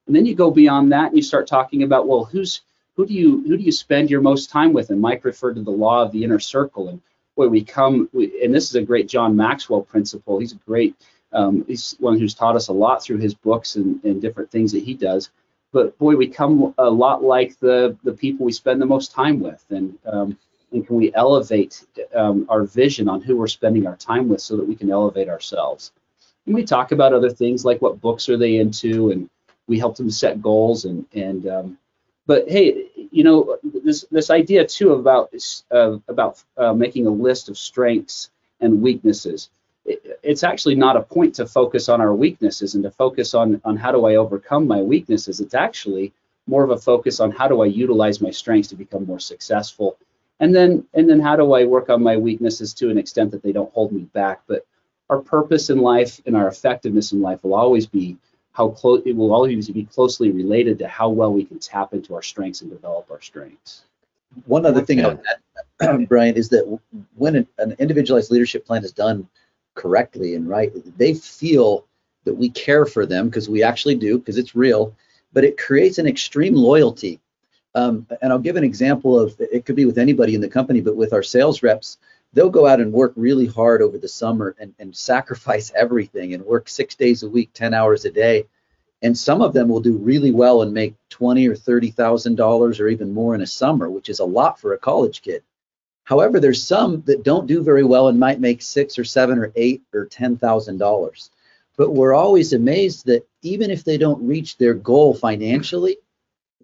and 0.05 0.15
then 0.15 0.25
you 0.25 0.35
go 0.35 0.51
beyond 0.51 0.91
that 0.91 1.07
and 1.07 1.15
you 1.15 1.23
start 1.23 1.47
talking 1.47 1.83
about 1.83 2.07
well, 2.07 2.23
who's 2.23 2.61
who 2.97 3.05
do 3.05 3.13
you 3.13 3.43
who 3.43 3.55
do 3.55 3.63
you 3.63 3.71
spend 3.71 4.09
your 4.09 4.21
most 4.21 4.49
time 4.49 4.73
with? 4.73 4.89
And 4.89 4.99
Mike 4.99 5.23
referred 5.23 5.55
to 5.55 5.61
the 5.61 5.71
law 5.71 6.01
of 6.03 6.11
the 6.11 6.23
inner 6.23 6.39
circle, 6.39 6.89
and 6.89 7.01
boy, 7.35 7.47
we 7.47 7.63
come 7.63 8.09
we, 8.11 8.43
and 8.43 8.53
this 8.53 8.69
is 8.69 8.75
a 8.75 8.81
great 8.81 9.07
John 9.07 9.35
Maxwell 9.35 9.83
principle. 9.83 10.39
He's 10.39 10.53
a 10.53 10.57
great 10.65 10.95
um, 11.31 11.63
he's 11.67 11.95
one 11.99 12.17
who's 12.17 12.33
taught 12.33 12.55
us 12.55 12.69
a 12.69 12.73
lot 12.73 13.03
through 13.03 13.17
his 13.17 13.33
books 13.33 13.75
and, 13.75 14.03
and 14.03 14.21
different 14.21 14.49
things 14.49 14.71
that 14.71 14.83
he 14.83 14.93
does. 14.95 15.29
but 15.71 15.97
boy, 15.99 16.15
we 16.15 16.27
come 16.27 16.73
a 16.77 16.89
lot 16.89 17.23
like 17.23 17.59
the 17.59 17.95
the 18.03 18.13
people 18.13 18.45
we 18.45 18.51
spend 18.51 18.81
the 18.81 18.85
most 18.85 19.11
time 19.11 19.39
with, 19.39 19.63
and 19.69 19.97
um, 20.05 20.37
and 20.71 20.85
can 20.85 20.95
we 20.95 21.13
elevate 21.13 21.85
um, 22.15 22.45
our 22.49 22.63
vision 22.63 23.07
on 23.07 23.21
who 23.21 23.37
we're 23.37 23.47
spending 23.47 23.85
our 23.85 23.95
time 23.95 24.27
with 24.27 24.41
so 24.41 24.57
that 24.57 24.67
we 24.67 24.75
can 24.75 24.89
elevate 24.89 25.29
ourselves? 25.29 25.91
And 26.47 26.55
we 26.55 26.63
talk 26.63 26.91
about 26.93 27.13
other 27.13 27.29
things 27.29 27.63
like 27.63 27.81
what 27.81 28.01
books 28.01 28.27
are 28.27 28.37
they 28.37 28.57
into, 28.57 29.11
and 29.11 29.29
we 29.67 29.77
help 29.77 29.97
them 29.97 30.09
set 30.09 30.41
goals 30.41 30.85
and 30.85 31.05
and 31.13 31.47
um, 31.47 31.77
but 32.27 32.49
hey, 32.49 32.87
you 33.11 33.23
know 33.23 33.57
this 33.83 34.05
this 34.11 34.29
idea 34.29 34.65
too 34.65 34.93
about 34.93 35.33
uh, 35.71 35.97
about 36.07 36.43
uh, 36.57 36.73
making 36.73 37.07
a 37.07 37.11
list 37.11 37.49
of 37.49 37.57
strengths 37.57 38.29
and 38.61 38.81
weaknesses. 38.81 39.49
It, 39.85 40.19
it's 40.23 40.43
actually 40.43 40.75
not 40.75 40.97
a 40.97 41.01
point 41.01 41.35
to 41.35 41.47
focus 41.47 41.89
on 41.89 42.01
our 42.01 42.13
weaknesses 42.13 42.75
and 42.75 42.83
to 42.83 42.91
focus 42.91 43.33
on 43.33 43.61
on 43.65 43.77
how 43.77 43.91
do 43.91 44.05
I 44.05 44.15
overcome 44.17 44.67
my 44.67 44.81
weaknesses. 44.81 45.39
It's 45.39 45.55
actually 45.55 46.13
more 46.47 46.63
of 46.63 46.69
a 46.71 46.77
focus 46.77 47.19
on 47.19 47.31
how 47.31 47.47
do 47.47 47.61
I 47.61 47.65
utilize 47.65 48.21
my 48.21 48.31
strengths 48.31 48.69
to 48.69 48.75
become 48.75 49.05
more 49.05 49.19
successful 49.19 49.97
and 50.39 50.55
then 50.55 50.85
and 50.93 51.09
then 51.09 51.19
how 51.19 51.35
do 51.35 51.53
I 51.53 51.65
work 51.65 51.89
on 51.89 52.03
my 52.03 52.17
weaknesses 52.17 52.73
to 52.75 52.89
an 52.89 52.97
extent 52.97 53.31
that 53.31 53.43
they 53.43 53.51
don't 53.51 53.73
hold 53.73 53.91
me 53.91 54.01
back. 54.13 54.41
But 54.47 54.65
our 55.09 55.19
purpose 55.19 55.69
in 55.69 55.79
life 55.79 56.21
and 56.25 56.35
our 56.35 56.47
effectiveness 56.47 57.11
in 57.11 57.21
life 57.21 57.43
will 57.43 57.55
always 57.55 57.87
be 57.87 58.17
how 58.57 58.69
close 58.69 59.03
it 59.05 59.15
will 59.15 59.31
always 59.31 59.69
be 59.69 59.85
closely 59.85 60.31
related 60.31 60.79
to 60.79 60.87
how 60.87 61.09
well 61.09 61.31
we 61.31 61.45
can 61.45 61.59
tap 61.59 61.93
into 61.93 62.15
our 62.15 62.23
strengths 62.23 62.61
and 62.61 62.71
develop 62.71 63.09
our 63.11 63.21
strengths. 63.21 63.83
One 64.45 64.65
other 64.65 64.81
thing, 64.81 64.97
yeah. 64.99 65.17
Bryant, 66.09 66.37
is 66.37 66.49
that 66.49 66.79
when 67.15 67.35
an, 67.35 67.47
an 67.59 67.75
individualized 67.77 68.31
leadership 68.31 68.65
plan 68.65 68.83
is 68.83 68.91
done 68.91 69.27
correctly 69.75 70.33
and 70.33 70.49
right, 70.49 70.71
they 70.97 71.13
feel 71.13 71.85
that 72.23 72.33
we 72.33 72.49
care 72.49 72.87
for 72.87 73.05
them 73.05 73.29
because 73.29 73.47
we 73.47 73.61
actually 73.61 73.95
do 73.95 74.17
because 74.17 74.39
it's 74.39 74.55
real, 74.55 74.95
but 75.33 75.43
it 75.43 75.57
creates 75.57 75.99
an 75.99 76.07
extreme 76.07 76.55
loyalty 76.55 77.21
um, 77.77 78.07
and 78.23 78.33
I'll 78.33 78.39
give 78.39 78.55
an 78.55 78.63
example 78.63 79.19
of 79.19 79.35
it 79.39 79.65
could 79.65 79.75
be 79.75 79.85
with 79.85 79.99
anybody 79.99 80.33
in 80.33 80.41
the 80.41 80.49
company, 80.49 80.81
but 80.81 80.95
with 80.95 81.13
our 81.13 81.21
sales 81.21 81.61
reps, 81.61 81.99
they'll 82.37 82.51
go 82.51 82.67
out 82.67 82.79
and 82.79 82.93
work 82.93 83.13
really 83.15 83.47
hard 83.47 83.81
over 83.81 83.97
the 83.97 84.07
summer 84.07 84.55
and, 84.59 84.71
and 84.77 84.95
sacrifice 84.95 85.71
everything 85.75 86.35
and 86.35 86.45
work 86.45 86.69
six 86.69 86.93
days 86.93 87.23
a 87.23 87.29
week, 87.29 87.49
10 87.55 87.73
hours 87.73 88.05
a 88.05 88.11
day. 88.11 88.45
And 89.01 89.17
some 89.17 89.41
of 89.41 89.53
them 89.53 89.67
will 89.67 89.79
do 89.79 89.97
really 89.97 90.29
well 90.29 90.61
and 90.61 90.71
make 90.71 90.93
twenty 91.09 91.47
or 91.47 91.55
thirty 91.55 91.89
thousand 91.89 92.35
dollars 92.35 92.79
or 92.79 92.89
even 92.89 93.11
more 93.11 93.33
in 93.33 93.41
a 93.41 93.47
summer, 93.47 93.89
which 93.89 94.07
is 94.07 94.19
a 94.19 94.25
lot 94.25 94.59
for 94.59 94.73
a 94.73 94.77
college 94.77 95.23
kid. 95.23 95.41
However, 96.03 96.39
there's 96.39 96.61
some 96.61 97.01
that 97.07 97.23
don't 97.23 97.47
do 97.47 97.63
very 97.63 97.83
well 97.83 98.07
and 98.07 98.19
might 98.19 98.39
make 98.39 98.61
six 98.61 98.99
or 98.99 99.03
seven 99.03 99.39
or 99.39 99.51
eight 99.55 99.81
or 99.91 100.05
ten 100.05 100.37
thousand 100.37 100.77
dollars. 100.77 101.31
But 101.75 101.91
we're 101.91 102.13
always 102.13 102.53
amazed 102.53 103.07
that 103.07 103.27
even 103.41 103.71
if 103.71 103.83
they 103.83 103.97
don't 103.97 104.27
reach 104.27 104.57
their 104.57 104.75
goal 104.75 105.15
financially, 105.15 105.97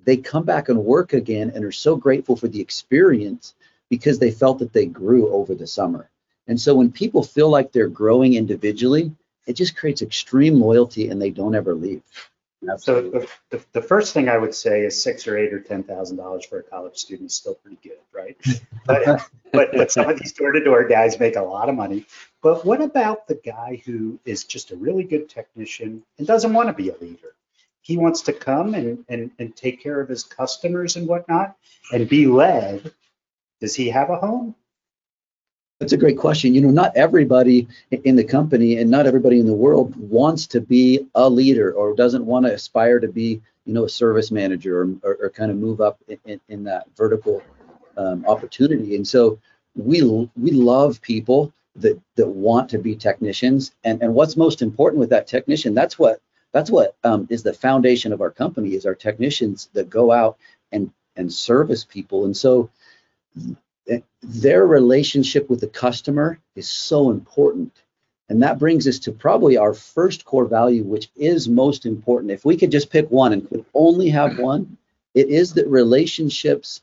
they 0.03 0.17
come 0.17 0.43
back 0.43 0.69
and 0.69 0.85
work 0.85 1.13
again 1.13 1.51
and 1.55 1.65
are 1.65 1.71
so 1.71 1.95
grateful 1.95 2.35
for 2.35 2.47
the 2.47 2.61
experience 2.61 3.55
because 3.89 4.19
they 4.19 4.31
felt 4.31 4.59
that 4.59 4.73
they 4.73 4.85
grew 4.85 5.31
over 5.31 5.55
the 5.55 5.67
summer. 5.67 6.09
And 6.47 6.59
so 6.59 6.75
when 6.75 6.91
people 6.91 7.23
feel 7.23 7.49
like 7.49 7.71
they're 7.71 7.87
growing 7.87 8.33
individually, 8.33 9.11
it 9.47 9.53
just 9.53 9.75
creates 9.75 10.01
extreme 10.01 10.59
loyalty 10.59 11.09
and 11.09 11.21
they 11.21 11.29
don't 11.29 11.55
ever 11.55 11.73
leave. 11.73 12.01
So 12.77 13.01
the, 13.01 13.27
the, 13.49 13.65
the, 13.73 13.81
first 13.81 14.13
thing 14.13 14.29
I 14.29 14.37
would 14.37 14.55
say 14.55 14.85
is 14.85 15.03
six 15.03 15.27
or 15.27 15.37
eight 15.37 15.53
or 15.53 15.59
ten 15.59 15.83
thousand 15.83 16.15
dollars 16.15 16.45
for 16.45 16.59
a 16.59 16.63
college 16.63 16.95
student 16.95 17.27
is 17.27 17.35
still 17.35 17.55
pretty 17.55 17.77
good, 17.83 17.99
right? 18.13 18.37
But, 18.85 19.29
but 19.51 19.71
but 19.73 19.91
some 19.91 20.09
of 20.09 20.19
these 20.19 20.33
door-to-door 20.33 20.87
guys 20.87 21.19
make 21.19 21.35
a 21.35 21.41
lot 21.41 21.69
of 21.69 21.75
money. 21.75 22.05
But 22.41 22.65
what 22.65 22.81
about 22.81 23.27
the 23.27 23.35
guy 23.35 23.81
who 23.85 24.19
is 24.25 24.43
just 24.43 24.71
a 24.71 24.75
really 24.75 25.03
good 25.03 25.29
technician 25.29 26.03
and 26.17 26.27
doesn't 26.27 26.53
want 26.53 26.67
to 26.67 26.73
be 26.73 26.89
a 26.89 26.95
leader? 26.97 27.33
he 27.83 27.97
wants 27.97 28.21
to 28.21 28.33
come 28.33 28.73
and, 28.73 29.05
and, 29.09 29.29
and 29.37 29.55
take 29.55 29.83
care 29.83 29.99
of 29.99 30.09
his 30.09 30.23
customers 30.23 30.95
and 30.95 31.07
whatnot 31.07 31.55
and 31.91 32.09
be 32.09 32.25
led, 32.25 32.91
does 33.63 33.73
he 33.73 33.89
have 33.89 34.09
a 34.09 34.17
home? 34.17 34.53
That's 35.79 35.93
a 35.93 35.97
great 35.97 36.17
question. 36.17 36.53
You 36.53 36.59
know, 36.59 36.69
not 36.69 36.97
everybody 36.97 37.69
in 37.91 38.17
the 38.17 38.23
company 38.25 38.75
and 38.75 38.91
not 38.91 39.07
everybody 39.07 39.39
in 39.39 39.45
the 39.45 39.53
world 39.53 39.95
wants 39.95 40.47
to 40.47 40.59
be 40.59 41.07
a 41.15 41.29
leader 41.29 41.71
or 41.71 41.95
doesn't 41.95 42.25
want 42.25 42.45
to 42.45 42.53
aspire 42.53 42.99
to 42.99 43.07
be, 43.07 43.41
you 43.65 43.73
know, 43.73 43.85
a 43.85 43.89
service 43.89 44.31
manager 44.31 44.81
or, 44.81 44.89
or, 45.01 45.17
or 45.21 45.29
kind 45.29 45.49
of 45.49 45.55
move 45.55 45.79
up 45.79 45.97
in, 46.25 46.41
in 46.49 46.65
that 46.65 46.87
vertical 46.97 47.41
um, 47.95 48.25
opportunity. 48.27 48.97
And 48.97 49.07
so 49.07 49.39
we 49.75 50.01
we 50.35 50.51
love 50.51 51.01
people 51.01 51.53
that 51.77 51.97
that 52.17 52.27
want 52.27 52.69
to 52.71 52.79
be 52.79 52.97
technicians. 52.97 53.71
And 53.85 54.01
and 54.01 54.13
what's 54.13 54.35
most 54.35 54.61
important 54.61 54.99
with 54.99 55.11
that 55.11 55.25
technician? 55.25 55.73
That's 55.73 55.97
what 55.97 56.19
that's 56.51 56.69
what 56.69 56.97
um, 57.05 57.27
is 57.29 57.43
the 57.43 57.53
foundation 57.53 58.11
of 58.11 58.19
our 58.19 58.31
company 58.31 58.73
is 58.73 58.85
our 58.85 58.95
technicians 58.95 59.69
that 59.71 59.89
go 59.89 60.11
out 60.11 60.37
and 60.73 60.91
and 61.15 61.31
service 61.31 61.85
people 61.85 62.25
and 62.25 62.35
so 62.35 62.69
their 64.21 64.65
relationship 64.65 65.49
with 65.49 65.59
the 65.59 65.67
customer 65.67 66.39
is 66.55 66.69
so 66.69 67.11
important. 67.11 67.71
And 68.29 68.41
that 68.41 68.57
brings 68.57 68.87
us 68.87 68.99
to 68.99 69.11
probably 69.11 69.57
our 69.57 69.73
first 69.73 70.25
core 70.25 70.45
value 70.45 70.83
which 70.83 71.09
is 71.15 71.49
most 71.49 71.85
important. 71.85 72.31
If 72.31 72.45
we 72.45 72.57
could 72.57 72.71
just 72.71 72.89
pick 72.89 73.09
one 73.11 73.33
and 73.33 73.47
could 73.47 73.65
only 73.73 74.09
have 74.09 74.39
one 74.39 74.77
it 75.13 75.29
is 75.29 75.53
that 75.53 75.67
relationships 75.67 76.81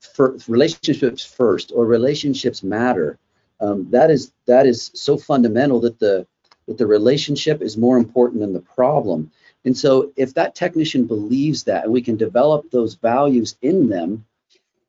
for 0.00 0.36
relationships 0.48 1.24
first 1.24 1.72
or 1.74 1.86
relationships 1.86 2.62
matter. 2.62 3.18
Um, 3.60 3.88
that 3.90 4.10
is 4.10 4.32
that 4.46 4.66
is 4.66 4.90
so 4.94 5.16
fundamental 5.16 5.80
that 5.80 5.98
the 5.98 6.26
that 6.66 6.78
the 6.78 6.86
relationship 6.86 7.62
is 7.62 7.76
more 7.76 7.96
important 7.96 8.40
than 8.40 8.52
the 8.52 8.60
problem. 8.60 9.30
And 9.64 9.76
so 9.76 10.12
if 10.16 10.34
that 10.34 10.54
technician 10.54 11.06
believes 11.06 11.64
that 11.64 11.84
and 11.84 11.92
we 11.92 12.02
can 12.02 12.16
develop 12.16 12.70
those 12.70 12.94
values 12.94 13.56
in 13.62 13.88
them, 13.88 14.24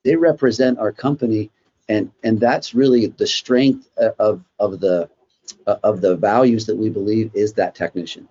they 0.08 0.15
represent 0.15 0.80
our 0.80 0.93
company 0.93 1.52
and 1.89 2.10
and 2.24 2.39
that's 2.39 2.74
really 2.74 3.08
the 3.08 3.28
strength 3.28 3.89
of 4.20 4.41
of 4.58 4.80
the 4.80 5.10
of 5.84 6.00
the 6.00 6.15
values 6.15 6.65
that 6.65 6.78
we 6.78 6.89
believe 6.89 7.30
is 7.34 7.54
that 7.54 7.76
technician. 7.76 8.28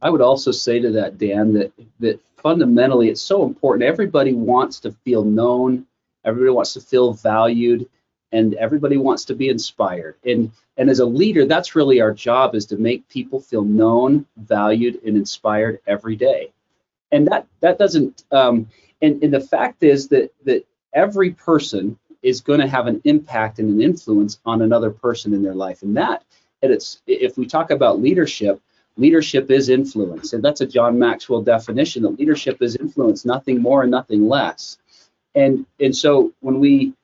I 0.00 0.10
would 0.10 0.20
also 0.20 0.52
say 0.52 0.78
to 0.78 0.90
that 0.92 1.18
Dan 1.18 1.52
that 1.54 1.72
that 1.98 2.20
fundamentally 2.36 3.08
it's 3.08 3.20
so 3.20 3.44
important 3.44 3.82
everybody 3.82 4.32
wants 4.32 4.78
to 4.80 4.92
feel 5.04 5.24
known, 5.24 5.86
everybody 6.24 6.52
wants 6.52 6.74
to 6.74 6.80
feel 6.80 7.12
valued 7.12 7.88
and 8.30 8.54
everybody 8.54 8.96
wants 8.96 9.24
to 9.24 9.34
be 9.34 9.48
inspired. 9.48 10.14
And 10.24 10.52
and 10.76 10.88
as 10.88 11.00
a 11.00 11.06
leader, 11.06 11.46
that's 11.46 11.74
really 11.74 12.00
our 12.00 12.12
job 12.12 12.54
is 12.54 12.66
to 12.66 12.76
make 12.76 13.08
people 13.08 13.40
feel 13.40 13.64
known, 13.64 14.24
valued, 14.36 15.00
and 15.04 15.16
inspired 15.16 15.80
every 15.88 16.14
day. 16.14 16.52
And 17.10 17.26
that 17.26 17.48
that 17.60 17.76
doesn't 17.76 18.22
um, 18.30 18.68
and, 19.02 19.22
and 19.22 19.32
the 19.32 19.40
fact 19.40 19.82
is 19.82 20.08
that 20.08 20.32
that 20.44 20.64
every 20.96 21.30
person 21.30 21.96
is 22.22 22.40
going 22.40 22.58
to 22.58 22.66
have 22.66 22.88
an 22.88 23.00
impact 23.04 23.60
and 23.60 23.70
an 23.70 23.80
influence 23.80 24.40
on 24.44 24.62
another 24.62 24.90
person 24.90 25.32
in 25.32 25.42
their 25.42 25.54
life. 25.54 25.82
And 25.82 25.96
that 25.96 26.24
and 26.62 26.72
it's 26.72 27.00
if 27.06 27.36
we 27.38 27.46
talk 27.46 27.70
about 27.70 28.00
leadership, 28.00 28.60
leadership 28.96 29.50
is 29.50 29.68
influence. 29.68 30.32
And 30.32 30.42
that's 30.42 30.62
a 30.62 30.66
John 30.66 30.98
Maxwell 30.98 31.42
definition 31.42 32.02
that 32.02 32.18
leadership 32.18 32.60
is 32.62 32.76
influence, 32.76 33.24
nothing 33.24 33.60
more 33.60 33.82
and 33.82 33.90
nothing 33.90 34.28
less. 34.28 34.78
And 35.34 35.66
and 35.78 35.94
so 35.94 36.32
when 36.40 36.58
we 36.58 36.94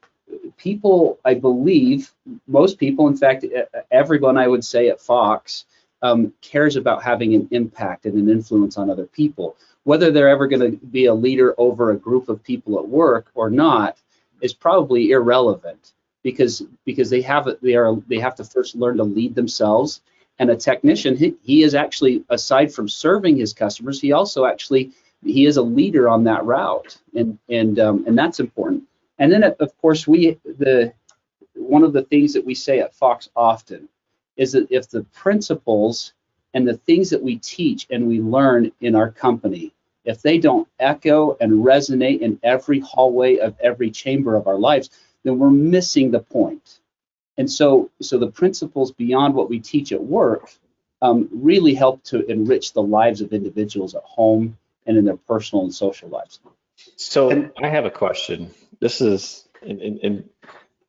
people, 0.57 1.19
I 1.25 1.35
believe, 1.35 2.11
most 2.49 2.79
people, 2.79 3.07
in 3.07 3.17
fact, 3.17 3.45
everyone 3.91 4.39
I 4.39 4.49
would 4.49 4.65
say 4.65 4.89
at 4.89 5.01
Fox, 5.01 5.67
um, 6.01 6.33
cares 6.41 6.77
about 6.77 7.03
having 7.03 7.35
an 7.35 7.49
impact 7.53 8.07
and 8.07 8.15
an 8.17 8.29
influence 8.29 8.77
on 8.77 8.91
other 8.91 9.07
people. 9.07 9.57
Whether 9.85 10.11
they're 10.11 10.29
ever 10.29 10.47
going 10.47 10.79
to 10.79 10.87
be 10.87 11.07
a 11.07 11.15
leader 11.15 11.55
over 11.59 11.91
a 11.91 11.97
group 11.97 12.29
of 12.29 12.43
people 12.43 12.79
at 12.79 12.89
work 12.89 13.31
or 13.35 13.51
not 13.51 13.99
is 14.41 14.53
probably 14.53 15.11
irrelevant 15.11 15.93
because 16.23 16.63
because 16.85 17.11
they 17.11 17.23
have 17.23 17.49
they 17.63 17.75
are 17.75 17.97
they 18.07 18.19
have 18.19 18.37
to 18.37 18.45
first 18.45 18.77
learn 18.77 18.97
to 18.99 19.05
lead 19.05 19.35
themselves. 19.35 20.01
And 20.39 20.51
a 20.51 20.57
technician, 20.57 21.17
he, 21.17 21.35
he 21.43 21.63
is 21.63 21.75
actually 21.75 22.25
aside 22.31 22.73
from 22.73 22.89
serving 22.89 23.37
his 23.37 23.53
customers, 23.53 24.01
he 24.01 24.13
also 24.13 24.47
actually 24.47 24.93
he 25.25 25.47
is 25.47 25.57
a 25.57 25.63
leader 25.63 26.09
on 26.09 26.25
that 26.25 26.45
route, 26.45 26.99
and 27.15 27.39
and 27.49 27.79
um, 27.79 28.05
and 28.07 28.19
that's 28.19 28.41
important. 28.41 28.85
And 29.19 29.31
then, 29.31 29.45
of 29.45 29.79
course, 29.81 30.07
we 30.07 30.39
the 30.45 30.93
one 31.55 31.85
of 31.85 31.93
the 31.93 32.03
things 32.03 32.33
that 32.33 32.45
we 32.45 32.55
say 32.55 32.81
at 32.81 32.95
Fox 32.95 33.31
often 33.37 33.89
is 34.37 34.53
that 34.53 34.67
if 34.71 34.89
the 34.89 35.05
principles 35.13 36.15
and 36.55 36.67
the 36.67 36.77
things 36.79 37.11
that 37.11 37.23
we 37.23 37.37
teach 37.37 37.87
and 37.91 38.09
we 38.09 38.21
learn 38.21 38.73
in 38.81 38.95
our 38.95 39.11
company, 39.11 39.73
if 40.05 40.23
they 40.23 40.39
don't 40.39 40.69
echo 40.79 41.37
and 41.41 41.65
resonate 41.65 42.21
in 42.21 42.39
every 42.43 42.81
hallway 42.81 43.37
of 43.37 43.57
every 43.61 43.91
chamber 43.91 44.35
of 44.35 44.47
our 44.47 44.59
lives, 44.59 44.91
then 45.25 45.39
we're 45.39 45.51
missing 45.51 46.11
the 46.11 46.21
point. 46.21 46.81
And 47.39 47.51
so, 47.51 47.91
so 48.01 48.19
the 48.19 48.31
principles 48.31 48.93
beyond 48.93 49.35
what 49.35 49.49
we 49.49 49.61
teach 49.61 49.93
at 49.93 50.03
work 50.03 50.51
um, 51.01 51.29
really 51.33 51.75
help 51.75 52.03
to 52.05 52.25
enrich 52.27 52.73
the 52.73 52.83
lives 52.83 53.21
of 53.21 53.33
individuals 53.33 53.95
at 53.95 54.03
home 54.03 54.57
and 54.87 54.97
in 54.97 55.05
their 55.05 55.17
personal 55.17 55.65
and 55.65 55.75
social 55.75 56.09
lives. 56.09 56.41
So 56.97 57.51
I 57.63 57.69
have 57.69 57.85
a 57.85 57.91
question. 57.91 58.51
This 58.81 59.01
is, 59.01 59.49
and, 59.63 59.81
and, 59.81 60.01
and 60.03 60.29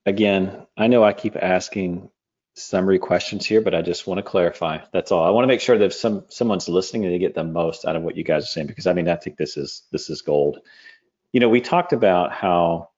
again, 0.05 0.65
I 0.77 0.87
know 0.87 1.03
I 1.03 1.13
keep 1.13 1.35
asking 1.35 2.09
summary 2.55 2.99
questions 2.99 3.45
here, 3.45 3.61
but 3.61 3.73
I 3.73 3.81
just 3.81 4.05
want 4.05 4.19
to 4.19 4.23
clarify. 4.23 4.79
That's 4.91 5.11
all. 5.11 5.23
I 5.23 5.31
want 5.31 5.43
to 5.43 5.47
make 5.47 5.61
sure 5.61 5.77
that 5.77 5.85
if 5.85 5.93
some 5.93 6.25
someone's 6.29 6.69
listening 6.69 7.05
and 7.05 7.13
they 7.13 7.19
get 7.19 7.35
the 7.35 7.43
most 7.43 7.85
out 7.85 7.95
of 7.95 8.03
what 8.03 8.15
you 8.15 8.23
guys 8.23 8.43
are 8.43 8.47
saying, 8.47 8.67
because 8.67 8.87
I 8.87 8.93
mean, 8.93 9.07
I 9.07 9.15
think 9.15 9.37
this 9.37 9.57
is 9.57 9.83
this 9.91 10.09
is 10.09 10.21
gold. 10.21 10.59
You 11.31 11.39
know, 11.39 11.49
we 11.49 11.61
talked 11.61 11.93
about 11.93 12.31
how, 12.31 12.89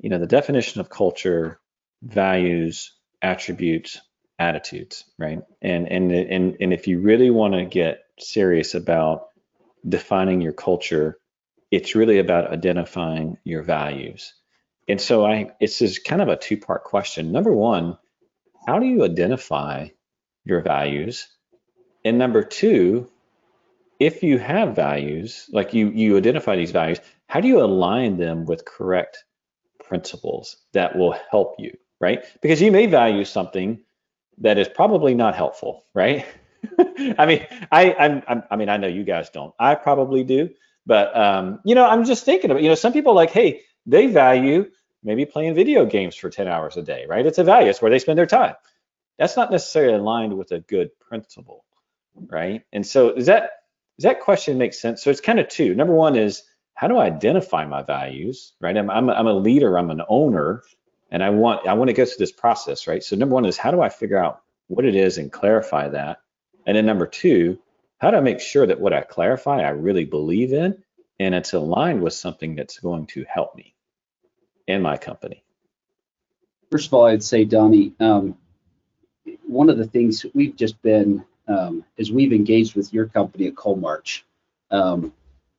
you 0.00 0.10
know, 0.10 0.18
the 0.18 0.26
definition 0.26 0.80
of 0.80 0.90
culture, 0.90 1.60
values, 2.02 2.92
attributes, 3.22 4.00
attitudes, 4.38 5.04
right? 5.18 5.40
And 5.62 5.90
and 5.90 6.12
and 6.12 6.56
and 6.60 6.72
if 6.72 6.88
you 6.88 7.00
really 7.00 7.30
want 7.30 7.54
to 7.54 7.64
get 7.64 8.04
serious 8.18 8.74
about 8.74 9.28
defining 9.88 10.40
your 10.40 10.52
culture, 10.52 11.18
it's 11.70 11.94
really 11.94 12.18
about 12.18 12.50
identifying 12.50 13.38
your 13.44 13.62
values. 13.62 14.34
And 14.88 15.00
so 15.00 15.24
I 15.24 15.52
it's 15.60 15.78
just 15.78 16.04
kind 16.04 16.22
of 16.22 16.28
a 16.28 16.36
two-part 16.36 16.84
question. 16.84 17.30
Number 17.30 17.52
one, 17.52 17.98
how 18.66 18.78
do 18.78 18.86
you 18.86 19.04
identify 19.04 19.88
your 20.44 20.60
values? 20.60 21.28
And 22.04 22.18
number 22.18 22.42
two, 22.42 23.10
if 24.00 24.22
you 24.22 24.38
have 24.38 24.76
values, 24.76 25.48
like 25.52 25.72
you 25.72 25.90
you 25.90 26.16
identify 26.16 26.56
these 26.56 26.72
values, 26.72 26.98
how 27.28 27.40
do 27.40 27.48
you 27.48 27.62
align 27.62 28.16
them 28.18 28.44
with 28.44 28.64
correct 28.64 29.24
principles 29.82 30.56
that 30.72 30.96
will 30.96 31.16
help 31.30 31.54
you, 31.58 31.72
right? 32.00 32.24
Because 32.42 32.60
you 32.60 32.72
may 32.72 32.86
value 32.86 33.24
something 33.24 33.80
that 34.38 34.58
is 34.58 34.68
probably 34.68 35.14
not 35.14 35.34
helpful, 35.34 35.84
right? 35.94 36.26
I 37.18 37.26
mean, 37.26 37.46
I 37.72 37.94
I'm, 37.94 38.42
i 38.50 38.56
mean, 38.56 38.68
I 38.68 38.76
know 38.76 38.88
you 38.88 39.04
guys 39.04 39.30
don't. 39.30 39.54
I 39.58 39.74
probably 39.76 40.24
do, 40.24 40.50
but 40.84 41.16
um, 41.16 41.60
you 41.64 41.74
know, 41.74 41.86
I'm 41.86 42.04
just 42.04 42.24
thinking 42.24 42.50
about, 42.50 42.62
you 42.62 42.68
know, 42.68 42.74
some 42.74 42.92
people 42.92 43.14
like, 43.14 43.30
hey, 43.30 43.62
they 43.86 44.08
value 44.08 44.70
maybe 45.06 45.24
playing 45.24 45.54
video 45.54 45.86
games 45.86 46.16
for 46.16 46.30
10 46.30 46.48
hours 46.48 46.76
a 46.76 46.82
day, 46.82 47.06
right? 47.08 47.26
It's 47.26 47.38
a 47.38 47.44
value. 47.44 47.70
It's 47.70 47.80
where 47.80 47.90
they 47.90 47.98
spend 48.00 48.18
their 48.18 48.26
time. 48.26 48.54
That's 49.18 49.36
not 49.36 49.50
necessarily 49.50 49.94
aligned 49.94 50.36
with 50.36 50.52
a 50.52 50.60
good 50.60 50.90
principle, 51.00 51.64
right? 52.14 52.62
And 52.72 52.86
so 52.86 53.14
does 53.14 53.26
that 53.26 53.50
does 53.98 54.04
that 54.04 54.20
question 54.20 54.58
make 54.58 54.74
sense? 54.74 55.02
So 55.02 55.10
it's 55.10 55.22
kind 55.22 55.40
of 55.40 55.48
two. 55.48 55.74
Number 55.74 55.94
one 55.94 56.16
is 56.16 56.42
how 56.74 56.88
do 56.88 56.98
I 56.98 57.06
identify 57.06 57.64
my 57.64 57.82
values, 57.82 58.52
right? 58.60 58.76
I'm 58.76 58.90
I'm, 58.90 59.08
I'm 59.08 59.26
a 59.26 59.32
leader. 59.32 59.78
I'm 59.78 59.90
an 59.90 60.02
owner, 60.08 60.62
and 61.10 61.22
I 61.22 61.30
want 61.30 61.66
I 61.66 61.74
want 61.74 61.88
to 61.88 61.94
go 61.94 62.04
through 62.04 62.18
this 62.18 62.32
process, 62.32 62.86
right? 62.86 63.02
So 63.02 63.16
number 63.16 63.34
one 63.34 63.46
is 63.46 63.56
how 63.56 63.70
do 63.70 63.80
I 63.80 63.88
figure 63.88 64.18
out 64.22 64.42
what 64.68 64.84
it 64.84 64.96
is 64.96 65.18
and 65.18 65.32
clarify 65.32 65.88
that, 65.88 66.18
and 66.66 66.76
then 66.76 66.84
number 66.84 67.06
two, 67.06 67.58
how 67.98 68.10
do 68.10 68.18
I 68.18 68.20
make 68.20 68.40
sure 68.40 68.66
that 68.66 68.80
what 68.80 68.92
I 68.92 69.02
clarify 69.02 69.62
I 69.62 69.70
really 69.70 70.04
believe 70.04 70.52
in 70.52 70.82
and 71.18 71.34
it's 71.34 71.54
aligned 71.54 72.02
with 72.02 72.14
something 72.14 72.56
that's 72.56 72.80
going 72.80 73.06
to 73.08 73.24
help 73.28 73.56
me 73.56 73.75
in 74.66 74.82
my 74.82 74.96
company? 74.96 75.42
First 76.70 76.88
of 76.88 76.94
all, 76.94 77.06
I'd 77.06 77.22
say, 77.22 77.44
Donnie, 77.44 77.92
um, 78.00 78.36
one 79.46 79.70
of 79.70 79.78
the 79.78 79.86
things 79.86 80.26
we've 80.34 80.56
just 80.56 80.80
been 80.82 81.24
um, 81.48 81.84
as 81.98 82.10
we've 82.10 82.32
engaged 82.32 82.74
with 82.74 82.92
your 82.92 83.06
company 83.06 83.46
at 83.46 83.54
Coalmarch, 83.54 84.22
um, 84.70 85.12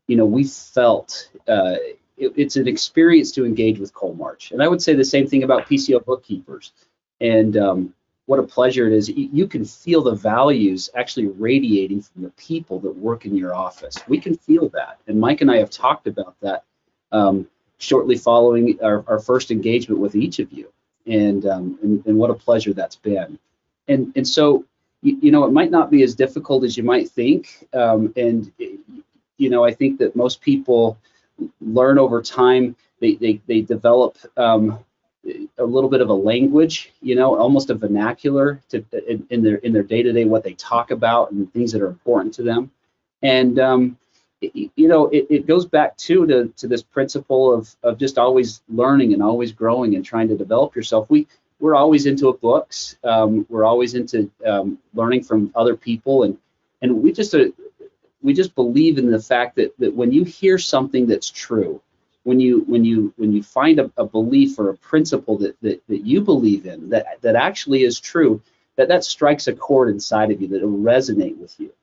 you 0.08 0.18
know, 0.18 0.26
we 0.26 0.44
felt 0.44 1.30
uh, 1.48 1.76
it, 2.18 2.34
it's 2.36 2.56
an 2.56 2.68
experience 2.68 3.32
to 3.34 3.46
engage 3.46 3.80
with 3.80 3.94
Coalmarch, 3.94 4.52
and 4.52 4.62
I 4.62 4.68
would 4.68 4.82
say 4.82 4.94
the 4.94 5.06
same 5.06 5.28
thing 5.28 5.44
about 5.44 5.68
PCO 5.68 6.04
bookkeepers. 6.04 6.74
And 7.20 7.58
um, 7.58 7.94
what 8.28 8.40
a 8.40 8.44
pleasure 8.44 8.86
it 8.86 8.94
is. 8.94 9.10
You 9.10 9.48
can 9.48 9.66
feel 9.66 10.04
the 10.04 10.14
values 10.14 10.90
actually 10.96 11.28
radiating 11.28 12.02
from 12.02 12.24
the 12.24 12.30
people 12.32 12.80
that 12.82 12.96
work 12.96 13.26
in 13.26 13.36
your 13.36 13.56
office. 13.56 13.98
We 14.08 14.20
can 14.20 14.36
feel 14.36 14.70
that, 14.70 15.00
and 15.08 15.20
Mike 15.20 15.42
and 15.42 15.50
I 15.50 15.58
have 15.58 15.70
talked 15.70 16.08
about 16.08 16.36
that 16.42 16.64
um, 17.12 17.48
shortly 17.78 18.18
following 18.18 18.78
our, 18.84 19.04
our 19.08 19.20
first 19.20 19.52
engagement 19.52 20.00
with 20.00 20.16
each 20.16 20.40
of 20.40 20.52
you, 20.52 20.72
and, 21.06 21.46
um, 21.46 21.80
and, 21.82 22.06
and 22.06 22.18
what 22.18 22.30
a 22.30 22.34
pleasure 22.34 22.74
that's 22.74 22.96
been. 22.96 23.38
And 23.88 24.12
and 24.16 24.28
so 24.28 24.66
you, 25.02 25.18
you, 25.22 25.32
know 25.32 25.46
it 25.46 25.52
might 25.52 25.72
not 25.72 25.90
be 25.90 26.04
as 26.04 26.16
difficult 26.16 26.64
as 26.64 26.76
you 26.76 26.84
might 26.84 27.10
think, 27.10 27.68
um, 27.74 28.14
and 28.18 28.52
you 29.38 29.50
know 29.50 29.64
I 29.64 29.74
think 29.74 30.00
that 30.00 30.16
most 30.16 30.42
people 30.42 30.98
learn 31.62 31.98
over 31.98 32.22
time. 32.22 32.76
They 33.00 33.16
they 33.16 33.42
they 33.48 33.62
develop 33.62 34.18
um, 34.36 34.80
a 35.58 35.64
little 35.64 35.90
bit 35.90 36.02
of 36.02 36.10
a 36.10 36.14
language, 36.14 36.94
you 37.02 37.16
know, 37.16 37.38
almost 37.38 37.70
a 37.70 37.76
vernacular 37.76 38.62
to 38.70 38.84
in, 39.08 39.26
in 39.30 39.44
their 39.44 39.56
in 39.58 39.74
their 39.74 39.84
day 39.84 40.04
to 40.04 40.12
day 40.12 40.26
what 40.26 40.44
they 40.44 40.54
talk 40.54 40.92
about 40.92 41.32
and 41.32 41.52
things 41.54 41.72
that 41.72 41.82
are 41.82 41.88
important 41.88 42.34
to 42.36 42.44
them. 42.44 42.72
And 43.22 43.60
um, 43.60 43.98
you 44.42 44.88
know, 44.88 45.08
it, 45.08 45.28
it 45.30 45.48
goes 45.48 45.66
back 45.66 45.98
too 45.98 46.28
to, 46.28 46.48
to 46.58 46.68
this 46.68 46.84
principle 46.84 47.54
of, 47.54 47.76
of 47.84 47.98
just 47.98 48.18
always 48.18 48.62
learning 48.70 49.14
and 49.14 49.24
always 49.24 49.52
growing 49.52 49.96
and 49.96 50.06
trying 50.06 50.28
to 50.28 50.38
develop 50.38 50.76
yourself. 50.76 51.10
We 51.10 51.28
we're 51.60 51.76
always 51.76 52.06
into 52.06 52.32
books. 52.34 52.98
Um, 53.04 53.46
we're 53.50 53.66
always 53.66 53.96
into 53.96 54.30
um, 54.46 54.78
learning 54.94 55.24
from 55.24 55.52
other 55.56 55.76
people, 55.76 56.24
and 56.24 56.38
and 56.82 57.02
we 57.02 57.12
just 57.12 57.34
uh, 57.34 57.46
we 58.22 58.34
just 58.34 58.54
believe 58.54 59.00
in 59.00 59.10
the 59.10 59.20
fact 59.20 59.56
that 59.56 59.74
that 59.80 59.94
when 59.94 60.12
you 60.12 60.24
hear 60.24 60.60
something 60.60 61.08
that's 61.08 61.32
true, 61.32 61.82
when 62.24 62.40
you 62.40 62.60
when 62.68 62.86
you 62.86 63.12
when 63.18 63.34
you 63.34 63.42
find 63.42 63.80
a, 63.80 63.92
a 63.98 64.06
belief 64.06 64.60
or 64.60 64.70
a 64.70 64.78
principle 64.78 65.40
that, 65.40 65.60
that 65.62 65.82
that 65.88 66.06
you 66.06 66.22
believe 66.22 66.68
in 66.68 66.90
that 66.90 67.20
that 67.22 67.36
actually 67.36 67.82
is 67.82 68.00
true, 68.00 68.40
that 68.76 68.88
that 68.90 69.04
strikes 69.04 69.48
a 69.48 69.54
chord 69.54 69.90
inside 69.90 70.30
of 70.30 70.40
you 70.40 70.48
that 70.50 70.62
will 70.62 70.78
resonate 70.78 71.38
with 71.38 71.60
you 71.60 71.74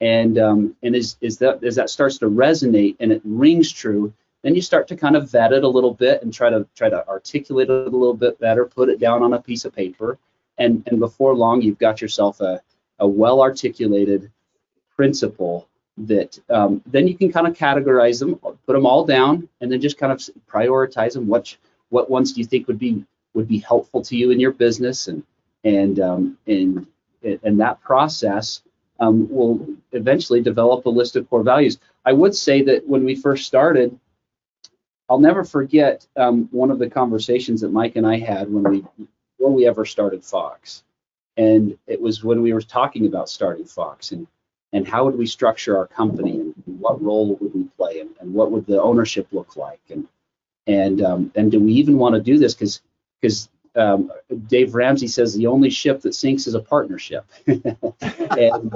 and 0.00 0.38
um, 0.38 0.76
and 0.82 0.94
as, 0.94 1.16
as 1.22 1.38
that 1.38 1.62
as 1.64 1.76
that 1.76 1.90
starts 1.90 2.18
to 2.18 2.26
resonate 2.26 2.96
and 3.00 3.12
it 3.12 3.22
rings 3.24 3.72
true 3.72 4.12
then 4.46 4.54
you 4.54 4.62
start 4.62 4.86
to 4.86 4.96
kind 4.96 5.16
of 5.16 5.28
vet 5.28 5.52
it 5.52 5.64
a 5.64 5.68
little 5.68 5.92
bit 5.92 6.22
and 6.22 6.32
try 6.32 6.48
to 6.48 6.64
try 6.76 6.88
to 6.88 7.06
articulate 7.08 7.68
it 7.68 7.88
a 7.88 7.96
little 7.96 8.14
bit 8.14 8.38
better 8.38 8.64
put 8.64 8.88
it 8.88 9.00
down 9.00 9.22
on 9.22 9.32
a 9.32 9.42
piece 9.42 9.64
of 9.64 9.74
paper. 9.74 10.18
And 10.58 10.86
and 10.86 11.00
before 11.00 11.34
long 11.34 11.62
you've 11.62 11.78
got 11.78 12.00
yourself 12.00 12.40
a, 12.40 12.62
a 13.00 13.08
well 13.08 13.40
articulated 13.40 14.30
principle 14.94 15.68
that 15.98 16.38
um, 16.48 16.80
then 16.86 17.08
you 17.08 17.16
can 17.16 17.32
kind 17.32 17.48
of 17.48 17.54
categorize 17.54 18.20
them 18.20 18.36
put 18.36 18.72
them 18.72 18.86
all 18.86 19.04
down 19.04 19.48
and 19.60 19.72
then 19.72 19.80
just 19.80 19.98
kind 19.98 20.12
of 20.12 20.20
prioritize 20.48 21.14
them. 21.14 21.26
What 21.26 21.56
what 21.88 22.08
ones 22.08 22.32
do 22.32 22.40
you 22.40 22.46
think 22.46 22.68
would 22.68 22.78
be 22.78 23.04
would 23.34 23.48
be 23.48 23.58
helpful 23.58 24.00
to 24.02 24.16
you 24.16 24.30
in 24.30 24.38
your 24.38 24.52
business? 24.52 25.08
And 25.08 25.24
and 25.64 25.98
um, 25.98 26.38
and 26.46 26.86
and 27.22 27.60
that 27.60 27.80
process 27.80 28.62
um, 29.00 29.28
will 29.30 29.66
eventually 29.92 30.40
develop 30.40 30.86
a 30.86 30.90
list 30.90 31.16
of 31.16 31.28
core 31.28 31.42
values. 31.42 31.78
I 32.04 32.12
would 32.12 32.34
say 32.34 32.62
that 32.62 32.86
when 32.86 33.04
we 33.04 33.14
first 33.14 33.46
started, 33.46 33.98
I'll 35.08 35.18
never 35.18 35.44
forget 35.44 36.06
um, 36.16 36.48
one 36.50 36.70
of 36.70 36.78
the 36.78 36.90
conversations 36.90 37.60
that 37.60 37.72
Mike 37.72 37.96
and 37.96 38.06
I 38.06 38.18
had 38.18 38.52
when 38.52 38.64
we 38.64 38.84
before 39.38 39.52
we 39.52 39.66
ever 39.66 39.84
started 39.84 40.24
Fox, 40.24 40.82
and 41.36 41.78
it 41.86 42.00
was 42.00 42.24
when 42.24 42.42
we 42.42 42.52
were 42.52 42.62
talking 42.62 43.06
about 43.06 43.28
starting 43.28 43.64
Fox 43.64 44.12
and 44.12 44.26
and 44.72 44.86
how 44.86 45.04
would 45.04 45.16
we 45.16 45.26
structure 45.26 45.78
our 45.78 45.86
company 45.86 46.40
and 46.40 46.54
what 46.66 47.02
role 47.02 47.36
would 47.36 47.54
we 47.54 47.64
play 47.76 48.00
and, 48.00 48.10
and 48.20 48.34
what 48.34 48.50
would 48.50 48.66
the 48.66 48.82
ownership 48.82 49.28
look 49.32 49.56
like? 49.56 49.80
And 49.90 50.08
and 50.66 51.02
um, 51.02 51.32
and 51.36 51.52
do 51.52 51.60
we 51.60 51.72
even 51.74 51.98
want 51.98 52.14
to 52.14 52.20
do 52.20 52.38
this? 52.38 52.54
Because 52.54 52.82
because 53.20 53.48
um, 53.76 54.10
Dave 54.46 54.74
Ramsey 54.74 55.06
says 55.06 55.34
the 55.34 55.46
only 55.46 55.70
ship 55.70 56.00
that 56.00 56.14
sinks 56.14 56.46
is 56.46 56.54
a 56.54 56.60
partnership. 56.60 57.24
and, 57.46 57.62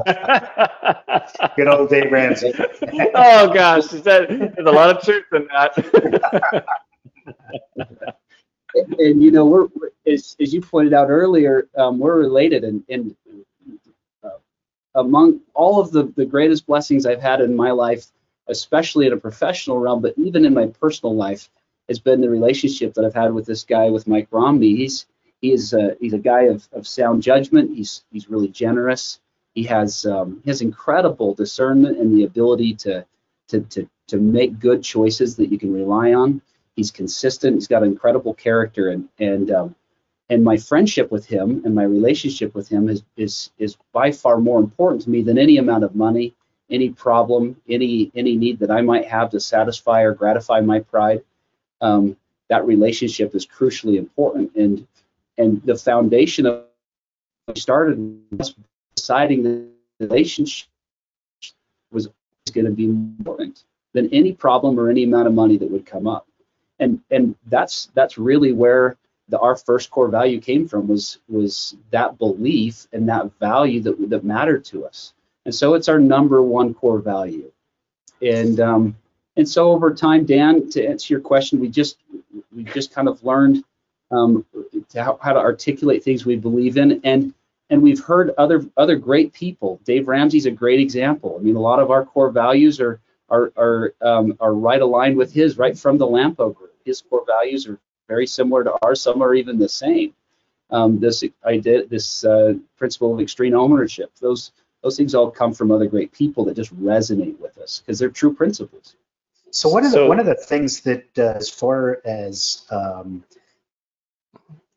Good 1.57 1.69
old 1.69 1.91
Dave 1.91 2.13
Ramsey. 2.13 2.53
oh 3.15 3.53
gosh, 3.53 3.87
that, 3.89 4.29
there's 4.29 4.67
a 4.67 4.71
lot 4.71 4.95
of 4.95 5.03
truth 5.03 5.25
in 5.33 5.49
that. 5.53 6.65
and, 8.75 8.95
and, 8.95 9.23
you 9.23 9.31
know, 9.31 9.47
we're 9.47 9.69
as, 10.07 10.37
as 10.41 10.53
you 10.53 10.61
pointed 10.61 10.93
out 10.93 11.09
earlier, 11.11 11.69
um, 11.77 11.99
we're 11.99 12.19
related, 12.19 12.65
and, 12.65 12.83
and 12.89 13.15
uh, 14.25 14.31
among 14.95 15.41
all 15.55 15.81
of 15.81 15.91
the, 15.93 16.13
the 16.17 16.27
greatest 16.27 16.67
blessings 16.67 17.07
I've 17.07 17.23
had 17.23 17.41
in 17.41 17.55
my 17.55 17.71
life, 17.71 18.07
especially 18.49 19.07
in 19.07 19.13
a 19.13 19.17
professional 19.17 19.79
realm, 19.79 20.03
but 20.03 20.15
even 20.17 20.45
in 20.45 20.55
my 20.55 20.67
personal 20.67 21.15
life, 21.15 21.49
has 21.91 21.99
been 21.99 22.21
the 22.21 22.31
relationship 22.31 22.95
that 22.95 23.05
I've 23.05 23.15
had 23.15 23.35
with 23.35 23.45
this 23.45 23.65
guy, 23.65 23.91
with 23.91 24.07
Mike 24.07 24.29
Romney. 24.31 24.77
He's 24.77 25.07
he 25.43 25.53
is 25.53 25.73
a, 25.73 25.97
he's 26.01 26.13
a 26.13 26.19
guy 26.19 26.43
of, 26.43 26.67
of 26.73 26.87
sound 26.87 27.23
judgment. 27.23 27.77
He's 27.77 28.05
he's 28.13 28.31
really 28.31 28.49
generous. 28.49 29.21
He 29.55 29.65
has 29.65 30.07
um, 30.07 30.41
he 30.45 30.51
has 30.51 30.63
incredible 30.63 31.35
discernment 31.35 31.99
and 31.99 32.17
the 32.17 32.25
ability 32.25 32.75
to 32.75 33.05
to 33.49 33.61
to 33.63 33.89
to 34.07 34.19
make 34.19 34.61
good 34.61 34.85
choices 34.85 35.35
that 35.37 35.51
you 35.51 35.59
can 35.59 35.75
rely 35.75 36.15
on. 36.15 36.41
He's 36.77 36.93
consistent. 36.93 37.57
He's 37.57 37.67
got 37.67 37.83
incredible 37.83 38.35
character, 38.35 38.91
and 38.91 39.09
and 39.19 39.51
um, 39.51 39.75
and 40.29 40.45
my 40.45 40.59
friendship 40.59 41.11
with 41.11 41.27
him 41.27 41.63
and 41.65 41.75
my 41.75 41.83
relationship 41.83 42.55
with 42.55 42.69
him 42.69 42.89
is 42.89 43.03
is 43.17 43.51
is 43.59 43.77
by 43.93 44.13
far 44.13 44.39
more 44.39 44.61
important 44.61 45.03
to 45.03 45.11
me 45.11 45.23
than 45.23 45.39
any 45.39 45.57
amount 45.57 45.83
of 45.83 45.97
money, 45.97 46.37
any 46.71 46.91
problem, 46.91 47.61
any 47.69 48.13
any 48.15 48.37
need 48.37 48.61
that 48.61 48.71
I 48.71 48.81
might 48.81 49.09
have 49.09 49.31
to 49.31 49.41
satisfy 49.41 50.03
or 50.03 50.15
gratify 50.15 50.61
my 50.61 50.79
pride 50.79 51.23
um, 51.81 52.17
that 52.49 52.67
relationship 52.67 53.35
is 53.35 53.47
crucially 53.47 53.97
important. 53.97 54.55
And 54.55 54.87
and 55.39 55.63
the 55.65 55.77
foundation 55.77 56.47
of 56.47 56.65
started 57.57 58.21
deciding 58.95 59.43
the 59.43 59.67
relationship 59.99 60.69
was 61.91 62.09
going 62.53 62.67
to 62.67 62.73
be 62.73 62.87
more 62.87 63.15
important 63.19 63.65
than 63.93 64.09
any 64.13 64.33
problem 64.33 64.79
or 64.79 64.91
any 64.91 65.05
amount 65.05 65.27
of 65.27 65.35
money 65.35 65.57
that 65.57 65.71
would 65.71 65.87
come 65.87 66.07
up. 66.07 66.27
And 66.79 67.01
and 67.11 67.35
that's 67.47 67.91
that's 67.95 68.19
really 68.19 68.53
where 68.53 68.97
the, 69.29 69.39
our 69.39 69.57
first 69.57 69.91
core 69.91 70.09
value 70.09 70.41
came 70.41 70.67
from 70.69 70.89
was 70.89 71.19
was 71.29 71.77
that 71.91 72.19
belief 72.19 72.87
and 72.93 73.09
that 73.09 73.31
value 73.39 73.81
that 73.83 74.11
that 74.11 74.25
mattered 74.25 74.65
to 74.67 74.87
us. 74.87 75.13
And 75.45 75.55
so 75.55 75.75
it's 75.75 75.89
our 75.89 75.99
number 75.99 76.43
one 76.43 76.75
core 76.75 77.01
value. 77.01 77.51
And 78.23 78.61
um, 78.61 78.97
and 79.37 79.49
so 79.49 79.71
over 79.71 79.93
time, 79.95 80.25
Dan, 80.27 80.69
to 80.71 80.85
answer 80.85 81.15
your 81.15 81.21
question, 81.21 81.61
we 81.61 81.69
just 81.69 81.99
we 82.55 82.65
just 82.65 82.93
kind 82.93 83.09
of 83.09 83.23
learned 83.25 83.65
um, 84.11 84.45
to 84.91 85.03
how, 85.03 85.19
how 85.23 85.33
to 85.33 85.39
articulate 85.39 86.03
things 86.03 86.27
we 86.27 86.37
believe 86.37 86.77
in, 86.77 87.01
and 87.05 87.33
and 87.71 87.83
we've 87.83 88.01
heard 88.01 88.33
other 88.39 88.65
other 88.77 88.97
great 88.97 89.33
people. 89.33 89.81
Dave 89.85 90.09
Ramsey's 90.09 90.47
a 90.47 90.51
great 90.51 90.81
example. 90.81 91.37
I 91.39 91.43
mean, 91.43 91.57
a 91.57 91.61
lot 91.61 91.79
of 91.79 91.91
our 91.91 92.05
core 92.05 92.31
values 92.31 92.81
are 92.81 93.01
are 93.29 93.53
are 93.57 93.95
um, 94.03 94.37
are 94.41 94.55
right 94.55 94.83
aligned 94.83 95.17
with 95.17 95.33
his, 95.33 95.57
right 95.57 95.79
from 95.79 95.97
the 95.97 96.07
Lampo 96.07 96.55
group. 96.55 96.75
His 96.85 97.01
core 97.01 97.25
values 97.27 97.69
are 97.69 97.79
very 98.09 98.27
similar 98.27 98.65
to 98.65 98.77
ours. 98.83 99.01
Some 99.01 99.23
are 99.23 99.35
even 99.35 99.59
the 99.59 99.69
same. 99.69 100.13
Um, 100.71 100.99
this 100.99 101.23
I 101.45 101.59
did 101.59 101.89
this 101.89 102.25
uh, 102.25 102.55
principle 102.77 103.15
of 103.15 103.21
extreme 103.21 103.55
ownership. 103.55 104.11
Those 104.21 104.53
those 104.83 104.97
things 104.97 105.15
all 105.15 105.31
come 105.31 105.53
from 105.53 105.71
other 105.71 105.87
great 105.87 106.11
people 106.11 106.45
that 106.47 106.57
just 106.57 106.75
resonate 106.81 107.39
with 107.39 107.59
us 107.59 107.79
because 107.81 107.99
they're 107.99 108.09
true 108.09 108.35
principles. 108.35 108.97
So 109.51 109.69
one 109.69 109.85
of 109.85 109.91
the 109.91 109.99
so, 109.99 110.07
one 110.07 110.21
of 110.21 110.27
the 110.27 110.35
things 110.35 110.83
that, 110.83 111.19
uh, 111.19 111.35
as 111.37 111.51
far 111.51 112.01
as 112.05 112.63
um, 112.71 113.25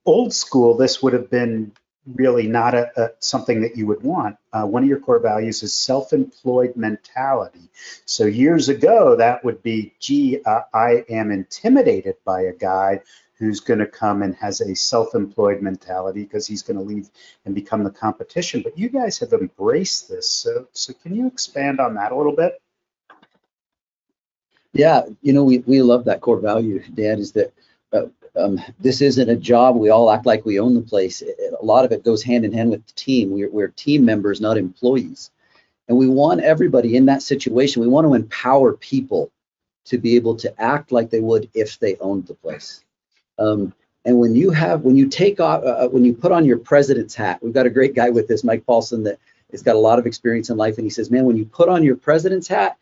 old 0.05 0.33
school, 0.33 0.75
this 0.75 1.01
would 1.01 1.13
have 1.13 1.29
been 1.29 1.73
really 2.15 2.47
not 2.47 2.73
a, 2.73 2.91
a 3.01 3.11
something 3.19 3.61
that 3.61 3.77
you 3.77 3.87
would 3.87 4.03
want. 4.03 4.35
Uh, 4.51 4.65
one 4.65 4.83
of 4.83 4.89
your 4.89 4.99
core 4.99 5.19
values 5.19 5.63
is 5.63 5.73
self-employed 5.73 6.75
mentality. 6.75 7.69
So 8.05 8.25
years 8.25 8.69
ago, 8.69 9.15
that 9.15 9.43
would 9.45 9.63
be, 9.63 9.93
gee, 9.99 10.39
uh, 10.45 10.61
I 10.73 11.05
am 11.09 11.31
intimidated 11.31 12.15
by 12.25 12.41
a 12.41 12.53
guy 12.53 13.01
who's 13.37 13.59
going 13.59 13.79
to 13.79 13.87
come 13.87 14.21
and 14.21 14.35
has 14.35 14.61
a 14.61 14.75
self-employed 14.75 15.61
mentality 15.61 16.23
because 16.23 16.47
he's 16.47 16.61
going 16.61 16.77
to 16.77 16.83
leave 16.83 17.09
and 17.45 17.55
become 17.55 17.83
the 17.83 17.91
competition. 17.91 18.61
But 18.61 18.77
you 18.77 18.89
guys 18.89 19.19
have 19.19 19.33
embraced 19.33 20.09
this. 20.09 20.29
So, 20.29 20.67
so 20.73 20.93
can 20.93 21.15
you 21.15 21.27
expand 21.27 21.79
on 21.79 21.95
that 21.95 22.11
a 22.11 22.15
little 22.15 22.35
bit? 22.35 22.61
Yeah, 24.73 25.03
you 25.21 25.33
know, 25.33 25.43
we, 25.43 25.59
we 25.59 25.81
love 25.81 26.05
that 26.05 26.21
core 26.21 26.39
value, 26.39 26.83
Dan, 26.93 27.19
is 27.19 27.31
that 27.33 27.53
uh, 27.93 28.05
um, 28.35 28.59
this 28.79 29.01
isn't 29.01 29.29
a 29.29 29.35
job. 29.35 29.75
We 29.75 29.89
all 29.89 30.09
act 30.09 30.25
like 30.25 30.45
we 30.45 30.59
own 30.59 30.73
the 30.73 30.81
place. 30.81 31.21
It, 31.21 31.37
a 31.59 31.63
lot 31.63 31.85
of 31.85 31.91
it 31.91 32.03
goes 32.03 32.23
hand 32.23 32.43
in 32.43 32.51
hand 32.51 32.71
with 32.71 32.85
the 32.87 32.93
team. 32.93 33.31
We're, 33.31 33.51
we're 33.51 33.67
team 33.67 34.03
members, 34.03 34.41
not 34.41 34.57
employees. 34.57 35.29
And 35.87 35.97
we 35.97 36.07
want 36.07 36.41
everybody 36.41 36.95
in 36.95 37.05
that 37.05 37.21
situation, 37.21 37.81
we 37.81 37.87
want 37.87 38.07
to 38.07 38.15
empower 38.15 38.73
people 38.73 39.31
to 39.85 39.97
be 39.97 40.15
able 40.15 40.35
to 40.37 40.61
act 40.61 40.91
like 40.91 41.09
they 41.09 41.19
would 41.19 41.49
if 41.53 41.77
they 41.77 41.97
owned 41.97 42.25
the 42.25 42.33
place. 42.33 42.83
Um, 43.37 43.73
and 44.05 44.17
when 44.17 44.35
you 44.35 44.49
have, 44.51 44.81
when 44.81 44.95
you 44.95 45.07
take 45.07 45.39
off, 45.39 45.63
uh, 45.63 45.67
uh, 45.85 45.87
when 45.89 46.03
you 46.03 46.13
put 46.13 46.31
on 46.31 46.45
your 46.45 46.57
president's 46.57 47.15
hat, 47.15 47.43
we've 47.43 47.53
got 47.53 47.65
a 47.65 47.69
great 47.69 47.93
guy 47.93 48.09
with 48.09 48.27
this, 48.27 48.43
Mike 48.43 48.65
Paulson, 48.65 49.03
that 49.03 49.19
has 49.51 49.61
got 49.61 49.75
a 49.75 49.79
lot 49.79 49.99
of 49.99 50.05
experience 50.05 50.49
in 50.49 50.57
life. 50.57 50.77
And 50.77 50.85
he 50.85 50.89
says, 50.89 51.11
man, 51.11 51.25
when 51.25 51.37
you 51.37 51.45
put 51.45 51.69
on 51.69 51.83
your 51.83 51.95
president's 51.95 52.47
hat, 52.47 52.77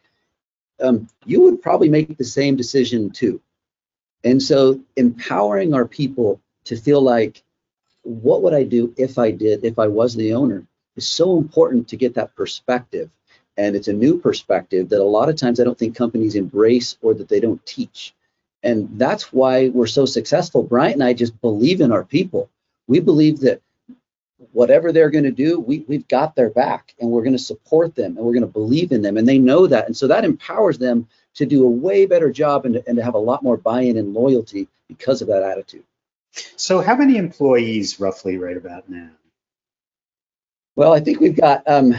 um, 0.81 1.07
you 1.25 1.41
would 1.41 1.61
probably 1.61 1.89
make 1.89 2.17
the 2.17 2.23
same 2.23 2.55
decision 2.55 3.09
too. 3.09 3.41
And 4.23 4.41
so 4.41 4.79
empowering 4.95 5.73
our 5.73 5.85
people 5.85 6.41
to 6.65 6.75
feel 6.75 7.01
like, 7.01 7.43
what 8.03 8.41
would 8.41 8.53
I 8.53 8.63
do 8.63 8.93
if 8.97 9.17
I 9.17 9.31
did, 9.31 9.63
if 9.63 9.79
I 9.79 9.87
was 9.87 10.15
the 10.15 10.33
owner, 10.33 10.65
is 10.95 11.07
so 11.09 11.37
important 11.37 11.87
to 11.89 11.97
get 11.97 12.15
that 12.15 12.35
perspective. 12.35 13.09
And 13.57 13.75
it's 13.75 13.87
a 13.87 13.93
new 13.93 14.19
perspective 14.19 14.89
that 14.89 14.99
a 14.99 15.03
lot 15.03 15.29
of 15.29 15.35
times 15.35 15.59
I 15.59 15.63
don't 15.63 15.77
think 15.77 15.95
companies 15.95 16.35
embrace 16.35 16.97
or 17.01 17.13
that 17.13 17.29
they 17.29 17.39
don't 17.39 17.63
teach. 17.65 18.13
And 18.63 18.89
that's 18.97 19.33
why 19.33 19.69
we're 19.69 19.87
so 19.87 20.05
successful. 20.05 20.63
Bryant 20.63 20.95
and 20.95 21.03
I 21.03 21.13
just 21.13 21.39
believe 21.41 21.81
in 21.81 21.91
our 21.91 22.03
people. 22.03 22.49
We 22.87 22.99
believe 22.99 23.39
that 23.41 23.61
whatever 24.51 24.91
they're 24.91 25.09
going 25.09 25.23
to 25.23 25.31
do, 25.31 25.59
we, 25.59 25.85
we've 25.87 26.07
got 26.07 26.35
their 26.35 26.49
back 26.49 26.93
and 26.99 27.09
we're 27.09 27.23
going 27.23 27.33
to 27.33 27.39
support 27.39 27.95
them 27.95 28.17
and 28.17 28.25
we're 28.25 28.33
going 28.33 28.41
to 28.41 28.47
believe 28.47 28.91
in 28.91 29.01
them. 29.01 29.17
And 29.17 29.27
they 29.27 29.37
know 29.37 29.67
that. 29.67 29.85
And 29.85 29.95
so 29.95 30.07
that 30.07 30.25
empowers 30.25 30.77
them 30.77 31.07
to 31.35 31.45
do 31.45 31.65
a 31.65 31.69
way 31.69 32.05
better 32.05 32.31
job 32.31 32.65
and, 32.65 32.81
and 32.87 32.97
to 32.97 33.03
have 33.03 33.13
a 33.13 33.19
lot 33.19 33.43
more 33.43 33.57
buy-in 33.57 33.97
and 33.97 34.13
loyalty 34.13 34.67
because 34.87 35.21
of 35.21 35.27
that 35.27 35.43
attitude. 35.43 35.83
So 36.55 36.81
how 36.81 36.95
many 36.95 37.17
employees 37.17 37.99
roughly 37.99 38.37
right 38.37 38.57
about 38.57 38.89
now? 38.89 39.09
Well, 40.75 40.93
I 40.93 40.99
think 40.99 41.19
we've 41.19 41.35
got, 41.35 41.63
um, 41.67 41.95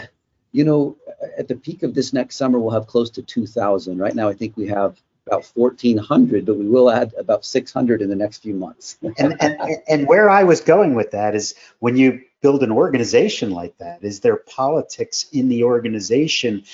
you 0.52 0.64
know, 0.64 0.96
at 1.38 1.48
the 1.48 1.54
peak 1.54 1.82
of 1.82 1.94
this 1.94 2.12
next 2.12 2.36
summer, 2.36 2.58
we'll 2.58 2.72
have 2.72 2.86
close 2.86 3.10
to 3.10 3.22
2,000. 3.22 3.98
Right 3.98 4.14
now, 4.14 4.28
I 4.28 4.34
think 4.34 4.56
we 4.56 4.66
have 4.68 5.00
about 5.26 5.44
1,400, 5.54 6.46
but 6.46 6.56
we 6.56 6.68
will 6.68 6.90
add 6.90 7.14
about 7.18 7.44
600 7.44 8.02
in 8.02 8.08
the 8.08 8.16
next 8.16 8.38
few 8.38 8.54
months. 8.54 8.98
and, 9.18 9.36
and, 9.40 9.56
and 9.88 10.08
where 10.08 10.28
I 10.28 10.42
was 10.42 10.60
going 10.60 10.94
with 10.94 11.12
that 11.12 11.34
is 11.34 11.54
when 11.78 11.96
you 11.96 12.22
build 12.42 12.62
an 12.62 12.72
organization 12.72 13.50
like 13.50 13.78
that, 13.78 14.02
is 14.02 14.20
there 14.20 14.36
politics 14.36 15.26
in 15.32 15.48
the 15.48 15.64
organization 15.64 16.64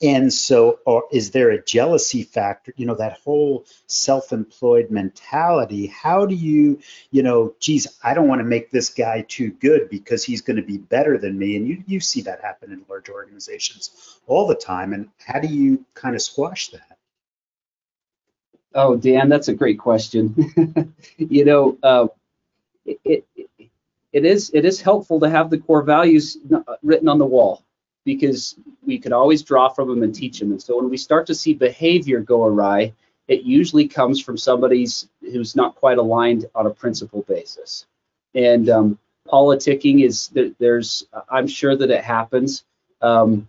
and 0.00 0.32
so, 0.32 0.78
or 0.86 1.04
is 1.10 1.32
there 1.32 1.50
a 1.50 1.62
jealousy 1.62 2.22
factor? 2.22 2.72
You 2.76 2.86
know, 2.86 2.94
that 2.94 3.18
whole 3.24 3.66
self-employed 3.88 4.90
mentality. 4.90 5.86
How 5.88 6.24
do 6.24 6.36
you, 6.36 6.80
you 7.10 7.24
know, 7.24 7.54
geez, 7.58 7.88
I 8.02 8.14
don't 8.14 8.28
want 8.28 8.40
to 8.40 8.44
make 8.44 8.70
this 8.70 8.90
guy 8.90 9.24
too 9.26 9.50
good 9.50 9.90
because 9.90 10.22
he's 10.22 10.42
going 10.42 10.58
to 10.58 10.62
be 10.62 10.78
better 10.78 11.18
than 11.18 11.36
me. 11.36 11.56
And 11.56 11.66
you 11.66 11.82
you 11.86 12.00
see 12.00 12.22
that 12.22 12.42
happen 12.42 12.72
in 12.72 12.84
large 12.88 13.08
organizations 13.08 14.20
all 14.28 14.46
the 14.46 14.54
time. 14.54 14.92
And 14.92 15.08
how 15.26 15.40
do 15.40 15.48
you 15.48 15.84
kind 15.94 16.14
of 16.14 16.22
squash 16.22 16.68
that? 16.68 16.96
Oh, 18.74 18.96
Dan, 18.96 19.28
that's 19.28 19.48
a 19.48 19.54
great 19.54 19.80
question. 19.80 20.94
you 21.16 21.44
know, 21.44 21.76
uh, 21.82 22.06
it, 22.84 23.26
it 24.12 24.24
is 24.24 24.50
it 24.54 24.64
is 24.64 24.80
helpful 24.80 25.20
to 25.20 25.28
have 25.28 25.50
the 25.50 25.58
core 25.58 25.82
values 25.82 26.38
written 26.82 27.08
on 27.08 27.18
the 27.18 27.26
wall 27.26 27.62
because 28.04 28.56
we 28.86 28.98
could 28.98 29.12
always 29.12 29.42
draw 29.42 29.68
from 29.68 29.88
them 29.88 30.02
and 30.02 30.14
teach 30.14 30.38
them. 30.38 30.50
And 30.50 30.62
so 30.62 30.76
when 30.76 30.88
we 30.88 30.96
start 30.96 31.26
to 31.26 31.34
see 31.34 31.52
behavior 31.52 32.20
go 32.20 32.44
awry, 32.44 32.94
it 33.26 33.42
usually 33.42 33.86
comes 33.86 34.22
from 34.22 34.38
somebody's 34.38 35.08
who's 35.20 35.54
not 35.54 35.74
quite 35.74 35.98
aligned 35.98 36.46
on 36.54 36.66
a 36.66 36.70
principle 36.70 37.22
basis. 37.28 37.86
And 38.34 38.70
um, 38.70 38.98
politicking 39.26 40.04
is 40.04 40.30
there's 40.58 41.06
I'm 41.28 41.46
sure 41.46 41.76
that 41.76 41.90
it 41.90 42.02
happens. 42.02 42.64
Um, 43.02 43.48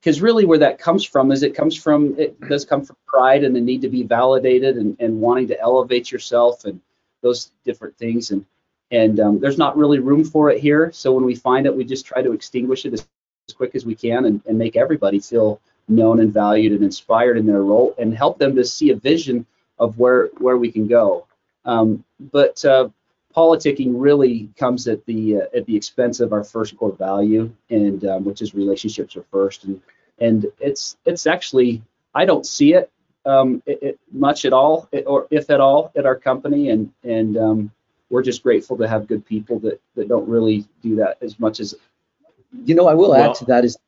because 0.00 0.20
really 0.20 0.44
where 0.44 0.58
that 0.58 0.78
comes 0.78 1.04
from 1.04 1.30
is 1.30 1.44
it 1.44 1.54
comes 1.54 1.76
from 1.76 2.18
it 2.18 2.40
does 2.48 2.64
come 2.64 2.82
from 2.84 2.96
pride 3.06 3.44
and 3.44 3.54
the 3.54 3.60
need 3.60 3.82
to 3.82 3.88
be 3.88 4.02
validated 4.02 4.76
and, 4.76 4.96
and 4.98 5.20
wanting 5.20 5.46
to 5.48 5.60
elevate 5.60 6.10
yourself 6.10 6.64
and 6.64 6.80
those 7.20 7.52
different 7.64 7.96
things 7.96 8.32
and 8.32 8.44
and 8.92 9.18
um, 9.18 9.40
there's 9.40 9.58
not 9.58 9.76
really 9.76 9.98
room 9.98 10.22
for 10.22 10.50
it 10.50 10.60
here. 10.60 10.92
So 10.92 11.12
when 11.12 11.24
we 11.24 11.34
find 11.34 11.66
it, 11.66 11.74
we 11.74 11.82
just 11.82 12.06
try 12.06 12.22
to 12.22 12.32
extinguish 12.32 12.84
it 12.84 12.92
as, 12.92 13.08
as 13.48 13.54
quick 13.54 13.74
as 13.74 13.84
we 13.84 13.94
can 13.94 14.26
and, 14.26 14.40
and 14.46 14.56
make 14.58 14.76
everybody 14.76 15.18
feel 15.18 15.60
known 15.88 16.20
and 16.20 16.32
valued 16.32 16.72
and 16.72 16.84
inspired 16.84 17.38
in 17.38 17.46
their 17.46 17.62
role 17.62 17.94
and 17.98 18.14
help 18.14 18.38
them 18.38 18.54
to 18.54 18.64
see 18.64 18.90
a 18.90 18.96
vision 18.96 19.44
of 19.78 19.98
where 19.98 20.26
where 20.38 20.58
we 20.58 20.70
can 20.70 20.86
go. 20.86 21.26
Um, 21.64 22.04
but 22.20 22.64
uh, 22.64 22.90
politicking 23.34 23.92
really 23.94 24.50
comes 24.56 24.86
at 24.86 25.04
the 25.06 25.38
uh, 25.38 25.46
at 25.56 25.66
the 25.66 25.74
expense 25.74 26.20
of 26.20 26.32
our 26.32 26.44
first 26.44 26.76
core 26.76 26.92
value, 26.92 27.50
and 27.70 28.04
um, 28.04 28.24
which 28.24 28.42
is 28.42 28.54
relationships 28.54 29.16
are 29.16 29.24
first, 29.32 29.64
and 29.64 29.80
and 30.18 30.46
it's 30.60 30.98
it's 31.06 31.26
actually 31.26 31.82
I 32.14 32.26
don't 32.26 32.46
see 32.46 32.74
it, 32.74 32.90
um, 33.24 33.62
it, 33.66 33.82
it 33.82 34.00
much 34.12 34.44
at 34.44 34.52
all, 34.52 34.88
or 35.06 35.26
if 35.30 35.50
at 35.50 35.60
all, 35.60 35.90
at 35.96 36.04
our 36.06 36.16
company, 36.16 36.70
and 36.70 36.92
and 37.02 37.36
um, 37.36 37.70
we're 38.12 38.22
just 38.22 38.42
grateful 38.42 38.76
to 38.76 38.86
have 38.86 39.08
good 39.08 39.24
people 39.24 39.58
that 39.60 39.80
that 39.96 40.06
don't 40.06 40.28
really 40.28 40.66
do 40.82 40.96
that 40.96 41.16
as 41.22 41.40
much 41.40 41.58
as. 41.58 41.74
You 42.64 42.74
know, 42.74 42.86
I 42.86 42.94
will 42.94 43.10
well, 43.10 43.30
add 43.30 43.36
to 43.36 43.46
that 43.46 43.64
is 43.64 43.78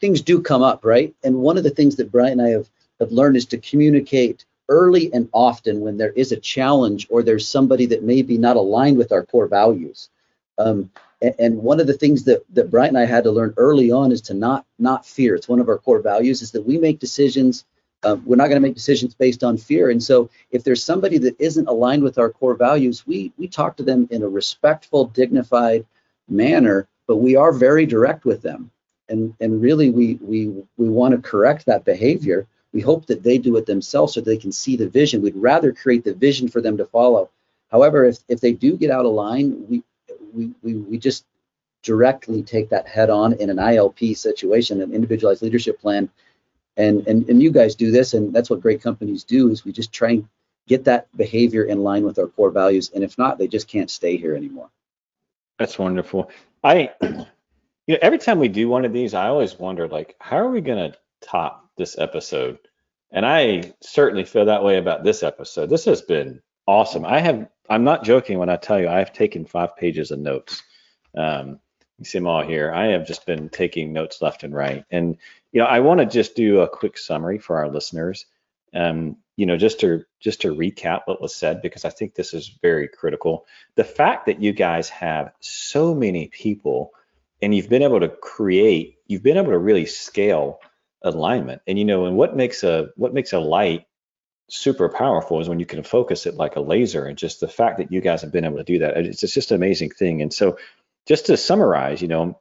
things 0.00 0.20
do 0.20 0.42
come 0.42 0.62
up, 0.62 0.84
right? 0.84 1.14
And 1.22 1.36
one 1.36 1.56
of 1.56 1.62
the 1.62 1.70
things 1.70 1.94
that 1.96 2.10
Bryant 2.10 2.40
and 2.40 2.42
I 2.42 2.50
have 2.50 2.68
have 2.98 3.12
learned 3.12 3.36
is 3.36 3.46
to 3.46 3.58
communicate 3.58 4.44
early 4.68 5.12
and 5.12 5.28
often 5.32 5.80
when 5.80 5.96
there 5.96 6.12
is 6.12 6.32
a 6.32 6.36
challenge 6.36 7.06
or 7.10 7.22
there's 7.22 7.48
somebody 7.48 7.86
that 7.86 8.02
may 8.02 8.22
be 8.22 8.36
not 8.36 8.56
aligned 8.56 8.98
with 8.98 9.12
our 9.12 9.24
core 9.24 9.46
values. 9.46 10.10
Um, 10.58 10.90
and, 11.22 11.34
and, 11.38 11.62
one 11.62 11.80
of 11.80 11.86
the 11.86 11.94
things 11.94 12.24
that, 12.24 12.44
that 12.54 12.70
Bryant 12.70 12.96
and 12.96 12.98
I 12.98 13.06
had 13.06 13.24
to 13.24 13.30
learn 13.30 13.54
early 13.56 13.90
on 13.90 14.12
is 14.12 14.20
to 14.22 14.34
not 14.34 14.66
not 14.78 15.06
fear. 15.06 15.36
It's 15.36 15.48
one 15.48 15.60
of 15.60 15.68
our 15.68 15.78
core 15.78 16.00
values 16.00 16.42
is 16.42 16.50
that 16.50 16.66
we 16.66 16.76
make 16.76 16.98
decisions 16.98 17.64
um, 18.02 18.22
we're 18.24 18.36
not 18.36 18.48
going 18.48 18.60
to 18.60 18.66
make 18.66 18.74
decisions 18.74 19.14
based 19.14 19.44
on 19.44 19.56
fear. 19.56 19.90
And 19.90 20.02
so, 20.02 20.30
if 20.50 20.64
there's 20.64 20.82
somebody 20.82 21.18
that 21.18 21.38
isn't 21.38 21.68
aligned 21.68 22.02
with 22.02 22.18
our 22.18 22.30
core 22.30 22.54
values, 22.54 23.06
we 23.06 23.32
we 23.36 23.46
talk 23.46 23.76
to 23.76 23.82
them 23.82 24.08
in 24.10 24.22
a 24.22 24.28
respectful, 24.28 25.06
dignified 25.06 25.84
manner, 26.28 26.88
but 27.06 27.16
we 27.16 27.36
are 27.36 27.52
very 27.52 27.86
direct 27.86 28.24
with 28.24 28.42
them. 28.42 28.70
And 29.08 29.34
and 29.40 29.60
really, 29.60 29.90
we 29.90 30.14
we 30.14 30.48
we 30.76 30.88
want 30.88 31.12
to 31.14 31.30
correct 31.30 31.66
that 31.66 31.84
behavior. 31.84 32.46
We 32.72 32.80
hope 32.80 33.06
that 33.06 33.22
they 33.22 33.36
do 33.36 33.56
it 33.56 33.66
themselves 33.66 34.14
so 34.14 34.20
they 34.20 34.36
can 34.36 34.52
see 34.52 34.76
the 34.76 34.88
vision. 34.88 35.22
We'd 35.22 35.36
rather 35.36 35.72
create 35.72 36.04
the 36.04 36.14
vision 36.14 36.48
for 36.48 36.60
them 36.60 36.76
to 36.76 36.86
follow. 36.86 37.28
However, 37.70 38.04
if 38.04 38.18
if 38.28 38.40
they 38.40 38.52
do 38.52 38.76
get 38.76 38.90
out 38.90 39.06
of 39.06 39.12
line, 39.12 39.66
we 39.68 39.82
we 40.32 40.50
we, 40.62 40.74
we 40.76 40.98
just 40.98 41.26
directly 41.82 42.42
take 42.42 42.68
that 42.70 42.86
head 42.86 43.10
on 43.10 43.32
in 43.34 43.50
an 43.50 43.56
ILP 43.56 44.16
situation, 44.16 44.82
an 44.82 44.92
individualized 44.92 45.42
leadership 45.42 45.80
plan, 45.80 46.10
and 46.80 47.06
and 47.06 47.28
and 47.28 47.42
you 47.42 47.50
guys 47.50 47.74
do 47.74 47.90
this 47.90 48.14
and 48.14 48.32
that's 48.32 48.50
what 48.50 48.60
great 48.60 48.82
companies 48.82 49.24
do 49.24 49.50
is 49.50 49.64
we 49.64 49.72
just 49.72 49.92
try 49.92 50.10
and 50.10 50.28
get 50.70 50.84
that 50.84 51.08
behavior 51.16 51.64
in 51.64 51.82
line 51.82 52.04
with 52.04 52.16
our 52.20 52.28
core 52.28 52.52
values. 52.52 52.92
And 52.94 53.02
if 53.02 53.18
not, 53.18 53.38
they 53.38 53.48
just 53.48 53.66
can't 53.66 53.90
stay 53.90 54.16
here 54.16 54.36
anymore. 54.36 54.70
That's 55.58 55.76
wonderful. 55.80 56.30
I, 56.62 56.90
you 57.02 57.26
know, 57.88 57.98
every 58.00 58.18
time 58.18 58.38
we 58.38 58.46
do 58.46 58.68
one 58.68 58.84
of 58.84 58.92
these, 58.92 59.12
I 59.12 59.26
always 59.26 59.58
wonder, 59.58 59.88
like, 59.88 60.14
how 60.20 60.36
are 60.36 60.48
we 60.48 60.60
going 60.60 60.92
to 60.92 60.98
top 61.20 61.68
this 61.76 61.98
episode? 61.98 62.58
And 63.10 63.26
I 63.26 63.74
certainly 63.80 64.24
feel 64.24 64.44
that 64.44 64.62
way 64.62 64.78
about 64.78 65.02
this 65.02 65.24
episode. 65.24 65.68
This 65.68 65.86
has 65.86 66.02
been 66.02 66.40
awesome. 66.68 67.04
I 67.04 67.18
have, 67.18 67.48
I'm 67.68 67.82
not 67.82 68.04
joking 68.04 68.38
when 68.38 68.48
I 68.48 68.56
tell 68.56 68.78
you, 68.78 68.88
I've 68.88 69.12
taken 69.12 69.44
five 69.44 69.76
pages 69.76 70.12
of 70.12 70.20
notes. 70.20 70.62
Um, 71.18 71.58
you 72.00 72.06
see 72.06 72.18
them 72.18 72.26
all 72.26 72.42
here. 72.42 72.72
I 72.72 72.86
have 72.88 73.06
just 73.06 73.26
been 73.26 73.50
taking 73.50 73.92
notes 73.92 74.20
left 74.22 74.42
and 74.42 74.54
right. 74.54 74.84
And, 74.90 75.18
you 75.52 75.60
know, 75.60 75.66
I 75.66 75.80
want 75.80 76.00
to 76.00 76.06
just 76.06 76.34
do 76.34 76.60
a 76.60 76.68
quick 76.68 76.98
summary 76.98 77.38
for 77.38 77.58
our 77.58 77.68
listeners. 77.68 78.26
Um, 78.74 79.16
you 79.36 79.46
know, 79.46 79.56
just 79.56 79.80
to 79.80 80.04
just 80.20 80.42
to 80.42 80.54
recap 80.54 81.02
what 81.06 81.20
was 81.20 81.34
said 81.34 81.62
because 81.62 81.84
I 81.84 81.90
think 81.90 82.14
this 82.14 82.34
is 82.34 82.58
very 82.62 82.88
critical. 82.88 83.46
The 83.74 83.84
fact 83.84 84.26
that 84.26 84.40
you 84.40 84.52
guys 84.52 84.88
have 84.90 85.32
so 85.40 85.94
many 85.94 86.28
people 86.28 86.92
and 87.42 87.54
you've 87.54 87.68
been 87.68 87.82
able 87.82 88.00
to 88.00 88.08
create, 88.08 88.96
you've 89.06 89.22
been 89.22 89.38
able 89.38 89.52
to 89.52 89.58
really 89.58 89.86
scale 89.86 90.60
alignment. 91.02 91.62
And 91.66 91.78
you 91.78 91.84
know, 91.84 92.06
and 92.06 92.16
what 92.16 92.36
makes 92.36 92.62
a 92.62 92.90
what 92.96 93.14
makes 93.14 93.32
a 93.32 93.38
light 93.38 93.86
super 94.50 94.88
powerful 94.88 95.40
is 95.40 95.48
when 95.48 95.60
you 95.60 95.66
can 95.66 95.82
focus 95.82 96.26
it 96.26 96.34
like 96.34 96.56
a 96.56 96.60
laser. 96.60 97.06
And 97.06 97.16
just 97.16 97.40
the 97.40 97.48
fact 97.48 97.78
that 97.78 97.92
you 97.92 98.00
guys 98.00 98.22
have 98.22 98.32
been 98.32 98.44
able 98.44 98.58
to 98.58 98.64
do 98.64 98.80
that, 98.80 98.96
it's 98.96 99.20
just 99.20 99.52
an 99.52 99.56
amazing 99.56 99.90
thing. 99.90 100.22
And 100.22 100.32
so, 100.32 100.58
just 101.06 101.26
to 101.26 101.36
summarize, 101.36 102.02
you 102.02 102.08
know, 102.08 102.38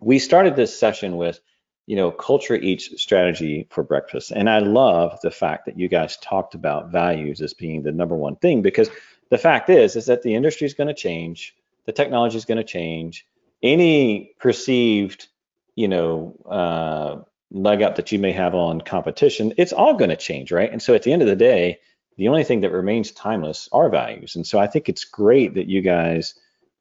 we 0.00 0.18
started 0.18 0.56
this 0.56 0.78
session 0.78 1.16
with 1.16 1.40
you 1.86 1.96
know, 1.96 2.10
culture 2.10 2.54
eats 2.54 3.00
strategy 3.00 3.66
for 3.70 3.82
breakfast. 3.82 4.30
And 4.30 4.48
I 4.48 4.60
love 4.60 5.18
the 5.22 5.30
fact 5.30 5.66
that 5.66 5.78
you 5.78 5.88
guys 5.88 6.16
talked 6.16 6.54
about 6.54 6.90
values 6.90 7.40
as 7.42 7.52
being 7.52 7.82
the 7.82 7.92
number 7.92 8.16
one 8.16 8.36
thing 8.36 8.62
because 8.62 8.88
the 9.30 9.38
fact 9.38 9.68
is 9.68 9.96
is 9.96 10.06
that 10.06 10.22
the 10.22 10.34
industry 10.34 10.66
is 10.66 10.74
going 10.74 10.88
to 10.88 10.94
change, 10.94 11.54
the 11.84 11.92
technology 11.92 12.36
is 12.36 12.46
going 12.46 12.58
to 12.58 12.64
change. 12.64 13.26
Any 13.62 14.34
perceived, 14.38 15.28
you 15.74 15.88
know, 15.88 16.36
uh, 16.48 17.22
leg 17.50 17.82
up 17.82 17.96
that 17.96 18.12
you 18.12 18.18
may 18.18 18.32
have 18.32 18.54
on 18.54 18.80
competition, 18.80 19.54
it's 19.58 19.72
all 19.72 19.94
going 19.94 20.10
to 20.10 20.16
change, 20.16 20.52
right? 20.52 20.70
And 20.70 20.82
so 20.82 20.94
at 20.94 21.02
the 21.02 21.12
end 21.12 21.22
of 21.22 21.28
the 21.28 21.36
day, 21.36 21.80
the 22.16 22.28
only 22.28 22.44
thing 22.44 22.60
that 22.62 22.72
remains 22.72 23.10
timeless 23.10 23.68
are 23.72 23.90
values. 23.90 24.36
And 24.36 24.46
so 24.46 24.58
I 24.58 24.66
think 24.68 24.88
it's 24.88 25.04
great 25.04 25.54
that 25.54 25.66
you 25.66 25.82
guys 25.82 26.34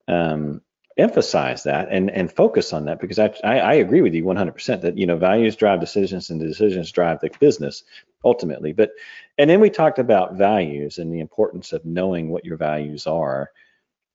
um, 0.08 0.62
emphasize 0.98 1.64
that 1.64 1.88
and 1.90 2.12
and 2.12 2.32
focus 2.32 2.72
on 2.72 2.86
that 2.86 3.00
because 3.00 3.18
I, 3.18 3.34
I, 3.44 3.60
I 3.60 3.74
agree 3.76 4.02
with 4.02 4.14
you 4.14 4.24
100% 4.24 4.82
that 4.82 4.98
you 4.98 5.06
know 5.06 5.18
values 5.18 5.56
drive 5.56 5.80
decisions 5.80 6.30
and 6.30 6.40
decisions 6.40 6.92
drive 6.92 7.20
the 7.20 7.32
business 7.40 7.84
ultimately. 8.24 8.74
But 8.74 8.92
and 9.38 9.50
then 9.50 9.60
we 9.60 9.70
talked 9.70 10.00
about 10.00 10.36
values 10.36 10.98
and 10.98 11.12
the 11.12 11.20
importance 11.20 11.74
of 11.74 11.86
knowing 11.86 12.30
what 12.30 12.46
your 12.46 12.58
values 12.58 13.08
are. 13.08 13.52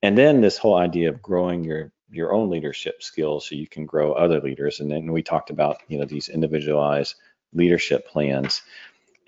And 0.01 0.17
then 0.17 0.39
this 0.39 0.57
whole 0.57 0.77
idea 0.77 1.09
of 1.09 1.21
growing 1.21 1.63
your 1.63 1.91
your 2.11 2.33
own 2.33 2.49
leadership 2.49 3.03
skills 3.03 3.47
so 3.47 3.55
you 3.55 3.67
can 3.67 3.85
grow 3.85 4.13
other 4.13 4.39
leaders. 4.39 4.79
And 4.79 4.89
then 4.89 5.11
we 5.11 5.21
talked 5.21 5.49
about 5.49 5.77
you 5.87 5.99
know 5.99 6.05
these 6.05 6.29
individualized 6.29 7.15
leadership 7.53 8.07
plans 8.07 8.61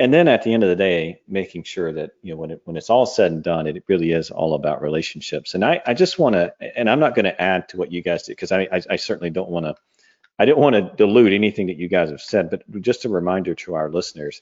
and 0.01 0.11
then 0.11 0.27
at 0.27 0.41
the 0.41 0.51
end 0.51 0.63
of 0.63 0.69
the 0.69 0.75
day, 0.75 1.21
making 1.27 1.61
sure 1.61 1.93
that 1.93 2.13
you 2.23 2.33
know 2.33 2.37
when 2.37 2.49
it 2.49 2.61
when 2.65 2.75
it's 2.75 2.89
all 2.89 3.05
said 3.05 3.31
and 3.31 3.43
done, 3.43 3.67
it 3.67 3.83
really 3.87 4.11
is 4.11 4.31
all 4.31 4.55
about 4.55 4.81
relationships. 4.81 5.53
And 5.53 5.63
I, 5.63 5.79
I 5.85 5.93
just 5.93 6.17
want 6.17 6.33
to, 6.33 6.51
and 6.75 6.89
I'm 6.89 6.99
not 6.99 7.13
going 7.13 7.25
to 7.25 7.39
add 7.39 7.69
to 7.69 7.77
what 7.77 7.91
you 7.91 8.01
guys 8.01 8.23
did 8.23 8.31
because 8.31 8.51
I, 8.51 8.61
I, 8.71 8.81
I 8.89 8.95
certainly 8.95 9.29
don't 9.29 9.51
want 9.51 9.67
to, 9.67 9.75
I 10.39 10.45
didn't 10.45 10.57
want 10.57 10.75
to 10.75 10.91
dilute 10.97 11.33
anything 11.33 11.67
that 11.67 11.77
you 11.77 11.87
guys 11.87 12.09
have 12.09 12.19
said. 12.19 12.49
But 12.49 12.81
just 12.81 13.05
a 13.05 13.09
reminder 13.09 13.53
to 13.53 13.75
our 13.75 13.91
listeners, 13.91 14.41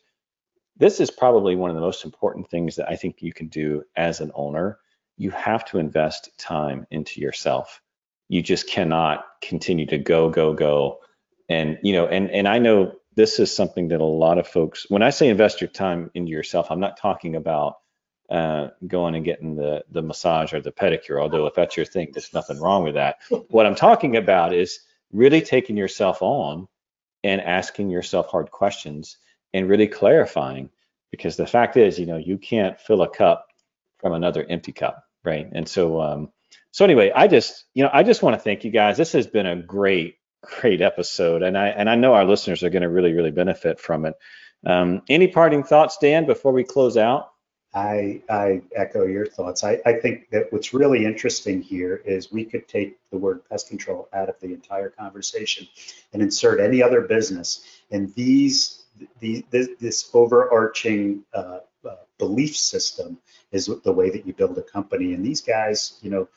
this 0.78 1.01
is 1.01 1.12
probably 1.12 1.57
one 1.57 1.70
of 1.70 1.76
the 1.76 1.82
most 1.82 2.05
important 2.05 2.49
things 2.49 2.78
that 2.78 2.89
I 2.89 2.95
think 2.95 3.22
you 3.22 3.34
can 3.34 3.47
do 3.47 3.84
as 3.97 4.22
an 4.22 4.32
owner. 4.36 4.80
You 5.18 5.32
have 5.32 5.66
to 5.66 5.80
invest 5.80 6.30
time 6.38 6.88
into 6.89 7.20
yourself. 7.20 7.82
You 8.30 8.41
just 8.41 8.70
cannot 8.70 9.26
continue 9.41 9.88
to 9.88 9.97
go, 9.97 10.30
go, 10.30 10.53
go. 10.53 10.99
And 11.49 11.80
you 11.84 11.91
know, 11.91 12.07
and 12.07 12.32
and 12.32 12.47
I 12.47 12.60
know 12.60 12.93
this 13.16 13.39
is 13.39 13.53
something 13.53 13.89
that 13.89 14.01
a 14.01 14.05
lot 14.05 14.38
of 14.38 14.47
folks, 14.47 14.86
when 14.89 15.01
I 15.01 15.10
say 15.10 15.28
invest 15.30 15.62
your 15.62 15.70
time 15.70 16.12
into 16.14 16.32
yourself, 16.32 16.68
I'm 16.70 16.80
not 16.80 16.97
talking 16.97 17.36
about 17.36 17.78
uh, 18.30 18.68
going 18.86 19.16
and 19.16 19.26
getting 19.26 19.55
the 19.55 19.84
the 19.89 20.03
massage 20.03 20.53
or 20.53 20.62
the 20.62 20.72
pedicure. 20.72 21.20
Although 21.20 21.47
if 21.47 21.55
that's 21.55 21.76
your 21.76 21.86
thing, 21.86 22.10
there's 22.14 22.34
nothing 22.34 22.60
wrong 22.60 22.84
with 22.84 22.93
that. 22.93 23.18
What 23.49 23.66
I'm 23.66 23.76
talking 23.76 24.18
about 24.18 24.53
is 24.53 24.80
really 25.12 25.41
taking 25.41 25.78
yourself 25.78 26.22
on 26.22 26.68
and 27.24 27.41
asking 27.41 27.89
yourself 27.89 28.28
hard 28.28 28.51
questions 28.51 29.18
and 29.53 29.68
really 29.68 29.88
clarifying. 29.88 30.70
Because 31.12 31.38
the 31.38 31.47
fact 31.47 31.76
is, 31.76 31.99
you 31.99 32.05
know, 32.05 32.18
you 32.18 32.38
can't 32.38 32.80
fill 32.80 33.01
a 33.01 33.10
cup 33.10 33.47
from 33.97 34.14
another 34.14 34.45
empty 34.47 34.72
cup, 34.72 35.03
right? 35.24 35.49
And 35.51 35.68
so, 35.68 35.99
um, 35.99 36.32
so 36.70 36.86
anyway, 36.86 37.12
I 37.14 37.28
just, 37.28 37.66
you 37.74 37.84
know, 37.84 37.89
I 37.91 38.03
just 38.03 38.22
want 38.22 38.36
to 38.36 38.39
thank 38.39 38.64
you 38.64 38.70
guys. 38.70 38.95
This 38.95 39.14
has 39.14 39.26
been 39.26 39.47
a 39.47 39.55
great 39.55 40.18
great 40.41 40.81
episode, 40.81 41.43
and 41.43 41.57
I 41.57 41.67
and 41.67 41.89
I 41.89 41.95
know 41.95 42.13
our 42.13 42.25
listeners 42.25 42.63
are 42.63 42.69
going 42.69 42.83
to 42.83 42.89
really 42.89 43.13
really 43.13 43.31
benefit 43.31 43.79
from 43.79 44.05
it. 44.05 44.15
Um, 44.65 45.01
any 45.09 45.27
parting 45.27 45.63
thoughts, 45.63 45.97
Dan, 46.01 46.25
before 46.25 46.51
we 46.51 46.63
close 46.63 46.97
out? 46.97 47.31
I, 47.73 48.21
I 48.29 48.61
echo 48.75 49.05
your 49.05 49.27
thoughts. 49.27 49.63
I, 49.63 49.79
I 49.85 49.93
think 49.93 50.29
that 50.31 50.51
what's 50.51 50.73
really 50.73 51.05
interesting 51.05 51.61
here 51.61 52.01
is 52.03 52.31
we 52.31 52.43
could 52.43 52.67
take 52.67 52.97
the 53.11 53.17
word 53.17 53.47
pest 53.47 53.69
control 53.69 54.09
out 54.11 54.27
of 54.27 54.39
the 54.39 54.47
entire 54.47 54.89
conversation 54.89 55.67
and 56.11 56.21
insert 56.21 56.59
any 56.59 56.81
other 56.81 57.01
business. 57.01 57.63
And 57.91 58.13
these, 58.15 58.85
the, 59.19 59.45
this, 59.51 59.69
this 59.79 60.09
overarching 60.15 61.23
uh, 61.31 61.59
uh, 61.87 61.95
belief 62.17 62.57
system 62.57 63.19
is 63.51 63.67
the 63.67 63.93
way 63.93 64.09
that 64.09 64.25
you 64.25 64.33
build 64.33 64.57
a 64.57 64.63
company. 64.63 65.13
And 65.13 65.23
these 65.23 65.41
guys, 65.41 65.99
you 66.01 66.09
know, 66.09 66.27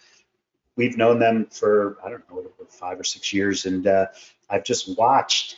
we've 0.76 0.96
known 0.96 1.18
them 1.18 1.46
for 1.50 1.98
I 2.04 2.10
don't 2.10 2.28
know 2.30 2.46
five 2.72 2.98
or 2.98 3.04
six 3.04 3.32
years, 3.32 3.66
and 3.66 3.86
uh, 3.86 4.06
I've 4.50 4.64
just 4.64 4.96
watched, 4.98 5.56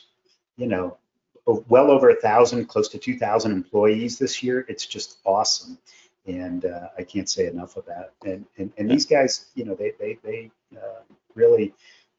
you 0.57 0.67
know, 0.67 0.99
well 1.47 1.91
over 1.91 2.11
a 2.11 2.17
thousand, 2.17 2.67
close 2.67 2.89
to 2.91 2.99
two 2.99 3.19
thousand 3.19 3.53
employees 3.53 4.19
this 4.19 4.43
year. 4.43 4.65
It's 4.69 4.87
just 4.87 5.19
awesome, 5.25 5.79
and 6.27 6.65
uh, 6.65 6.89
I 6.99 7.03
can't 7.03 7.29
say 7.29 7.47
enough 7.47 7.77
of 7.77 7.87
that. 7.87 8.12
And 8.25 8.45
and, 8.59 8.73
and 8.77 8.91
these 8.91 9.07
guys, 9.07 9.47
you 9.55 9.65
know, 9.65 9.75
they 9.75 9.93
they 9.99 10.19
they 10.23 10.51
uh, 10.77 11.03
really 11.35 11.75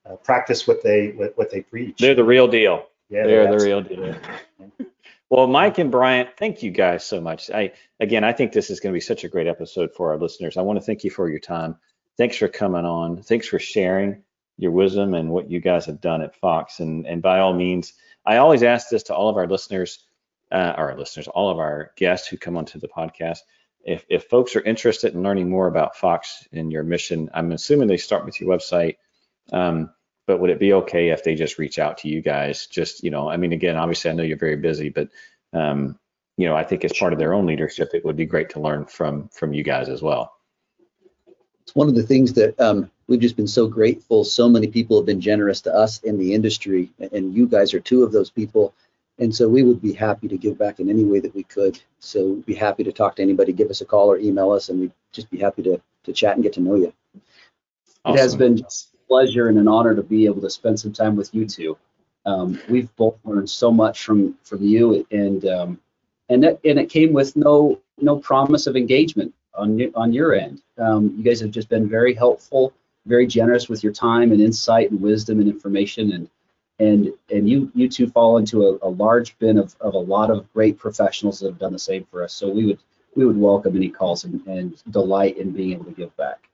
uh, 0.10 0.16
practice 0.18 0.68
what 0.68 0.84
they 0.84 1.10
what, 1.10 1.38
what 1.38 1.50
they 1.50 1.62
preach. 1.62 2.00
They're 2.00 2.16
the 2.16 2.24
real 2.24 2.48
deal. 2.48 2.88
Yeah, 3.10 3.28
they're, 3.28 3.43
they're 3.43 3.60
the 3.60 3.66
real 3.66 3.82
deal. 3.82 4.16
Well, 5.30 5.48
Mike 5.48 5.80
and 5.80 5.91
Bryant, 5.91 6.30
thank 6.38 6.62
you 6.62 6.70
guys 6.72 7.04
so 7.04 7.20
much. 7.20 7.50
I 7.50 7.74
again, 8.00 8.24
I 8.24 8.32
think 8.32 8.52
this 8.52 8.70
is 8.70 8.80
going 8.80 8.93
to 8.93 8.96
be 8.96 9.02
such 9.02 9.24
a 9.24 9.28
great 9.28 9.48
episode 9.48 9.93
for 9.93 10.12
our 10.12 10.18
listeners. 10.18 10.56
I 10.56 10.62
want 10.62 10.78
to 10.80 10.86
thank 10.86 11.04
you 11.04 11.10
for 11.10 11.30
your 11.30 11.39
time. 11.39 11.78
Thanks 12.18 12.38
for 12.38 12.47
coming 12.47 12.86
on. 12.86 13.22
Thanks 13.22 13.47
for 13.47 13.59
sharing 13.59 14.24
your 14.57 14.72
wisdom 14.72 15.13
and 15.13 15.30
what 15.30 15.51
you 15.51 15.59
guys 15.59 15.86
have 15.86 15.99
done 15.99 16.22
at 16.22 16.36
Fox. 16.36 16.80
And, 16.80 17.05
and 17.05 17.22
by 17.22 17.39
all 17.39 17.53
means, 17.53 17.93
I 18.26 18.38
always 18.38 18.63
ask 18.63 18.89
this 18.89 19.03
to 19.03 19.16
all 19.16 19.30
of 19.30 19.36
our 19.36 19.47
listeners, 19.47 20.05
uh, 20.51 20.74
our 20.78 20.97
listeners, 20.97 21.28
all 21.28 21.49
of 21.49 21.59
our 21.59 21.91
guests 21.97 22.28
who 22.28 22.38
come 22.38 22.55
onto 22.55 22.80
the 22.80 22.88
podcast. 22.88 23.39
If, 23.84 24.05
if 24.09 24.26
folks 24.26 24.55
are 24.55 24.61
interested 24.61 25.13
in 25.13 25.24
learning 25.24 25.49
more 25.49 25.68
about 25.68 25.97
Fox 25.97 26.47
and 26.51 26.72
your 26.72 26.84
mission, 26.84 27.30
I'm 27.34 27.51
assuming 27.51 27.88
they 27.88 27.97
start 27.97 28.26
with 28.26 28.39
your 28.39 28.49
website. 28.49 28.95
Um, 29.51 29.91
but 30.26 30.39
would 30.39 30.49
it 30.49 30.59
be 30.59 30.74
okay 30.74 31.09
if 31.09 31.24
they 31.24 31.36
just 31.36 31.59
reach 31.59 31.78
out 31.78 31.99
to 31.99 32.07
you 32.07 32.22
guys? 32.22 32.66
Just, 32.66 33.03
you 33.03 33.11
know, 33.11 33.30
I 33.30 33.38
mean, 33.38 33.51
again, 33.51 33.76
obviously, 33.76 34.09
I 34.09 34.13
know 34.13 34.24
you're 34.24 34.38
very 34.38 34.55
busy, 34.55 34.89
but, 34.89 35.09
um, 35.53 35.99
you 36.38 36.47
know, 36.47 36.55
I 36.55 36.63
think 36.63 36.84
as 36.84 36.93
part 36.93 37.13
of 37.13 37.20
their 37.20 37.34
own 37.34 37.45
leadership, 37.45 37.91
it 37.93 38.03
would 38.05 38.16
be 38.16 38.26
great 38.26 38.49
to 38.51 38.59
learn 38.59 38.86
from 38.86 39.30
from 39.30 39.53
you 39.53 39.63
guys 39.63 39.88
as 39.88 40.01
well 40.01 40.34
it's 41.66 41.76
one 41.76 41.88
of 41.88 41.95
the 41.95 42.03
things 42.03 42.34
that 42.34 42.59
um, 42.59 42.91
we've 43.07 43.20
just 43.20 43.36
been 43.36 43.47
so 43.47 43.68
grateful. 43.68 44.24
So 44.24 44.47
many 44.47 44.68
people 44.68 44.97
have 44.97 45.05
been 45.07 45.20
generous 45.20 45.61
to 45.61 45.74
us 45.74 45.99
in 46.01 46.18
the 46.20 46.34
industry, 46.34 46.91
and 47.11 47.34
you 47.34 47.47
guys 47.47 47.74
are 47.74 47.80
two 47.80 48.03
of 48.03 48.11
those 48.11 48.30
people. 48.30 48.74
And 49.18 49.34
so 49.34 49.49
we 49.49 49.63
would 49.63 49.82
be 49.82 49.93
happy 49.93 50.28
to 50.28 50.38
give 50.38 50.59
back 50.59 50.80
in 50.80 50.89
any 50.89 51.03
way 51.03 51.20
that 51.22 51.34
we 51.34 51.43
could. 51.43 51.82
So 51.99 52.28
we'd 52.28 52.45
be 52.45 52.53
happy 52.53 52.84
to 52.84 52.91
talk 52.91 53.16
to 53.16 53.24
anybody, 53.24 53.51
give 53.51 53.72
us 53.72 53.82
a 53.82 53.86
call 53.86 54.11
or 54.11 54.20
email 54.20 54.51
us, 54.51 54.70
and 54.70 54.80
we'd 54.80 54.91
just 55.11 55.32
be 55.32 55.39
happy 55.39 55.63
to, 55.63 55.82
to 56.03 56.13
chat 56.13 56.36
and 56.36 56.43
get 56.43 56.53
to 56.53 56.61
know 56.61 56.76
you. 56.76 56.93
Awesome. 58.03 58.16
It 58.16 58.22
has 58.22 58.36
been 58.36 58.59
a 58.59 59.07
pleasure 59.07 59.47
and 59.47 59.57
an 59.57 59.68
honor 59.68 59.95
to 59.95 60.03
be 60.03 60.26
able 60.26 60.41
to 60.41 60.49
spend 60.51 60.80
some 60.80 60.93
time 60.93 61.16
with 61.16 61.34
you 61.34 61.47
two. 61.47 61.78
Um, 62.28 62.59
we've 62.70 62.93
both 62.95 63.18
learned 63.24 63.49
so 63.49 63.72
much 63.72 64.03
from 64.03 64.38
from 64.43 64.63
you, 64.63 65.05
and 65.11 65.45
um, 65.45 65.80
and 66.30 66.43
that, 66.43 66.59
and 66.66 66.80
it 66.80 66.89
came 66.89 67.13
with 67.13 67.36
no 67.36 67.80
no 67.99 68.18
promise 68.18 68.68
of 68.68 68.76
engagement 68.76 69.34
on 69.58 69.82
on 69.95 70.14
your 70.14 70.34
end. 70.34 70.62
Um, 70.78 71.14
you 71.18 71.24
guys 71.24 71.39
have 71.41 71.51
just 71.51 71.70
been 71.70 71.88
very 71.88 72.14
helpful, 72.14 72.74
very 73.06 73.28
generous 73.28 73.70
with 73.70 73.84
your 73.84 73.93
time 73.93 74.32
and 74.32 74.41
insight 74.41 74.91
and 74.91 75.01
wisdom 75.01 75.39
and 75.39 75.49
information, 75.49 76.12
and 76.12 76.30
and 76.80 77.14
and 77.32 77.49
you 77.49 77.72
you 77.74 77.89
two 77.89 78.08
fall 78.08 78.38
into 78.38 78.64
a, 78.64 78.88
a 78.88 78.89
large 78.89 79.38
bin 79.39 79.58
of, 79.58 79.76
of 79.80 79.93
a 79.93 79.99
lot 79.99 80.30
of 80.30 80.51
great 80.53 80.78
professionals 80.78 81.39
that 81.39 81.47
have 81.47 81.60
done 81.60 81.74
the 81.74 81.80
same 81.80 82.06
for 82.12 82.24
us. 82.24 82.34
So 82.34 82.49
we 82.49 82.66
would 82.66 82.80
we 83.16 83.26
would 83.26 83.38
welcome 83.38 83.76
any 83.76 83.89
calls 83.89 84.26
and, 84.26 84.45
and 84.47 84.82
delight 84.91 85.38
in 85.38 85.51
being 85.51 85.72
able 85.72 85.86
to 85.86 85.91
give 85.91 86.16
back. 86.18 86.49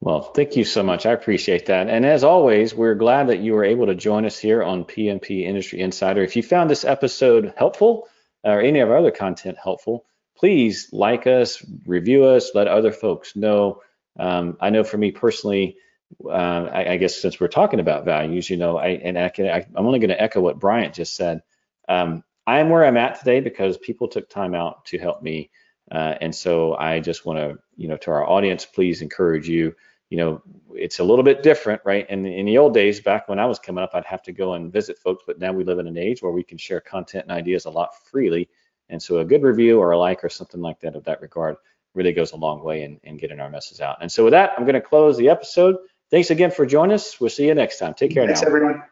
Well, 0.00 0.20
thank 0.20 0.56
you 0.56 0.64
so 0.64 0.82
much. 0.82 1.06
I 1.06 1.12
appreciate 1.12 1.66
that. 1.66 1.88
And 1.88 2.04
as 2.04 2.22
always, 2.22 2.74
we're 2.74 2.94
glad 2.94 3.28
that 3.28 3.40
you 3.40 3.54
were 3.54 3.64
able 3.64 3.86
to 3.86 3.94
join 3.94 4.24
us 4.24 4.38
here 4.38 4.62
on 4.62 4.84
PMP 4.84 5.42
Industry 5.42 5.80
Insider. 5.80 6.22
If 6.22 6.36
you 6.36 6.42
found 6.42 6.70
this 6.70 6.84
episode 6.84 7.52
helpful 7.56 8.08
or 8.44 8.60
any 8.60 8.80
of 8.80 8.90
our 8.90 8.98
other 8.98 9.10
content 9.10 9.56
helpful, 9.62 10.04
please 10.36 10.88
like 10.92 11.26
us, 11.26 11.64
review 11.86 12.24
us, 12.24 12.50
let 12.54 12.68
other 12.68 12.92
folks 12.92 13.36
know. 13.36 13.82
Um, 14.18 14.56
I 14.60 14.70
know 14.70 14.84
for 14.84 14.98
me 14.98 15.10
personally, 15.10 15.76
uh, 16.24 16.28
I, 16.72 16.92
I, 16.92 16.96
guess 16.96 17.16
since 17.16 17.40
we're 17.40 17.48
talking 17.48 17.80
about 17.80 18.04
values, 18.04 18.48
you 18.48 18.56
know, 18.56 18.76
I 18.76 18.88
and 18.88 19.18
I 19.18 19.28
can, 19.28 19.46
I, 19.46 19.66
am 19.76 19.86
only 19.86 19.98
going 19.98 20.10
to 20.10 20.20
echo 20.20 20.40
what 20.40 20.58
Bryant 20.58 20.94
just 20.94 21.16
said. 21.16 21.42
Um, 21.88 22.22
I 22.46 22.60
am 22.60 22.70
where 22.70 22.84
I'm 22.84 22.96
at 22.96 23.18
today 23.18 23.40
because 23.40 23.76
people 23.76 24.08
took 24.08 24.28
time 24.28 24.54
out 24.54 24.84
to 24.86 24.98
help 24.98 25.22
me, 25.22 25.50
uh, 25.90 26.14
and 26.20 26.34
so 26.34 26.76
I 26.76 27.00
just 27.00 27.26
want 27.26 27.38
to, 27.40 27.58
you 27.76 27.88
know, 27.88 27.96
to 27.98 28.10
our 28.12 28.28
audience, 28.28 28.64
please 28.64 29.02
encourage 29.02 29.48
you. 29.48 29.74
You 30.08 30.18
know, 30.18 30.42
it's 30.74 31.00
a 31.00 31.04
little 31.04 31.24
bit 31.24 31.42
different, 31.42 31.82
right? 31.84 32.08
In, 32.08 32.24
in 32.24 32.46
the 32.46 32.58
old 32.58 32.72
days, 32.72 33.00
back 33.00 33.28
when 33.28 33.40
I 33.40 33.46
was 33.46 33.58
coming 33.58 33.82
up, 33.82 33.90
I'd 33.92 34.04
have 34.04 34.22
to 34.22 34.32
go 34.32 34.54
and 34.54 34.72
visit 34.72 34.98
folks, 34.98 35.24
but 35.26 35.40
now 35.40 35.52
we 35.52 35.64
live 35.64 35.80
in 35.80 35.88
an 35.88 35.98
age 35.98 36.22
where 36.22 36.30
we 36.30 36.44
can 36.44 36.58
share 36.58 36.80
content 36.80 37.24
and 37.24 37.32
ideas 37.32 37.64
a 37.64 37.70
lot 37.70 37.90
freely 38.08 38.48
and 38.88 39.02
so 39.02 39.18
a 39.18 39.24
good 39.24 39.42
review 39.42 39.78
or 39.78 39.92
a 39.92 39.98
like 39.98 40.24
or 40.24 40.28
something 40.28 40.60
like 40.60 40.80
that 40.80 40.96
of 40.96 41.04
that 41.04 41.20
regard 41.20 41.56
really 41.94 42.12
goes 42.12 42.32
a 42.32 42.36
long 42.36 42.62
way 42.62 42.82
in, 42.82 43.00
in 43.02 43.16
getting 43.16 43.40
our 43.40 43.50
message 43.50 43.80
out. 43.80 43.98
And 44.00 44.12
so 44.12 44.24
with 44.24 44.32
that, 44.32 44.52
I'm 44.56 44.64
going 44.64 44.74
to 44.74 44.80
close 44.80 45.16
the 45.16 45.30
episode. 45.30 45.76
Thanks 46.10 46.30
again 46.30 46.50
for 46.50 46.66
joining 46.66 46.94
us. 46.94 47.20
We'll 47.20 47.30
see 47.30 47.46
you 47.46 47.54
next 47.54 47.78
time. 47.78 47.94
Take 47.94 48.12
care 48.12 48.22
now. 48.24 48.28
Thanks, 48.28 48.42
now. 48.42 48.48
everyone. 48.48 48.82